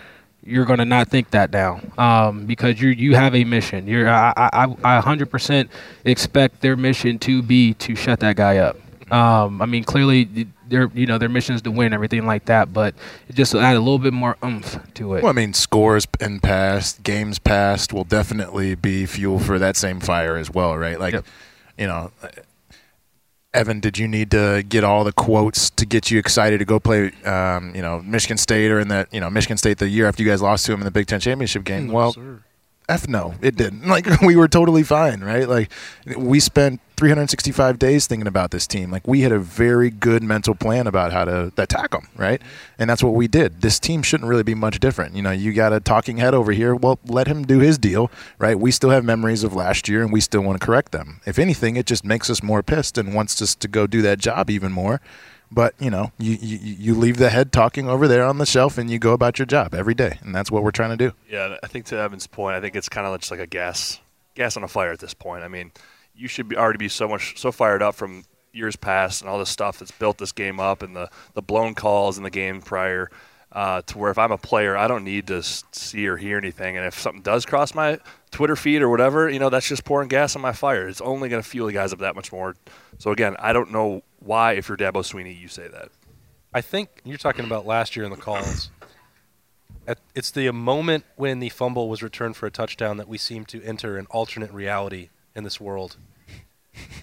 you're 0.44 0.66
to 0.66 0.86
not 0.86 1.10
think 1.10 1.30
that 1.32 1.52
down 1.52 1.92
um, 1.98 2.46
because 2.46 2.82
you 2.82 2.90
you 2.90 3.16
have 3.16 3.36
a 3.36 3.44
mission. 3.44 3.86
You're 3.86 4.10
I, 4.10 4.32
I, 4.38 4.64
I 4.82 5.02
100% 5.02 5.68
expect 6.06 6.62
their 6.62 6.78
mission 6.78 7.20
to 7.20 7.44
be 7.44 7.74
to 7.76 7.96
shut 7.96 8.22
that 8.22 8.38
guy 8.38 8.58
up. 8.58 8.78
Um, 9.12 9.62
I 9.62 9.66
mean, 9.66 9.84
clearly, 9.84 10.48
their 10.68 10.90
you 10.94 11.06
know 11.06 11.18
their 11.18 11.30
mission 11.30 11.56
is 11.56 11.62
to 11.64 11.72
win 11.72 11.94
everything 11.94 12.26
like 12.26 12.46
that, 12.46 12.74
but 12.74 12.94
it 13.30 13.36
just 13.36 13.56
add 13.56 13.76
a 13.76 13.80
little 13.80 14.00
bit 14.00 14.14
more 14.14 14.38
oomph 14.44 14.78
to 14.96 15.16
it. 15.16 15.24
Well, 15.24 15.30
I 15.30 15.34
mean, 15.34 15.54
scores 15.54 16.08
and 16.20 16.44
past, 16.44 17.04
games 17.04 17.40
past 17.40 17.94
will 17.94 18.04
definitely 18.04 18.76
be 18.76 19.06
fuel 19.06 19.40
for 19.40 19.60
that 19.60 19.78
same 19.78 20.00
fire 20.00 20.36
as 20.38 20.52
well, 20.52 20.78
right? 20.78 21.00
Like, 21.00 21.16
you 21.78 21.88
know, 21.88 22.12
Evan, 23.54 23.80
did 23.80 23.98
you 23.98 24.08
need 24.08 24.30
to 24.32 24.64
get 24.68 24.84
all 24.84 25.04
the 25.04 25.14
quotes 25.14 25.70
to 25.72 25.86
get 25.86 26.12
you 26.12 26.20
excited 26.20 26.60
to 26.60 26.66
go 26.66 26.80
play, 26.80 27.12
um, 27.24 27.74
you 27.74 27.82
know, 27.82 28.02
Michigan 28.02 28.38
State 28.38 28.72
or 28.72 28.80
in 28.80 28.90
that, 28.90 29.12
you 29.14 29.20
know, 29.20 29.30
Michigan 29.30 29.58
State 29.58 29.78
the 29.78 29.88
year 29.88 30.08
after 30.08 30.22
you 30.22 30.30
guys 30.30 30.42
lost 30.42 30.66
to 30.66 30.72
them 30.74 30.82
in 30.82 30.86
the 30.86 30.92
Big 30.92 31.08
Ten 31.08 31.20
championship 31.20 31.64
game? 31.64 31.88
No, 31.88 31.94
well, 31.94 32.14
sir. 32.14 32.44
F 32.90 33.08
no, 33.08 33.36
it 33.42 33.56
didn't. 33.56 33.86
Like 33.98 34.22
we 34.22 34.36
were 34.36 34.48
totally 34.48 34.84
fine, 34.84 35.22
right? 35.22 35.48
Like 35.48 35.72
we 36.16 36.40
spent 36.40 36.82
365 36.98 37.80
days 37.80 38.08
thinking 38.08 38.28
about 38.28 38.52
this 38.52 38.68
team. 38.68 38.92
Like 38.92 39.08
we 39.08 39.22
had 39.22 39.32
a 39.32 39.40
very 39.40 39.90
good 39.90 40.24
mental 40.24 40.56
plan 40.56 40.88
about 40.88 41.14
how 41.14 41.26
to 41.26 41.52
attack 41.58 41.92
them, 41.92 42.08
right? 42.16 42.42
And 42.78 42.90
that's 42.90 43.04
what 43.04 43.14
we 43.14 43.28
did. 43.28 43.62
This 43.62 43.80
team 43.80 44.04
shouldn't 44.04 44.30
really 44.30 44.44
be 44.44 44.56
much 44.56 44.80
different. 44.80 45.16
You 45.16 45.22
know, 45.22 45.32
you 45.32 45.54
got 45.54 45.74
a 45.74 45.80
talking 45.80 46.18
head 46.18 46.34
over 46.34 46.52
here. 46.52 46.76
Well, 46.76 47.00
let 47.06 47.28
him 47.28 47.46
do 47.46 47.60
his 47.60 47.78
deal, 47.78 48.12
right? 48.40 48.60
We 48.60 48.72
still 48.72 48.90
have 48.90 49.04
memories 49.04 49.44
of 49.44 49.54
last 49.54 49.88
year, 49.88 50.02
and 50.02 50.12
we 50.12 50.22
still 50.22 50.42
want 50.42 50.60
to 50.60 50.66
correct 50.66 50.92
them. 50.92 51.22
If 51.26 51.40
anything, 51.40 51.76
it 51.76 51.86
just 51.86 52.04
makes 52.04 52.30
us 52.30 52.42
more 52.44 52.64
pissed 52.64 52.98
and 52.98 53.14
wants 53.14 53.42
us 53.42 53.56
to 53.56 53.68
go 53.68 53.88
do 53.88 54.02
that 54.02 54.20
job 54.20 54.50
even 54.50 54.72
more. 54.72 55.00
But 55.52 55.76
you 55.80 55.90
know, 55.90 56.12
you, 56.18 56.38
you 56.42 56.60
you 56.62 56.96
leave 56.96 57.18
the 57.18 57.30
head 57.30 57.52
talking 57.52 57.88
over 57.88 58.08
there 58.08 58.26
on 58.26 58.38
the 58.38 58.46
shelf, 58.46 58.78
and 58.78 58.90
you 58.90 59.00
go 59.00 59.14
about 59.14 59.40
your 59.40 59.46
job 59.46 59.74
every 59.74 59.94
day, 59.94 60.20
and 60.22 60.36
that's 60.36 60.52
what 60.52 60.64
we're 60.64 60.72
trying 60.72 60.90
to 60.90 60.98
do. 60.98 61.14
Yeah, 61.30 61.56
I 61.64 61.68
think 61.68 61.86
to 61.86 61.98
Evan's 61.98 62.28
point, 62.28 62.56
I 62.56 62.62
think 62.62 62.76
it's 62.76 62.90
kind 62.90 63.08
of 63.08 63.18
just 63.20 63.32
like 63.32 63.40
a 63.40 63.48
gas 63.48 64.00
gas 64.36 64.58
on 64.58 64.64
a 64.64 64.68
fire 64.68 64.92
at 64.92 65.00
this 65.00 65.14
point. 65.14 65.44
I 65.44 65.48
mean, 65.48 65.72
you 66.16 66.28
should 66.28 66.50
be 66.50 66.58
already 66.58 66.78
be 66.78 66.90
so 66.90 67.08
much 67.08 67.38
so 67.40 67.52
fired 67.52 67.82
up 67.82 67.96
from 67.96 68.26
years 68.52 68.76
past 68.76 69.22
and 69.22 69.30
all 69.30 69.40
this 69.40 69.50
stuff 69.50 69.80
that's 69.80 69.92
built 69.92 70.18
this 70.18 70.32
game 70.32 70.60
up 70.60 70.82
and 70.82 70.96
the 70.96 71.10
the 71.34 71.42
blown 71.42 71.76
calls 71.76 72.18
in 72.18 72.24
the 72.24 72.30
game 72.30 72.62
prior. 72.62 73.10
Uh, 73.50 73.82
to 73.84 73.98
where 73.98 74.12
if 74.12 74.18
I'm 74.18 74.34
a 74.34 74.38
player, 74.38 74.76
I 74.76 74.90
don't 74.90 75.06
need 75.06 75.28
to 75.28 75.42
see 75.42 76.06
or 76.06 76.18
hear 76.18 76.38
anything, 76.38 76.76
and 76.76 76.86
if 76.86 77.00
something 77.00 77.22
does 77.22 77.46
cross 77.46 77.74
my 77.74 77.98
Twitter 78.30 78.58
feed 78.58 78.82
or 78.82 78.90
whatever, 78.90 79.30
you 79.30 79.40
know, 79.40 79.50
that's 79.50 79.68
just 79.68 79.86
pouring 79.86 80.10
gas 80.10 80.36
on 80.36 80.42
my 80.42 80.52
fire. 80.52 80.88
It's 80.88 81.00
only 81.00 81.30
going 81.30 81.42
to 81.42 81.48
fuel 81.48 81.68
the 81.68 81.74
guys 81.74 81.94
up 81.94 82.00
that 82.00 82.14
much 82.14 82.34
more. 82.34 82.56
So 82.98 83.12
again, 83.12 83.38
I 83.40 83.54
don't 83.54 83.72
know 83.72 84.04
why, 84.28 84.54
if 84.54 84.68
you're 84.68 84.78
Dabo 84.78 85.04
Swinney, 85.04 85.40
you 85.40 85.48
say 85.48 85.68
that. 85.68 85.90
I 86.54 86.62
think 86.62 87.02
you're 87.04 87.18
talking 87.18 87.46
about 87.46 87.66
last 87.66 87.96
year 87.96 88.06
in 88.06 88.12
the 88.12 88.18
calls. 88.18 88.70
At, 89.88 90.00
it's 90.14 90.32
the 90.32 90.52
moment 90.52 91.06
when 91.16 91.40
the 91.40 91.50
fumble 91.50 91.90
was 91.90 92.04
returned 92.04 92.36
for 92.36 92.46
a 92.46 92.52
touchdown 92.52 92.98
that 92.98 93.08
we 93.08 93.18
seem 93.18 93.46
to 93.46 93.64
enter 93.64 93.98
an 93.98 94.06
alternate 94.10 94.52
reality 94.52 95.10
in 95.36 95.44
this 95.44 95.62
world. 95.62 95.96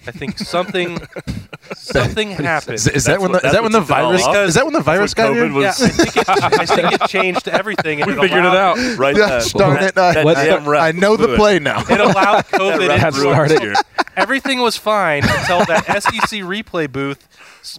I 0.07 0.11
think 0.11 0.37
something 0.37 0.99
something 1.75 2.31
happened. 2.31 2.75
Is, 2.75 2.87
is 2.87 3.03
that 3.05 3.19
when 3.21 3.31
the 3.31 3.39
is 3.45 3.51
that 3.53 3.63
when 3.63 3.71
the 3.71 3.81
virus 3.81 4.25
Because- 4.25 4.49
is 4.49 4.55
that 4.55 4.65
when 4.65 4.73
the 4.73 4.81
virus 4.81 5.13
got 5.13 5.33
here? 5.33 5.45
yeah, 5.47 5.69
I 5.69 5.73
think, 5.73 6.17
it, 6.17 6.29
I 6.29 6.65
think 6.65 6.91
it 6.93 7.01
changed 7.09 7.47
everything. 7.47 8.01
and 8.01 8.11
We 8.15 8.21
figured 8.21 8.45
it 8.45 8.55
out. 8.55 8.77
Right 8.97 9.15
Yeah, 9.17 9.39
then. 9.39 9.47
darn 9.55 9.77
it! 9.83 9.97
I, 9.97 10.23
That 10.23 10.35
damn 10.63 10.67
I 10.69 10.91
know 10.91 11.15
the 11.17 11.35
play 11.35 11.59
now. 11.59 11.81
It 11.81 11.99
allowed 11.99 12.45
COVID 12.45 12.87
ref 12.87 13.03
into 13.15 13.21
ruined 13.21 13.51
it. 13.51 13.63
it. 13.63 13.77
Everything 14.15 14.59
was 14.59 14.77
fine 14.77 15.23
until 15.23 15.65
that 15.65 15.85
SEC 16.03 16.41
replay 16.41 16.91
booth 16.91 17.27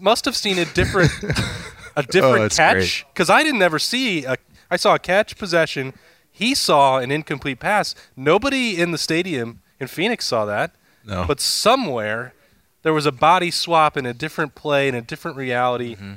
must 0.00 0.24
have 0.24 0.36
seen 0.36 0.58
a 0.58 0.64
different 0.64 1.10
a 1.22 1.36
oh, 1.96 2.02
different 2.02 2.52
Oh, 2.52 2.56
catch 2.56 3.06
because 3.12 3.30
I 3.30 3.42
didn't 3.42 3.62
ever 3.62 3.78
see 3.78 4.24
a. 4.24 4.36
I 4.70 4.76
saw 4.76 4.96
a 4.96 4.98
catch 4.98 5.36
possession. 5.38 5.94
He 6.32 6.54
saw 6.54 6.98
an 6.98 7.10
incomplete 7.12 7.60
pass. 7.60 7.94
Nobody 8.16 8.78
in 8.80 8.90
the 8.90 8.98
stadium 8.98 9.60
in 9.80 9.86
Phoenix 9.86 10.24
saw 10.26 10.44
that. 10.44 10.74
No. 11.06 11.24
But 11.26 11.40
somewhere 11.40 12.34
there 12.82 12.92
was 12.92 13.06
a 13.06 13.12
body 13.12 13.50
swap 13.50 13.96
in 13.96 14.06
a 14.06 14.14
different 14.14 14.54
play 14.54 14.88
in 14.88 14.94
a 14.94 15.02
different 15.02 15.36
reality. 15.36 15.96
Mm-hmm. 15.96 16.14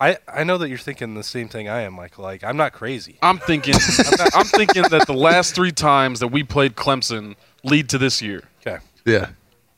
I, 0.00 0.16
I 0.26 0.44
know 0.44 0.56
that 0.56 0.70
you're 0.70 0.78
thinking 0.78 1.14
the 1.14 1.22
same 1.22 1.48
thing 1.48 1.68
I 1.68 1.82
am, 1.82 1.92
Michael. 1.92 2.24
Like 2.24 2.42
I'm 2.42 2.56
not 2.56 2.72
crazy. 2.72 3.18
I'm 3.22 3.38
thinking, 3.38 3.74
I'm 4.34 4.46
thinking 4.46 4.84
that 4.84 5.06
the 5.06 5.14
last 5.14 5.54
three 5.54 5.72
times 5.72 6.20
that 6.20 6.28
we 6.28 6.42
played 6.42 6.74
Clemson 6.74 7.36
lead 7.64 7.90
to 7.90 7.98
this 7.98 8.22
year. 8.22 8.44
Okay. 8.66 8.82
Yeah. 9.04 9.28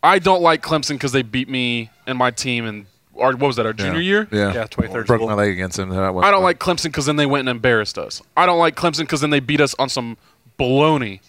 I 0.02 0.18
don't 0.18 0.42
like 0.42 0.62
Clemson 0.62 0.92
because 0.92 1.12
they 1.12 1.22
beat 1.22 1.48
me 1.48 1.90
and 2.06 2.18
my 2.18 2.30
team 2.30 2.66
and 2.66 2.86
our 3.18 3.32
what 3.32 3.48
was 3.48 3.56
that 3.56 3.66
our 3.66 3.72
junior 3.72 4.00
year? 4.00 4.28
Yeah. 4.30 4.52
Yeah, 4.54 4.66
23rd 4.66 5.06
Broke 5.06 5.22
my 5.22 5.34
leg 5.34 5.50
against 5.50 5.78
him. 5.78 5.88
That 5.90 6.02
I 6.02 6.30
don't 6.30 6.42
like 6.42 6.58
Clemson 6.58 6.84
because 6.84 7.06
then 7.06 7.16
they 7.16 7.26
went 7.26 7.40
and 7.40 7.48
embarrassed 7.48 7.98
us. 7.98 8.22
I 8.36 8.46
don't 8.46 8.58
like 8.58 8.76
Clemson 8.76 9.00
because 9.00 9.20
then 9.20 9.30
they 9.30 9.40
beat 9.40 9.60
us 9.60 9.74
on 9.78 9.88
some 9.88 10.16
baloney 10.58 11.20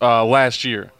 uh, 0.00 0.24
last 0.24 0.64
year. 0.64 0.90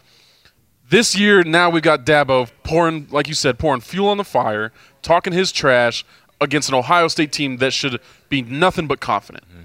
This 0.91 1.17
year, 1.17 1.41
now 1.41 1.69
we've 1.69 1.81
got 1.81 2.05
Dabo 2.05 2.49
pouring, 2.63 3.07
like 3.11 3.29
you 3.29 3.33
said, 3.33 3.57
pouring 3.57 3.79
fuel 3.79 4.09
on 4.09 4.17
the 4.17 4.25
fire, 4.25 4.73
talking 5.01 5.31
his 5.31 5.53
trash 5.53 6.03
against 6.41 6.67
an 6.67 6.75
Ohio 6.75 7.07
State 7.07 7.31
team 7.31 7.57
that 7.57 7.71
should 7.71 8.01
be 8.27 8.41
nothing 8.41 8.87
but 8.87 8.99
confident. 8.99 9.45
Mm-hmm. 9.47 9.63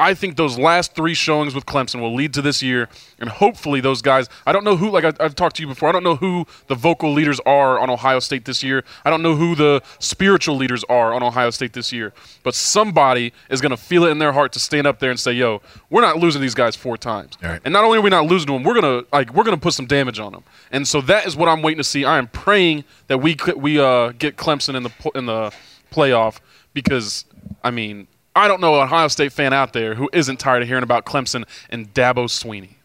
I 0.00 0.14
think 0.14 0.36
those 0.36 0.58
last 0.58 0.94
three 0.94 1.12
showings 1.12 1.54
with 1.54 1.66
Clemson 1.66 2.00
will 2.00 2.14
lead 2.14 2.32
to 2.34 2.42
this 2.42 2.62
year, 2.62 2.88
and 3.18 3.28
hopefully 3.28 3.80
those 3.82 4.00
guys. 4.00 4.30
I 4.46 4.52
don't 4.52 4.64
know 4.64 4.76
who, 4.76 4.90
like 4.90 5.04
I, 5.04 5.12
I've 5.20 5.34
talked 5.34 5.56
to 5.56 5.62
you 5.62 5.68
before. 5.68 5.90
I 5.90 5.92
don't 5.92 6.02
know 6.02 6.16
who 6.16 6.46
the 6.68 6.74
vocal 6.74 7.12
leaders 7.12 7.38
are 7.40 7.78
on 7.78 7.90
Ohio 7.90 8.18
State 8.18 8.46
this 8.46 8.62
year. 8.62 8.82
I 9.04 9.10
don't 9.10 9.22
know 9.22 9.36
who 9.36 9.54
the 9.54 9.82
spiritual 9.98 10.56
leaders 10.56 10.84
are 10.88 11.12
on 11.12 11.22
Ohio 11.22 11.50
State 11.50 11.74
this 11.74 11.92
year. 11.92 12.14
But 12.42 12.54
somebody 12.54 13.34
is 13.50 13.60
going 13.60 13.70
to 13.70 13.76
feel 13.76 14.04
it 14.04 14.10
in 14.10 14.18
their 14.18 14.32
heart 14.32 14.52
to 14.52 14.58
stand 14.58 14.86
up 14.86 15.00
there 15.00 15.10
and 15.10 15.20
say, 15.20 15.32
"Yo, 15.32 15.60
we're 15.90 16.00
not 16.00 16.16
losing 16.16 16.40
these 16.40 16.54
guys 16.54 16.74
four 16.74 16.96
times." 16.96 17.34
Right. 17.42 17.60
And 17.64 17.72
not 17.72 17.84
only 17.84 17.98
are 17.98 18.02
we 18.02 18.08
not 18.08 18.24
losing 18.24 18.46
to 18.46 18.54
them, 18.54 18.62
we're 18.62 18.80
gonna 18.80 19.02
like 19.12 19.34
we're 19.34 19.44
gonna 19.44 19.58
put 19.58 19.74
some 19.74 19.86
damage 19.86 20.18
on 20.18 20.32
them. 20.32 20.44
And 20.72 20.88
so 20.88 21.02
that 21.02 21.26
is 21.26 21.36
what 21.36 21.50
I'm 21.50 21.60
waiting 21.60 21.78
to 21.78 21.84
see. 21.84 22.06
I 22.06 22.16
am 22.16 22.28
praying 22.28 22.84
that 23.08 23.18
we 23.18 23.36
we 23.54 23.78
uh, 23.78 24.12
get 24.12 24.36
Clemson 24.36 24.74
in 24.76 24.82
the 24.84 24.92
in 25.14 25.26
the 25.26 25.52
playoff 25.92 26.38
because 26.72 27.26
I 27.62 27.70
mean 27.70 28.06
I 28.34 28.48
don't 28.48 28.60
know 28.60 28.76
an 28.76 28.82
Ohio 28.82 29.08
State 29.08 29.32
fan 29.32 29.52
out 29.52 29.72
there 29.72 29.94
who 29.94 30.08
isn't 30.12 30.38
tired 30.38 30.62
of 30.62 30.68
hearing 30.68 30.84
about 30.84 31.04
Clemson 31.04 31.44
and 31.68 31.92
Dabo 31.92 32.26
Swinney. 32.26 32.76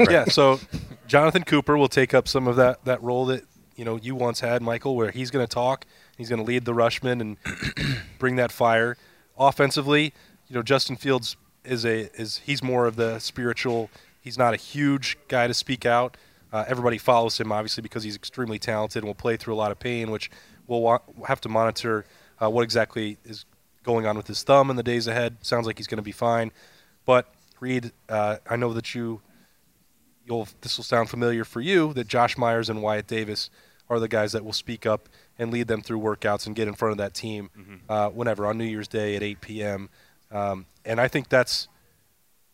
yeah, 0.10 0.24
so 0.26 0.60
Jonathan 1.06 1.42
Cooper 1.44 1.76
will 1.76 1.88
take 1.88 2.14
up 2.14 2.28
some 2.28 2.46
of 2.46 2.56
that, 2.56 2.84
that 2.84 3.02
role 3.02 3.26
that 3.26 3.44
you 3.76 3.84
know 3.84 3.96
you 3.96 4.14
once 4.14 4.40
had, 4.40 4.62
Michael, 4.62 4.96
where 4.96 5.10
he's 5.10 5.30
going 5.30 5.46
to 5.46 5.52
talk, 5.52 5.86
he's 6.16 6.28
going 6.28 6.40
to 6.40 6.44
lead 6.44 6.64
the 6.64 6.74
Rushmen 6.74 7.20
and 7.20 7.36
bring 8.18 8.36
that 8.36 8.52
fire. 8.52 8.96
Offensively, 9.38 10.12
you 10.48 10.54
know, 10.54 10.62
Justin 10.62 10.96
Fields 10.96 11.36
is 11.64 11.84
a 11.84 12.10
is 12.20 12.38
he's 12.44 12.62
more 12.62 12.86
of 12.86 12.96
the 12.96 13.18
spiritual. 13.18 13.90
He's 14.20 14.38
not 14.38 14.54
a 14.54 14.56
huge 14.56 15.16
guy 15.28 15.46
to 15.46 15.54
speak 15.54 15.86
out. 15.86 16.16
Uh, 16.52 16.64
everybody 16.66 16.98
follows 16.98 17.38
him 17.38 17.52
obviously 17.52 17.82
because 17.82 18.02
he's 18.02 18.16
extremely 18.16 18.58
talented 18.58 19.02
and 19.02 19.06
will 19.06 19.14
play 19.14 19.36
through 19.36 19.54
a 19.54 19.56
lot 19.56 19.70
of 19.70 19.78
pain, 19.78 20.10
which 20.10 20.30
we'll 20.66 20.80
wa- 20.80 21.00
have 21.26 21.40
to 21.42 21.48
monitor 21.48 22.04
uh, 22.42 22.48
what 22.48 22.62
exactly 22.62 23.18
is 23.24 23.44
going 23.88 24.06
on 24.06 24.18
with 24.18 24.26
his 24.26 24.42
thumb 24.42 24.68
in 24.68 24.76
the 24.76 24.82
days 24.82 25.06
ahead. 25.06 25.38
Sounds 25.40 25.66
like 25.66 25.78
he's 25.78 25.86
going 25.86 25.96
to 25.96 26.02
be 26.02 26.12
fine, 26.12 26.52
but 27.06 27.32
Reid, 27.58 27.90
uh, 28.10 28.36
I 28.48 28.56
know 28.56 28.74
that 28.74 28.94
you 28.94 29.22
you'll 30.26 30.46
this 30.60 30.76
will 30.76 30.84
sound 30.84 31.08
familiar 31.08 31.42
for 31.42 31.62
you 31.62 31.94
that 31.94 32.06
Josh 32.06 32.36
Myers 32.36 32.68
and 32.68 32.82
Wyatt 32.82 33.06
Davis 33.06 33.48
are 33.88 33.98
the 33.98 34.06
guys 34.06 34.32
that 34.32 34.44
will 34.44 34.52
speak 34.52 34.84
up 34.84 35.08
and 35.38 35.50
lead 35.50 35.68
them 35.68 35.80
through 35.80 36.00
workouts 36.00 36.46
and 36.46 36.54
get 36.54 36.68
in 36.68 36.74
front 36.74 36.92
of 36.92 36.98
that 36.98 37.14
team 37.14 37.48
uh, 37.88 38.10
whenever 38.10 38.44
on 38.46 38.58
New 38.58 38.64
Year's 38.64 38.88
Day 38.88 39.16
at 39.16 39.22
8 39.22 39.40
p.m. 39.40 39.88
Um, 40.30 40.66
and 40.84 41.00
I 41.00 41.08
think 41.08 41.30
that's 41.30 41.68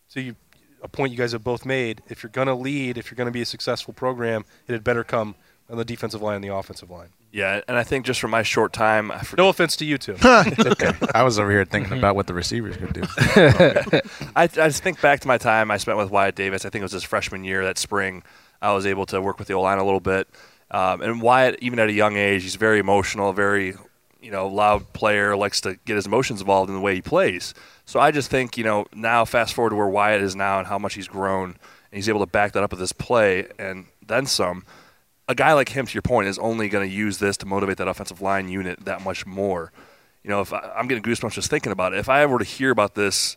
so 0.07 0.20
you, 0.20 0.37
a 0.83 0.88
point 0.88 1.11
you 1.11 1.18
guys 1.18 1.33
have 1.33 1.42
both 1.42 1.66
made. 1.66 2.01
If 2.09 2.23
you're 2.23 2.31
going 2.31 2.47
to 2.47 2.55
lead, 2.55 2.97
if 2.97 3.11
you're 3.11 3.16
going 3.16 3.27
to 3.27 3.33
be 3.33 3.42
a 3.42 3.47
successful 3.47 3.92
program, 3.92 4.44
it 4.68 4.73
had 4.73 4.85
better 4.85 5.03
come 5.03 5.35
on 5.68 5.77
the 5.79 5.85
defensive 5.85 6.23
line 6.23 6.37
and 6.37 6.44
the 6.44 6.55
offensive 6.55 6.90
line. 6.90 7.09
Yeah, 7.35 7.62
and 7.66 7.77
I 7.77 7.83
think 7.83 8.07
just 8.07 8.20
from 8.20 8.31
my 8.31 8.44
short 8.44 8.73
time, 8.73 9.11
I 9.11 9.18
forget, 9.18 9.38
No 9.42 9.49
offense 9.49 9.75
to 9.79 9.85
you 9.85 9.99
two. 9.99 10.12
okay. 10.25 10.92
I 11.12 11.25
was 11.25 11.37
over 11.37 11.51
here 11.51 11.64
thinking 11.64 11.99
about 11.99 12.14
what 12.14 12.29
the 12.29 12.33
receivers 12.33 12.77
could 12.77 12.92
do. 12.92 13.03
I, 14.37 14.44
I 14.44 14.47
just 14.47 14.85
think 14.85 15.01
back 15.01 15.18
to 15.18 15.27
my 15.27 15.37
time 15.37 15.73
I 15.73 15.79
spent 15.79 15.99
with 15.99 16.12
Wyatt 16.12 16.37
Davis. 16.37 16.64
I 16.64 16.70
think 16.70 16.83
it 16.83 16.85
was 16.85 16.92
his 16.92 17.03
freshman 17.03 17.42
year 17.42 17.64
that 17.64 17.77
spring. 17.77 18.23
I 18.62 18.73
was 18.73 18.87
able 18.87 19.05
to 19.07 19.20
work 19.20 19.40
with 19.40 19.49
the 19.49 19.55
O 19.55 19.62
line 19.62 19.79
a 19.79 19.85
little 19.85 19.99
bit. 19.99 20.29
Um, 20.70 21.03
and 21.03 21.20
Wyatt, 21.20 21.59
even 21.61 21.81
at 21.81 21.88
a 21.88 21.92
young 21.92 22.16
age, 22.16 22.44
he's 22.44 22.55
very 22.55 22.79
emotional, 22.79 23.33
very 23.33 23.75
you 24.23 24.31
know 24.31 24.47
loud 24.47 24.92
player, 24.92 25.35
likes 25.35 25.61
to 25.62 25.77
get 25.87 25.97
his 25.97 26.07
emotions 26.07 26.40
involved 26.40 26.70
in 26.70 26.77
the 26.77 26.81
way 26.81 26.94
he 26.94 27.03
plays. 27.03 27.53
So 27.85 27.99
I 27.99 28.12
just 28.12 28.31
think 28.31 28.57
you 28.57 28.62
know 28.62 28.87
now, 28.94 29.25
fast 29.25 29.55
forward 29.55 29.70
to 29.70 29.77
where 29.77 29.88
Wyatt 29.88 30.23
is 30.23 30.37
now 30.37 30.61
and 30.61 30.68
how 30.68 30.79
much 30.79 30.94
he's 30.94 31.09
grown, 31.09 31.49
and 31.51 31.57
he's 31.90 32.09
able 32.09 32.20
to 32.20 32.27
back 32.27 32.53
that 32.53 32.62
up 32.62 32.70
with 32.70 32.79
this 32.79 32.92
play 32.92 33.49
and 33.59 33.87
then 34.07 34.25
some. 34.27 34.64
A 35.29 35.35
guy 35.35 35.53
like 35.55 35.71
him, 35.71 35.87
to 35.87 35.95
your 35.95 36.03
point, 36.03 36.29
is 36.29 36.39
only 36.39 36.69
going 36.69 36.89
to 36.89 36.95
use 36.95 37.19
this 37.19 37.37
to 37.39 37.47
motivate 37.47 37.79
that 37.79 37.89
offensive 37.89 38.21
line 38.21 38.49
unit 38.49 38.85
that 38.85 39.03
much 39.03 39.27
more. 39.27 39.73
You 40.23 40.31
know, 40.31 40.41
if 40.41 40.53
I, 40.53 40.73
I'm 40.77 40.87
getting 40.87 41.03
goosebumps 41.03 41.33
just 41.33 41.51
thinking 41.51 41.73
about 41.73 41.95
it. 41.95 41.99
If 41.99 42.09
I 42.09 42.25
were 42.27 42.39
to 42.39 42.45
hear 42.45 42.71
about 42.71 42.95
this 42.95 43.37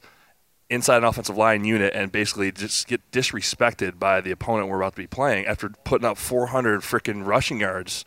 inside 0.70 0.98
an 0.98 1.04
offensive 1.06 1.38
line 1.38 1.64
unit 1.64 1.94
and 1.96 2.12
basically 2.12 2.52
just 2.52 2.88
get 2.88 3.12
disrespected 3.12 3.98
by 3.98 4.20
the 4.20 4.32
opponent 4.32 4.68
we're 4.70 4.82
about 4.82 4.94
to 4.94 5.02
be 5.02 5.08
playing 5.08 5.46
after 5.46 5.70
putting 5.86 6.06
up 6.06 6.18
400 6.18 6.82
freaking 6.82 7.26
rushing 7.26 7.62
yards 7.62 8.04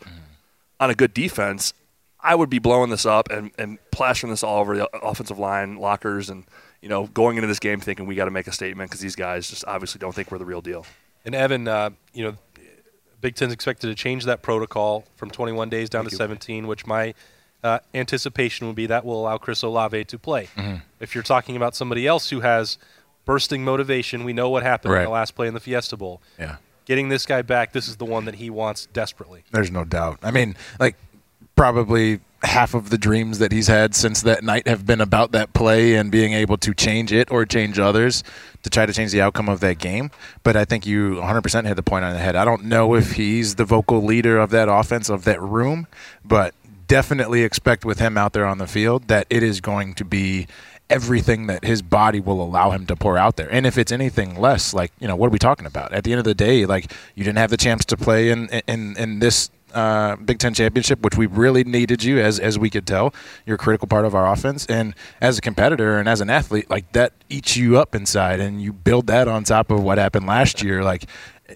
on 0.79 0.89
a 0.89 0.95
good 0.95 1.13
defense, 1.13 1.73
I 2.19 2.35
would 2.35 2.49
be 2.49 2.59
blowing 2.59 2.89
this 2.89 3.05
up 3.05 3.29
and, 3.31 3.51
and 3.57 3.79
plastering 3.91 4.31
this 4.31 4.43
all 4.43 4.59
over 4.59 4.77
the 4.77 4.89
offensive 5.03 5.39
line 5.39 5.77
lockers 5.77 6.29
and 6.29 6.43
you 6.81 6.89
know 6.89 7.07
going 7.07 7.37
into 7.37 7.47
this 7.47 7.59
game 7.59 7.79
thinking 7.79 8.05
we 8.05 8.15
got 8.15 8.25
to 8.25 8.31
make 8.31 8.47
a 8.47 8.51
statement 8.51 8.89
because 8.89 9.01
these 9.01 9.15
guys 9.15 9.49
just 9.49 9.65
obviously 9.65 9.99
don't 9.99 10.13
think 10.13 10.31
we're 10.31 10.37
the 10.37 10.45
real 10.45 10.61
deal. 10.61 10.85
And 11.23 11.35
Evan, 11.35 11.67
uh, 11.67 11.91
you 12.13 12.23
know, 12.23 12.35
Big 13.21 13.35
Ten's 13.35 13.53
expected 13.53 13.87
to 13.87 13.95
change 13.95 14.25
that 14.25 14.41
protocol 14.41 15.05
from 15.15 15.29
21 15.29 15.69
days 15.69 15.89
down 15.89 16.03
Thank 16.03 16.09
to 16.09 16.15
you. 16.15 16.17
17, 16.17 16.67
which 16.67 16.85
my 16.85 17.13
uh, 17.63 17.79
anticipation 17.93 18.67
would 18.67 18.75
be 18.75 18.87
that 18.87 19.05
will 19.05 19.21
allow 19.21 19.37
Chris 19.37 19.61
Olave 19.61 20.03
to 20.05 20.19
play. 20.19 20.49
Mm-hmm. 20.55 20.77
If 20.99 21.13
you're 21.13 21.23
talking 21.23 21.55
about 21.55 21.75
somebody 21.75 22.07
else 22.07 22.29
who 22.29 22.41
has 22.41 22.77
bursting 23.25 23.63
motivation, 23.63 24.23
we 24.23 24.33
know 24.33 24.49
what 24.49 24.63
happened 24.63 24.95
in 24.95 25.03
the 25.03 25.09
last 25.09 25.35
play 25.35 25.47
in 25.47 25.53
the 25.53 25.59
Fiesta 25.59 25.95
Bowl. 25.95 26.21
Yeah. 26.39 26.57
Getting 26.85 27.09
this 27.09 27.25
guy 27.25 27.43
back, 27.43 27.73
this 27.73 27.87
is 27.87 27.97
the 27.97 28.05
one 28.05 28.25
that 28.25 28.35
he 28.35 28.49
wants 28.49 28.87
desperately. 28.87 29.43
There's 29.51 29.71
no 29.71 29.85
doubt. 29.85 30.19
I 30.23 30.31
mean, 30.31 30.55
like 30.79 30.95
probably 31.55 32.19
half 32.43 32.73
of 32.73 32.89
the 32.89 32.97
dreams 32.97 33.39
that 33.39 33.51
he's 33.51 33.67
had 33.67 33.93
since 33.93 34.21
that 34.21 34.43
night 34.43 34.67
have 34.67 34.85
been 34.85 35.01
about 35.01 35.31
that 35.31 35.53
play 35.53 35.95
and 35.95 36.11
being 36.11 36.33
able 36.33 36.57
to 36.57 36.73
change 36.73 37.13
it 37.13 37.29
or 37.31 37.45
change 37.45 37.77
others 37.77 38.23
to 38.63 38.69
try 38.69 38.85
to 38.85 38.93
change 38.93 39.11
the 39.11 39.21
outcome 39.21 39.47
of 39.47 39.59
that 39.59 39.77
game. 39.77 40.09
But 40.43 40.55
I 40.55 40.65
think 40.65 40.85
you 40.85 41.15
100% 41.15 41.67
hit 41.67 41.75
the 41.75 41.83
point 41.83 42.05
on 42.05 42.13
the 42.13 42.19
head. 42.19 42.35
I 42.35 42.45
don't 42.45 42.65
know 42.65 42.95
if 42.95 43.13
he's 43.13 43.55
the 43.55 43.65
vocal 43.65 44.01
leader 44.01 44.39
of 44.39 44.49
that 44.51 44.69
offense 44.69 45.09
of 45.09 45.23
that 45.25 45.41
room, 45.41 45.87
but 46.25 46.55
definitely 46.87 47.43
expect 47.43 47.85
with 47.85 47.99
him 47.99 48.17
out 48.17 48.33
there 48.33 48.45
on 48.45 48.57
the 48.57 48.67
field 48.67 49.07
that 49.07 49.27
it 49.29 49.43
is 49.43 49.61
going 49.61 49.93
to 49.93 50.03
be 50.03 50.47
everything 50.89 51.47
that 51.47 51.63
his 51.63 51.81
body 51.81 52.19
will 52.19 52.43
allow 52.43 52.71
him 52.71 52.85
to 52.85 52.95
pour 52.95 53.17
out 53.17 53.37
there. 53.37 53.51
And 53.51 53.65
if 53.65 53.77
it's 53.77 53.91
anything 53.91 54.39
less, 54.39 54.73
like, 54.73 54.91
you 54.99 55.07
know, 55.07 55.15
what 55.15 55.27
are 55.27 55.31
we 55.31 55.39
talking 55.39 55.65
about? 55.65 55.93
At 55.93 56.03
the 56.03 56.11
end 56.11 56.19
of 56.19 56.25
the 56.25 56.35
day, 56.35 56.65
like 56.65 56.91
you 57.15 57.23
didn't 57.23 57.37
have 57.37 57.49
the 57.49 57.57
chance 57.57 57.85
to 57.85 57.97
play 57.97 58.29
in 58.29 58.49
in 58.67 58.97
in 58.97 59.19
this 59.19 59.49
uh, 59.73 60.15
Big 60.17 60.39
Ten 60.39 60.53
championship, 60.53 61.01
which 61.01 61.17
we 61.17 61.25
really 61.25 61.63
needed 61.63 62.03
you, 62.03 62.19
as 62.19 62.39
as 62.39 62.57
we 62.57 62.69
could 62.69 62.85
tell. 62.85 63.13
You're 63.45 63.55
a 63.55 63.59
critical 63.59 63.87
part 63.87 64.05
of 64.05 64.15
our 64.15 64.31
offense, 64.31 64.65
and 64.65 64.93
as 65.19 65.37
a 65.37 65.41
competitor 65.41 65.97
and 65.97 66.07
as 66.07 66.21
an 66.21 66.29
athlete, 66.29 66.69
like 66.69 66.91
that 66.93 67.13
eats 67.29 67.55
you 67.57 67.77
up 67.77 67.95
inside, 67.95 68.39
and 68.39 68.61
you 68.61 68.73
build 68.73 69.07
that 69.07 69.27
on 69.27 69.43
top 69.43 69.71
of 69.71 69.81
what 69.83 69.97
happened 69.97 70.25
last 70.25 70.61
year. 70.61 70.83
Like, 70.83 71.05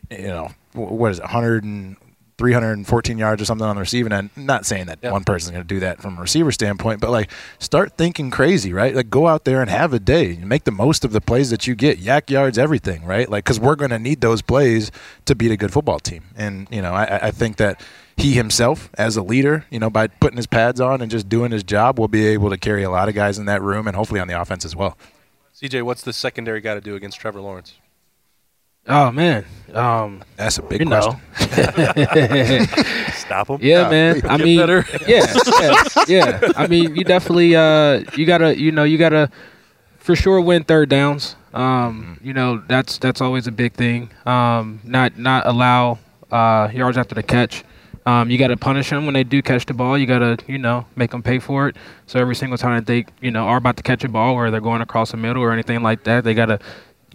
you 0.09 0.28
know, 0.28 0.51
what 0.74 1.11
is 1.11 1.20
it, 1.20 1.24
100 1.24 1.63
and 1.63 1.97
314 2.38 3.17
yards 3.17 3.41
or 3.41 3.45
something 3.45 3.65
on 3.65 3.75
the 3.75 3.79
receiving 3.79 4.11
end. 4.11 4.29
Not 4.36 4.65
saying 4.65 4.88
that 4.88 5.01
one 5.01 5.23
person's 5.23 5.51
going 5.51 5.63
to 5.63 5.67
do 5.67 5.79
that 5.79 6.01
from 6.01 6.17
a 6.17 6.21
receiver 6.21 6.51
standpoint, 6.51 6.99
but 6.99 7.09
like 7.09 7.31
start 7.59 7.97
thinking 7.97 8.29
crazy, 8.31 8.73
right? 8.73 8.93
Like 8.93 9.09
go 9.09 9.27
out 9.27 9.45
there 9.45 9.61
and 9.61 9.69
have 9.69 9.93
a 9.93 9.99
day. 9.99 10.36
Make 10.38 10.65
the 10.65 10.71
most 10.71 11.05
of 11.05 11.11
the 11.11 11.21
plays 11.21 11.49
that 11.49 11.67
you 11.67 11.75
get. 11.75 11.99
YAC 11.99 12.29
yards, 12.29 12.57
everything, 12.57 13.05
right? 13.05 13.29
Like 13.29 13.45
because 13.45 13.59
we're 13.59 13.75
going 13.75 13.91
to 13.91 13.99
need 13.99 14.21
those 14.21 14.41
plays 14.41 14.91
to 15.25 15.36
beat 15.36 15.51
a 15.51 15.57
good 15.57 15.71
football 15.71 15.99
team. 15.99 16.23
And 16.36 16.67
you 16.69 16.81
know, 16.81 16.93
I, 16.93 17.27
I 17.27 17.31
think 17.31 17.57
that 17.57 17.81
he 18.17 18.33
himself, 18.33 18.89
as 18.97 19.17
a 19.17 19.21
leader, 19.21 19.65
you 19.69 19.79
know, 19.79 19.89
by 19.89 20.07
putting 20.07 20.38
his 20.38 20.47
pads 20.47 20.79
on 20.79 21.01
and 21.01 21.11
just 21.11 21.27
doing 21.27 21.51
his 21.51 21.63
job, 21.63 21.99
will 21.99 22.07
be 22.07 22.25
able 22.27 22.49
to 22.49 22.57
carry 22.57 22.83
a 22.83 22.89
lot 22.89 23.09
of 23.09 23.15
guys 23.15 23.38
in 23.38 23.45
that 23.45 23.61
room 23.61 23.88
and 23.88 23.95
hopefully 23.95 24.19
on 24.19 24.27
the 24.27 24.39
offense 24.39 24.63
as 24.63 24.75
well. 24.75 24.97
CJ, 25.53 25.83
what's 25.83 26.01
the 26.01 26.13
secondary 26.13 26.61
got 26.61 26.75
to 26.75 26.81
do 26.81 26.95
against 26.95 27.19
Trevor 27.19 27.41
Lawrence? 27.41 27.75
Oh 28.88 29.11
man, 29.11 29.45
um, 29.73 30.23
that's 30.36 30.57
a 30.57 30.61
big 30.61 30.81
you 30.81 30.86
know. 30.86 31.19
Stop 33.13 33.49
him. 33.49 33.59
Yeah, 33.61 33.89
man. 33.89 34.21
I 34.25 34.38
mean, 34.38 34.59
better. 34.59 34.86
yeah, 35.07 35.25
yeah, 35.59 35.83
yeah. 36.07 36.51
I 36.55 36.67
mean, 36.67 36.95
you 36.95 37.03
definitely, 37.03 37.55
uh, 37.55 38.03
you 38.15 38.25
gotta, 38.25 38.57
you 38.59 38.71
know, 38.71 38.83
you 38.83 38.97
gotta, 38.97 39.29
for 39.97 40.15
sure, 40.15 40.39
win 40.39 40.63
third 40.63 40.89
downs. 40.89 41.36
Um, 41.53 42.19
you 42.21 42.33
know, 42.33 42.61
that's 42.67 42.97
that's 42.99 43.21
always 43.21 43.47
a 43.47 43.51
big 43.51 43.73
thing. 43.73 44.09
Um, 44.25 44.79
not 44.83 45.17
not 45.17 45.47
allow 45.47 45.97
uh, 46.31 46.69
yards 46.71 46.97
after 46.97 47.15
the 47.15 47.23
catch. 47.23 47.63
Um, 48.05 48.29
you 48.29 48.38
got 48.38 48.49
to 48.49 48.57
punish 48.57 48.91
them 48.91 49.05
when 49.05 49.15
they 49.15 49.23
do 49.23 49.41
catch 49.41 49.65
the 49.65 49.73
ball. 49.73 49.97
You 49.97 50.05
got 50.05 50.19
to, 50.19 50.38
you 50.47 50.59
know, 50.59 50.86
make 50.95 51.09
them 51.09 51.23
pay 51.23 51.39
for 51.39 51.67
it. 51.67 51.75
So 52.05 52.19
every 52.19 52.36
single 52.36 52.55
time 52.55 52.75
that 52.75 52.86
they, 52.86 53.05
you 53.19 53.31
know, 53.31 53.47
are 53.47 53.57
about 53.57 53.77
to 53.77 53.83
catch 53.83 54.03
a 54.03 54.09
ball 54.09 54.36
or 54.36 54.51
they're 54.51 54.61
going 54.61 54.81
across 54.81 55.09
the 55.09 55.17
middle 55.17 55.41
or 55.41 55.51
anything 55.51 55.81
like 55.81 56.03
that, 56.03 56.23
they 56.23 56.36
got 56.36 56.45
to, 56.45 56.59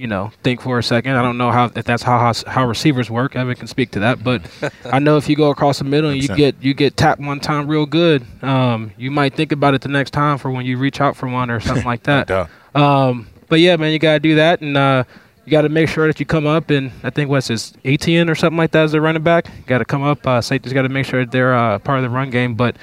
you 0.01 0.07
know, 0.07 0.33
think 0.43 0.63
for 0.63 0.79
a 0.79 0.83
second. 0.83 1.17
I 1.17 1.21
don't 1.21 1.37
know 1.37 1.51
how 1.51 1.67
if 1.77 1.85
that's 1.85 2.03
how 2.03 2.33
how, 2.47 2.67
receivers 2.67 3.11
work. 3.11 3.37
Evan 3.37 3.55
can 3.55 3.67
speak 3.67 3.91
to 3.91 4.01
that, 4.01 4.25
but 4.25 4.41
I 4.87 4.99
know 4.99 5.19
if 5.19 5.29
you 5.29 5.37
go 5.37 5.51
across 5.51 5.79
the 5.79 5.85
middle 5.85 6.09
and 6.09 6.23
you 6.23 6.29
get 6.29 6.57
you 6.63 6.73
get 6.73 6.97
tapped 6.97 7.21
one 7.21 7.39
time 7.39 7.69
real 7.69 7.85
good, 7.85 8.25
um, 8.43 8.93
you 8.97 9.11
might 9.11 9.35
think 9.35 9.53
about 9.53 9.75
it 9.75 9.83
the 9.83 9.91
next 9.91 10.13
time 10.13 10.39
for 10.39 10.51
when 10.51 10.65
you 10.65 10.79
reach 10.79 11.03
out 11.03 11.17
for 11.17 11.29
one 11.29 11.51
or 11.51 11.61
something 11.61 11.85
like 11.85 12.05
that. 12.05 12.49
Um, 12.75 13.29
but 13.51 13.61
yeah, 13.61 13.77
man, 13.77 13.93
you 13.93 13.99
gotta 13.99 14.21
do 14.21 14.37
that, 14.37 14.63
and 14.63 14.75
uh, 14.75 15.05
you 15.45 15.51
gotta 15.51 15.69
make 15.69 15.91
sure 15.91 16.07
that 16.07 16.19
you 16.19 16.25
come 16.25 16.47
up. 16.47 16.71
And 16.71 16.93
I 17.03 17.11
think 17.11 17.29
what's 17.29 17.49
his 17.49 17.75
Etienne 17.85 18.31
or 18.31 18.35
something 18.35 18.57
like 18.57 18.71
that 18.71 18.85
as 18.85 18.95
a 18.95 19.03
running 19.03 19.23
back. 19.23 19.51
Got 19.67 19.79
to 19.79 19.85
come 19.85 20.03
up. 20.03 20.27
Uh, 20.27 20.41
safety's 20.41 20.73
got 20.73 20.83
to 20.83 20.89
make 20.89 21.05
sure 21.05 21.27
that 21.27 21.31
they're 21.31 21.55
uh, 21.55 21.79
part 21.79 21.99
of 21.99 22.05
the 22.05 22.11
run 22.11 22.31
game. 22.31 22.55
But 22.55 22.77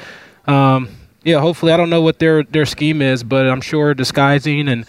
um, 0.45 0.89
yeah, 1.23 1.39
hopefully, 1.39 1.71
I 1.71 1.77
don't 1.77 1.89
know 1.89 2.03
what 2.03 2.19
their 2.19 2.43
their 2.43 2.67
scheme 2.67 3.01
is, 3.01 3.23
but 3.23 3.47
I'm 3.47 3.61
sure 3.61 3.95
disguising 3.95 4.69
and 4.69 4.85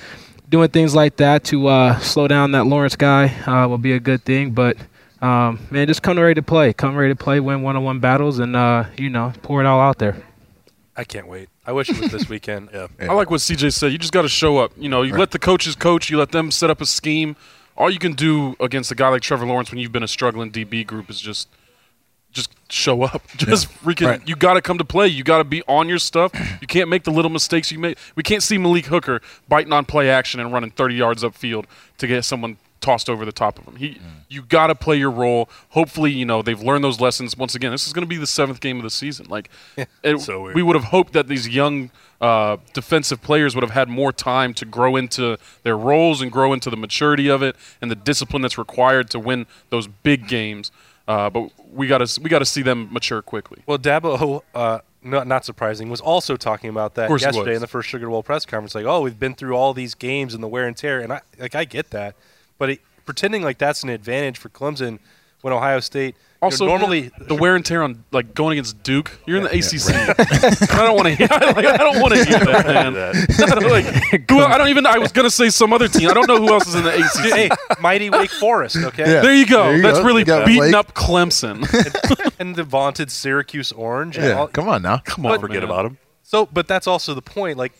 doing 0.49 0.69
things 0.69 0.95
like 0.95 1.17
that 1.17 1.45
to 1.45 1.67
uh, 1.69 1.99
slow 1.99 2.29
down 2.29 2.53
that 2.53 2.65
Lawrence 2.65 2.97
guy 2.97 3.27
uh, 3.47 3.69
will 3.69 3.79
be 3.79 3.93
a 3.93 4.01
good 4.01 4.25
thing. 4.25 4.53
But 4.53 4.77
um, 5.21 5.61
man, 5.71 5.87
just 5.87 6.03
come 6.03 6.19
ready 6.19 6.35
to 6.35 6.43
play. 6.43 6.73
Come 6.73 6.97
ready 6.97 7.13
to 7.13 7.17
play, 7.17 7.41
win 7.41 7.63
one-on-one 7.63 8.01
battles, 8.01 8.39
and 8.39 8.55
uh, 8.57 8.85
you 8.97 9.11
know, 9.11 9.33
pour 9.43 9.61
it 9.61 9.67
all 9.67 9.81
out 9.81 9.99
there. 9.99 10.17
I 10.97 11.05
can't 11.05 11.29
wait. 11.29 11.49
I 11.65 11.73
wish 11.73 11.89
it 11.91 12.01
was 12.01 12.11
this 12.11 12.29
weekend. 12.29 12.71
yeah. 12.75 12.89
I 13.01 13.13
like 13.13 13.31
what 13.31 13.41
CJ 13.41 13.73
said. 13.73 13.93
You 13.93 13.99
just 13.99 14.13
got 14.13 14.23
to 14.23 14.29
show 14.29 14.59
up. 14.59 14.73
You 14.77 14.89
know, 14.89 15.03
you 15.03 15.15
let 15.17 15.31
the 15.31 15.39
coaches 15.39 15.77
coach. 15.77 16.11
You 16.11 16.19
let 16.19 16.33
them 16.33 16.51
set 16.51 16.71
up 16.71 16.81
a 16.81 16.87
scheme. 16.87 17.37
All 17.77 17.89
you 17.89 18.01
can 18.01 18.15
do 18.15 18.57
against 18.59 18.91
a 18.91 18.97
guy 18.97 19.09
like 19.09 19.23
Trevor 19.23 19.47
Lawrence 19.47 19.71
when 19.71 19.79
you've 19.79 19.93
been 19.93 20.03
a 20.03 20.09
struggling 20.09 20.51
DB 20.51 20.85
group 20.85 21.09
is 21.09 21.21
just, 21.21 21.49
just 22.33 22.51
show 22.71 23.03
up. 23.03 23.23
Just 23.37 23.71
freaking. 23.83 24.07
Right. 24.07 24.29
You 24.29 24.37
got 24.37 24.55
to 24.55 24.63
come 24.63 24.79
to 24.79 24.85
play. 24.85 25.09
You 25.09 25.25
got 25.25 25.39
to 25.39 25.45
be 25.45 25.63
on 25.63 25.89
your 25.89 25.99
stuff. 25.99 26.33
You 26.61 26.67
can't 26.67 26.89
make 26.89 27.05
the 27.05 27.11
little 27.11 27.31
mistakes 27.31 27.73
you 27.73 27.79
make. 27.79 27.99
We 28.15 28.23
can't 28.23 28.43
see 28.43 28.59
Malik 28.59 28.87
Hooker 28.87 29.21
biting 29.49 29.73
on 29.73 29.87
play 29.87 30.11
action 30.11 30.39
and 30.39 30.53
running 30.53 30.71
30 30.71 30.95
yards 30.95 31.23
upfield 31.23 31.65
to 31.97 32.07
get 32.07 32.25
someone 32.25 32.59
tossed 32.81 33.11
over 33.11 33.25
the 33.25 33.33
top 33.33 33.59
of 33.59 33.65
him. 33.65 33.77
He, 33.77 34.01
you 34.29 34.43
got 34.43 34.69
to 34.69 34.75
play 34.75 34.97
your 34.97 35.11
role. 35.11 35.49
Hopefully, 35.71 36.13
you 36.13 36.25
know 36.25 36.43
they've 36.43 36.61
learned 36.61 36.85
those 36.85 37.01
lessons. 37.01 37.37
Once 37.37 37.55
again, 37.55 37.71
this 37.71 37.87
is 37.87 37.93
going 37.93 38.05
to 38.05 38.09
be 38.09 38.17
the 38.17 38.27
seventh 38.27 38.61
game 38.61 38.77
of 38.77 38.83
the 38.83 38.91
season. 38.91 39.27
Like, 39.29 39.51
it, 40.03 40.21
So 40.21 40.53
we 40.53 40.63
would 40.63 40.77
have 40.77 40.87
hoped 40.87 41.13
that 41.15 41.29
these 41.29 41.49
young 41.49 41.91
uh, 42.21 42.59
defensive 42.75 43.23
players 43.23 43.55
would 43.55 43.63
have 43.63 43.73
had 43.73 43.89
more 43.89 44.13
time 44.13 44.55
to 44.55 44.65
grow 44.65 44.97
into 44.97 45.39
their 45.63 45.77
roles 45.77 46.21
and 46.21 46.31
grow 46.31 46.53
into 46.53 46.71
the 46.71 46.77
maturity 46.77 47.29
of 47.29 47.43
it 47.43 47.57
and 47.81 47.91
the 47.91 47.97
discipline 47.97 48.43
that's 48.43 48.59
required 48.59 49.11
to 49.11 49.19
win 49.19 49.47
those 49.71 49.87
big 49.87 50.29
games. 50.29 50.71
Uh, 51.07 51.31
but 51.31 51.51
we 51.79 51.87
got 51.87 52.05
to 52.05 52.21
we 52.21 52.29
got 52.29 52.41
to 52.41 52.45
see 52.45 52.63
them 52.63 52.89
mature 52.93 53.23
quickly. 53.23 53.63
Well, 53.67 53.79
Dabo, 53.79 54.43
uh, 54.55 54.81
not, 55.03 55.27
not 55.29 55.45
surprising, 55.45 55.89
was 55.89 56.01
also 56.01 56.37
talking 56.37 56.69
about 56.69 56.97
that 56.97 57.09
yesterday 57.21 57.55
in 57.55 57.61
the 57.61 57.69
first 57.69 57.89
Sugar 57.89 58.09
Bowl 58.09 58.23
press 58.23 58.45
conference. 58.45 58.75
Like, 58.75 58.85
oh, 58.85 59.01
we've 59.01 59.19
been 59.19 59.35
through 59.35 59.57
all 59.57 59.73
these 59.73 59.95
games 59.95 60.35
and 60.35 60.43
the 60.43 60.49
wear 60.49 60.67
and 60.67 60.77
tear, 60.77 61.01
and 61.01 61.13
I 61.13 61.21
like 61.39 61.55
I 61.55 61.65
get 61.65 61.91
that, 61.91 62.17
but 62.59 62.71
it, 62.71 62.81
pretending 63.07 63.43
like 63.43 63.59
that's 63.59 63.85
an 63.85 63.89
advantage 63.89 64.37
for 64.37 64.49
Clemson 64.49 64.99
when 65.43 65.53
Ohio 65.53 65.81
State 65.81 66.15
you 66.17 66.43
know, 66.43 66.47
Also, 66.47 66.67
normally 66.67 67.11
the 67.21 67.35
wear 67.35 67.57
and 67.57 67.65
tear 67.67 67.83
on 67.83 68.05
like 68.13 68.33
going 68.35 68.53
against 68.53 68.81
Duke. 68.85 69.11
You're 69.27 69.39
in 69.39 69.43
the 69.45 69.51
ACC. 69.51 70.71
I 70.73 70.85
don't 70.87 70.95
want 70.97 71.09
to 71.09 71.15
hear. 71.15 71.27
Like, 71.59 71.67
I 71.67 71.77
don't 71.79 72.01
want 72.01 72.15
to 72.15 72.25
hear 72.25 72.39
that, 72.39 72.67
man. 72.67 73.71
like, 73.71 74.31
who, 74.31 74.39
I 74.41 74.57
don't 74.59 74.69
even. 74.69 74.87
I 74.87 74.99
was 74.99 75.11
gonna 75.13 75.31
say 75.31 75.49
some 75.51 75.73
other 75.73 75.89
team. 75.89 76.09
I 76.11 76.15
don't 76.15 76.29
know 76.29 76.37
who 76.39 76.53
else 76.53 76.69
is 76.69 76.75
in 76.77 76.85
the 76.85 76.95
ACC. 76.97 77.33
hey, 77.35 77.51
mighty 77.81 78.09
Wake 78.11 78.31
Forest, 78.31 78.77
okay, 78.77 79.13
Yeah. 79.15 79.21
There 79.23 79.35
you 79.35 79.47
go. 79.47 79.65
There 79.65 79.77
you 79.77 79.83
That's 79.83 79.99
go. 79.99 80.05
really 80.05 80.21
You 80.27 80.45
beating 80.45 80.59
Blake. 80.71 80.75
up 80.75 80.95
Clemson. 80.95 81.67
and 82.39 82.55
the 82.55 82.63
vaunted 82.65 83.11
Syracuse 83.11 83.73
Orange. 83.73 84.17
Yeah, 84.17 84.33
all- 84.35 84.49
come 84.49 84.69
on 84.69 84.83
now. 84.83 84.99
Come 84.99 85.23
But- 85.25 85.33
on, 85.35 85.41
Forget 85.41 85.63
man. 85.63 85.71
about 85.71 85.87
him. 85.87 85.99
So, 86.23 86.47
but 86.47 86.69
that's 86.69 86.87
also 86.87 87.15
the 87.15 87.23
point. 87.23 87.57
Like, 87.59 87.73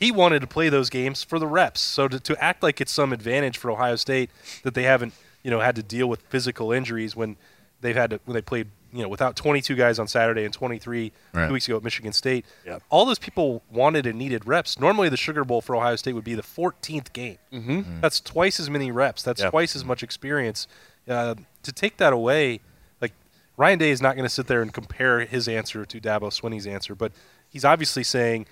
he 0.00 0.12
wanted 0.12 0.40
to 0.40 0.46
play 0.46 0.68
those 0.68 0.88
games 0.88 1.24
for 1.24 1.38
the 1.40 1.46
reps. 1.48 1.80
So 1.80 2.06
to, 2.08 2.20
to 2.20 2.42
act 2.42 2.62
like 2.62 2.80
it's 2.80 2.92
some 2.92 3.12
advantage 3.12 3.58
for 3.58 3.70
Ohio 3.70 3.96
State 3.96 4.30
that 4.62 4.74
they 4.74 4.84
haven't, 4.84 5.12
you 5.42 5.50
know, 5.50 5.60
had 5.60 5.76
to 5.76 5.82
deal 5.82 6.06
with 6.08 6.20
physical 6.28 6.72
injuries 6.72 7.14
when 7.16 7.36
they've 7.80 7.96
had 7.96 8.10
to 8.10 8.20
when 8.24 8.34
they 8.34 8.42
played, 8.42 8.68
you 8.92 9.02
know, 9.02 9.08
without 9.08 9.36
22 9.36 9.74
guys 9.76 9.98
on 9.98 10.08
Saturday 10.08 10.44
and 10.44 10.52
23 10.52 11.12
Right. 11.32 11.46
two 11.46 11.52
weeks 11.52 11.68
ago 11.68 11.76
at 11.76 11.84
Michigan 11.84 12.12
State. 12.12 12.44
Yep. 12.66 12.82
All 12.90 13.04
those 13.04 13.18
people 13.18 13.62
wanted 13.70 14.06
and 14.06 14.18
needed 14.18 14.46
reps. 14.46 14.78
Normally, 14.80 15.08
the 15.08 15.16
Sugar 15.16 15.44
Bowl 15.44 15.60
for 15.60 15.76
Ohio 15.76 15.96
State 15.96 16.14
would 16.14 16.24
be 16.24 16.34
the 16.34 16.42
14th 16.42 17.12
game. 17.12 17.38
Mm-hmm. 17.52 18.00
That's 18.00 18.20
twice 18.20 18.58
as 18.58 18.68
many 18.68 18.90
reps. 18.90 19.22
That's 19.22 19.40
Yep. 19.42 19.50
twice 19.50 19.76
as 19.76 19.84
much 19.84 20.02
experience. 20.02 20.66
Uh, 21.08 21.34
to 21.62 21.72
take 21.72 21.96
that 21.98 22.12
away, 22.12 22.60
like 23.00 23.12
Ryan 23.56 23.78
Day 23.78 23.90
is 23.90 24.02
not 24.02 24.14
going 24.16 24.24
to 24.26 24.34
sit 24.34 24.46
there 24.46 24.60
and 24.62 24.72
compare 24.74 25.20
his 25.20 25.48
answer 25.48 25.84
to 25.84 26.00
Dabo 26.00 26.30
Swinney's 26.32 26.66
answer, 26.66 26.94
but 26.94 27.12
he's 27.48 27.64
obviously 27.64 28.02
saying 28.04 28.46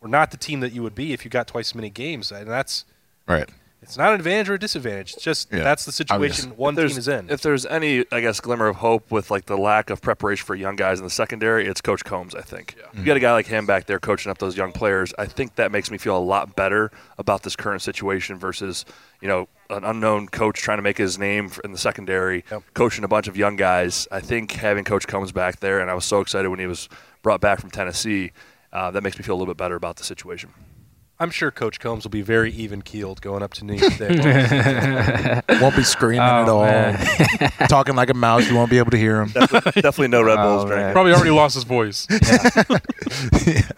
we're 0.00 0.08
not 0.08 0.30
the 0.30 0.36
team 0.36 0.60
that 0.60 0.72
you 0.72 0.82
would 0.82 0.94
be 0.94 1.12
if 1.12 1.24
you 1.24 1.30
got 1.30 1.46
twice 1.48 1.70
as 1.70 1.74
many 1.74 1.90
games, 1.90 2.30
and 2.30 2.48
that's 2.48 2.84
Right. 3.26 3.48
It's 3.80 3.96
not 3.96 4.08
an 4.08 4.16
advantage 4.16 4.48
or 4.50 4.54
a 4.54 4.58
disadvantage. 4.58 5.14
It's 5.14 5.22
just 5.22 5.52
Yeah. 5.52 5.60
that's 5.60 5.84
the 5.84 5.92
situation 5.92 6.46
Obvious. 6.50 6.58
one 6.58 6.74
If 6.74 6.76
team 6.76 6.80
there's- 6.88 6.96
is 6.98 7.08
in. 7.08 7.30
If 7.30 7.40
there's 7.42 7.64
any, 7.64 8.04
I 8.10 8.20
guess, 8.20 8.40
glimmer 8.40 8.66
of 8.66 8.76
hope 8.76 9.10
with 9.10 9.30
like 9.30 9.46
the 9.46 9.56
lack 9.56 9.88
of 9.88 10.02
preparation 10.02 10.44
for 10.44 10.54
young 10.54 10.74
guys 10.76 10.98
in 10.98 11.04
the 11.04 11.10
secondary, 11.10 11.66
it's 11.66 11.80
Coach 11.80 12.04
Coombs. 12.04 12.34
I 12.34 12.42
think 12.42 12.74
you 12.92 13.04
got 13.04 13.16
a 13.16 13.20
guy 13.20 13.32
like 13.32 13.46
him 13.46 13.66
back 13.66 13.86
there 13.86 13.98
coaching 14.00 14.30
up 14.30 14.38
those 14.38 14.56
young 14.56 14.72
players. 14.72 15.14
I 15.18 15.26
think 15.26 15.54
that 15.54 15.70
makes 15.70 15.90
me 15.90 15.96
feel 15.98 16.16
a 16.16 16.18
lot 16.18 16.56
better 16.56 16.90
about 17.18 17.44
this 17.44 17.54
current 17.56 17.80
situation 17.80 18.36
versus 18.36 18.84
you 19.20 19.28
know 19.28 19.48
an 19.70 19.84
unknown 19.84 20.28
coach 20.28 20.60
trying 20.60 20.78
to 20.78 20.82
make 20.82 20.98
his 20.98 21.18
name 21.18 21.50
in 21.62 21.72
the 21.72 21.78
secondary, 21.78 22.44
Yep. 22.50 22.62
coaching 22.74 23.04
a 23.04 23.08
bunch 23.08 23.28
of 23.28 23.36
young 23.36 23.56
guys. 23.56 24.08
I 24.10 24.20
think 24.20 24.52
having 24.52 24.82
Coach 24.84 25.06
Coombs 25.06 25.30
back 25.32 25.60
there, 25.60 25.78
and 25.78 25.90
I 25.90 25.94
was 25.94 26.04
so 26.04 26.20
excited 26.20 26.48
when 26.48 26.58
he 26.58 26.66
was 26.66 26.88
brought 27.22 27.40
back 27.40 27.60
from 27.60 27.70
Tennessee. 27.70 28.32
Uh, 28.70 28.90
that 28.90 29.02
makes 29.02 29.16
me 29.18 29.22
feel 29.24 29.34
a 29.34 29.38
little 29.38 29.52
bit 29.54 29.56
better 29.56 29.76
about 29.76 29.96
the 29.96 30.04
situation. 30.04 30.50
I'm 31.20 31.30
sure 31.30 31.50
Coach 31.50 31.80
Coombs 31.80 32.04
will 32.04 32.10
be 32.10 32.22
very 32.22 32.52
even 32.52 32.80
keeled 32.80 33.20
going 33.20 33.42
up 33.42 33.52
to 33.54 33.64
New 33.64 33.74
York 33.74 33.92
State. 33.92 34.20
Won't 35.60 35.74
be 35.74 35.82
screaming 35.82 36.20
Oh, 36.20 36.62
at 36.64 37.48
all. 37.60 37.66
Talking 37.68 37.96
like 37.96 38.08
a 38.10 38.14
mouse. 38.14 38.48
You 38.48 38.54
won't 38.54 38.70
be 38.70 38.78
able 38.78 38.92
to 38.92 38.96
hear 38.96 39.20
him. 39.22 39.30
Definitely, 39.30 39.82
definitely 39.82 40.08
no 40.08 40.22
Red 40.22 40.36
Bulls 40.36 40.64
Oh, 40.64 40.68
drinking. 40.68 40.92
Probably 40.92 41.12
already 41.12 41.30
lost 41.30 41.54
his 41.56 41.64
voice. 41.64 42.06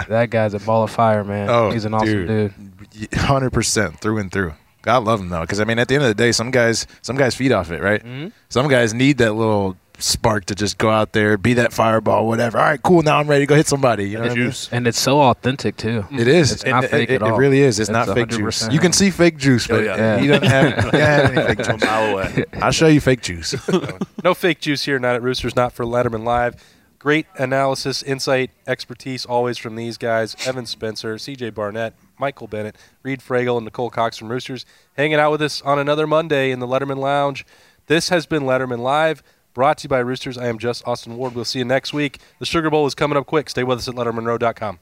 That 0.08 0.28
guy's 0.30 0.54
a 0.54 0.58
ball 0.58 0.82
of 0.82 0.90
fire, 0.90 1.22
man. 1.24 1.48
Oh, 1.48 1.70
He's 1.70 1.84
an 1.84 1.94
awesome 1.94 2.26
dude. 2.26 2.54
dude. 2.92 3.14
Hundred 3.14 3.50
percent 3.52 4.00
through 4.00 4.18
and 4.18 4.30
through. 4.32 4.54
God 4.82 5.04
love 5.04 5.20
him 5.20 5.28
though, 5.28 5.42
because 5.42 5.60
I 5.60 5.64
mean, 5.64 5.78
at 5.78 5.88
the 5.88 5.94
end 5.94 6.02
of 6.04 6.08
the 6.08 6.14
day, 6.14 6.32
some 6.32 6.50
guys, 6.50 6.86
some 7.02 7.16
guys 7.16 7.34
feed 7.34 7.52
off 7.52 7.70
it, 7.70 7.80
right? 7.80 8.02
Mm-hmm. 8.04 8.28
Some 8.48 8.66
guys 8.68 8.92
need 8.92 9.18
that 9.18 9.34
little 9.34 9.76
spark 10.00 10.46
to 10.46 10.54
just 10.54 10.78
go 10.78 10.90
out 10.90 11.12
there, 11.12 11.36
be 11.36 11.54
that 11.54 11.72
fireball, 11.72 12.26
whatever. 12.26 12.58
All 12.58 12.64
right, 12.64 12.82
cool. 12.82 13.02
Now 13.02 13.18
I'm 13.18 13.28
ready 13.28 13.42
to 13.42 13.46
go 13.46 13.54
hit 13.54 13.66
somebody. 13.66 14.08
You 14.10 14.16
know 14.16 14.22
what 14.22 14.32
I 14.32 14.34
mean? 14.34 14.46
Juice. 14.46 14.68
And 14.72 14.86
it's 14.86 14.98
so 14.98 15.20
authentic 15.20 15.76
too. 15.76 16.04
It 16.10 16.28
is. 16.28 16.52
It's 16.52 16.64
not 16.64 16.84
And 16.84 16.90
fake 16.90 17.10
it, 17.10 17.16
at 17.16 17.22
all. 17.22 17.34
It 17.34 17.38
really 17.38 17.60
is. 17.60 17.78
It's, 17.78 17.88
It's 17.88 17.92
not 17.92 18.14
fake 18.14 18.28
juice. 18.28 18.64
100%. 18.68 18.72
You 18.72 18.78
can 18.78 18.92
see 18.92 19.10
fake 19.10 19.36
juice, 19.36 19.66
but 19.66 19.80
oh, 19.80 19.82
yeah. 19.82 20.18
he 20.18 20.26
doesn't 20.26 20.48
have, 20.48 20.90
he 20.92 20.98
have 20.98 21.36
any 21.36 21.54
fake 21.54 21.66
juice. 21.66 21.82
away. 22.10 22.44
I'll 22.54 22.72
show 22.72 22.86
you 22.86 23.00
fake 23.00 23.22
juice. 23.22 23.54
no 24.24 24.34
fake 24.34 24.60
juice 24.60 24.84
here, 24.84 24.98
not 24.98 25.14
at 25.14 25.22
Roosters, 25.22 25.56
not 25.56 25.72
for 25.72 25.84
Letterman 25.84 26.24
Live. 26.24 26.56
Great 26.98 27.26
analysis, 27.38 28.02
insight, 28.02 28.50
expertise 28.66 29.24
always 29.24 29.56
from 29.56 29.74
these 29.74 29.96
guys 29.96 30.36
Evan 30.46 30.66
Spencer, 30.66 31.14
CJ 31.16 31.54
Barnett, 31.54 31.94
Michael 32.18 32.46
Bennett, 32.46 32.76
Reid 33.02 33.20
Fragel, 33.20 33.56
and 33.56 33.64
Nicole 33.64 33.88
Cox 33.88 34.18
from 34.18 34.28
Roosters 34.28 34.66
hanging 34.98 35.18
out 35.18 35.30
with 35.30 35.40
us 35.40 35.62
on 35.62 35.78
another 35.78 36.06
Monday 36.06 36.50
in 36.50 36.58
the 36.58 36.66
Letterman 36.66 36.98
Lounge. 36.98 37.46
This 37.86 38.10
has 38.10 38.26
been 38.26 38.42
Letterman 38.42 38.80
Live. 38.80 39.22
Brought 39.60 39.76
to 39.76 39.84
you 39.84 39.88
by 39.90 39.98
Roosters. 39.98 40.38
I 40.38 40.46
am 40.46 40.56
just 40.56 40.82
Austin 40.88 41.18
Ward. 41.18 41.34
We'll 41.34 41.44
see 41.44 41.58
you 41.58 41.66
next 41.66 41.92
week. 41.92 42.18
The 42.38 42.46
Sugar 42.46 42.70
Bowl 42.70 42.86
is 42.86 42.94
coming 42.94 43.18
up 43.18 43.26
quick. 43.26 43.50
Stay 43.50 43.62
with 43.62 43.76
us 43.76 43.88
at 43.88 43.94
LettermanRow.com. 43.94 44.78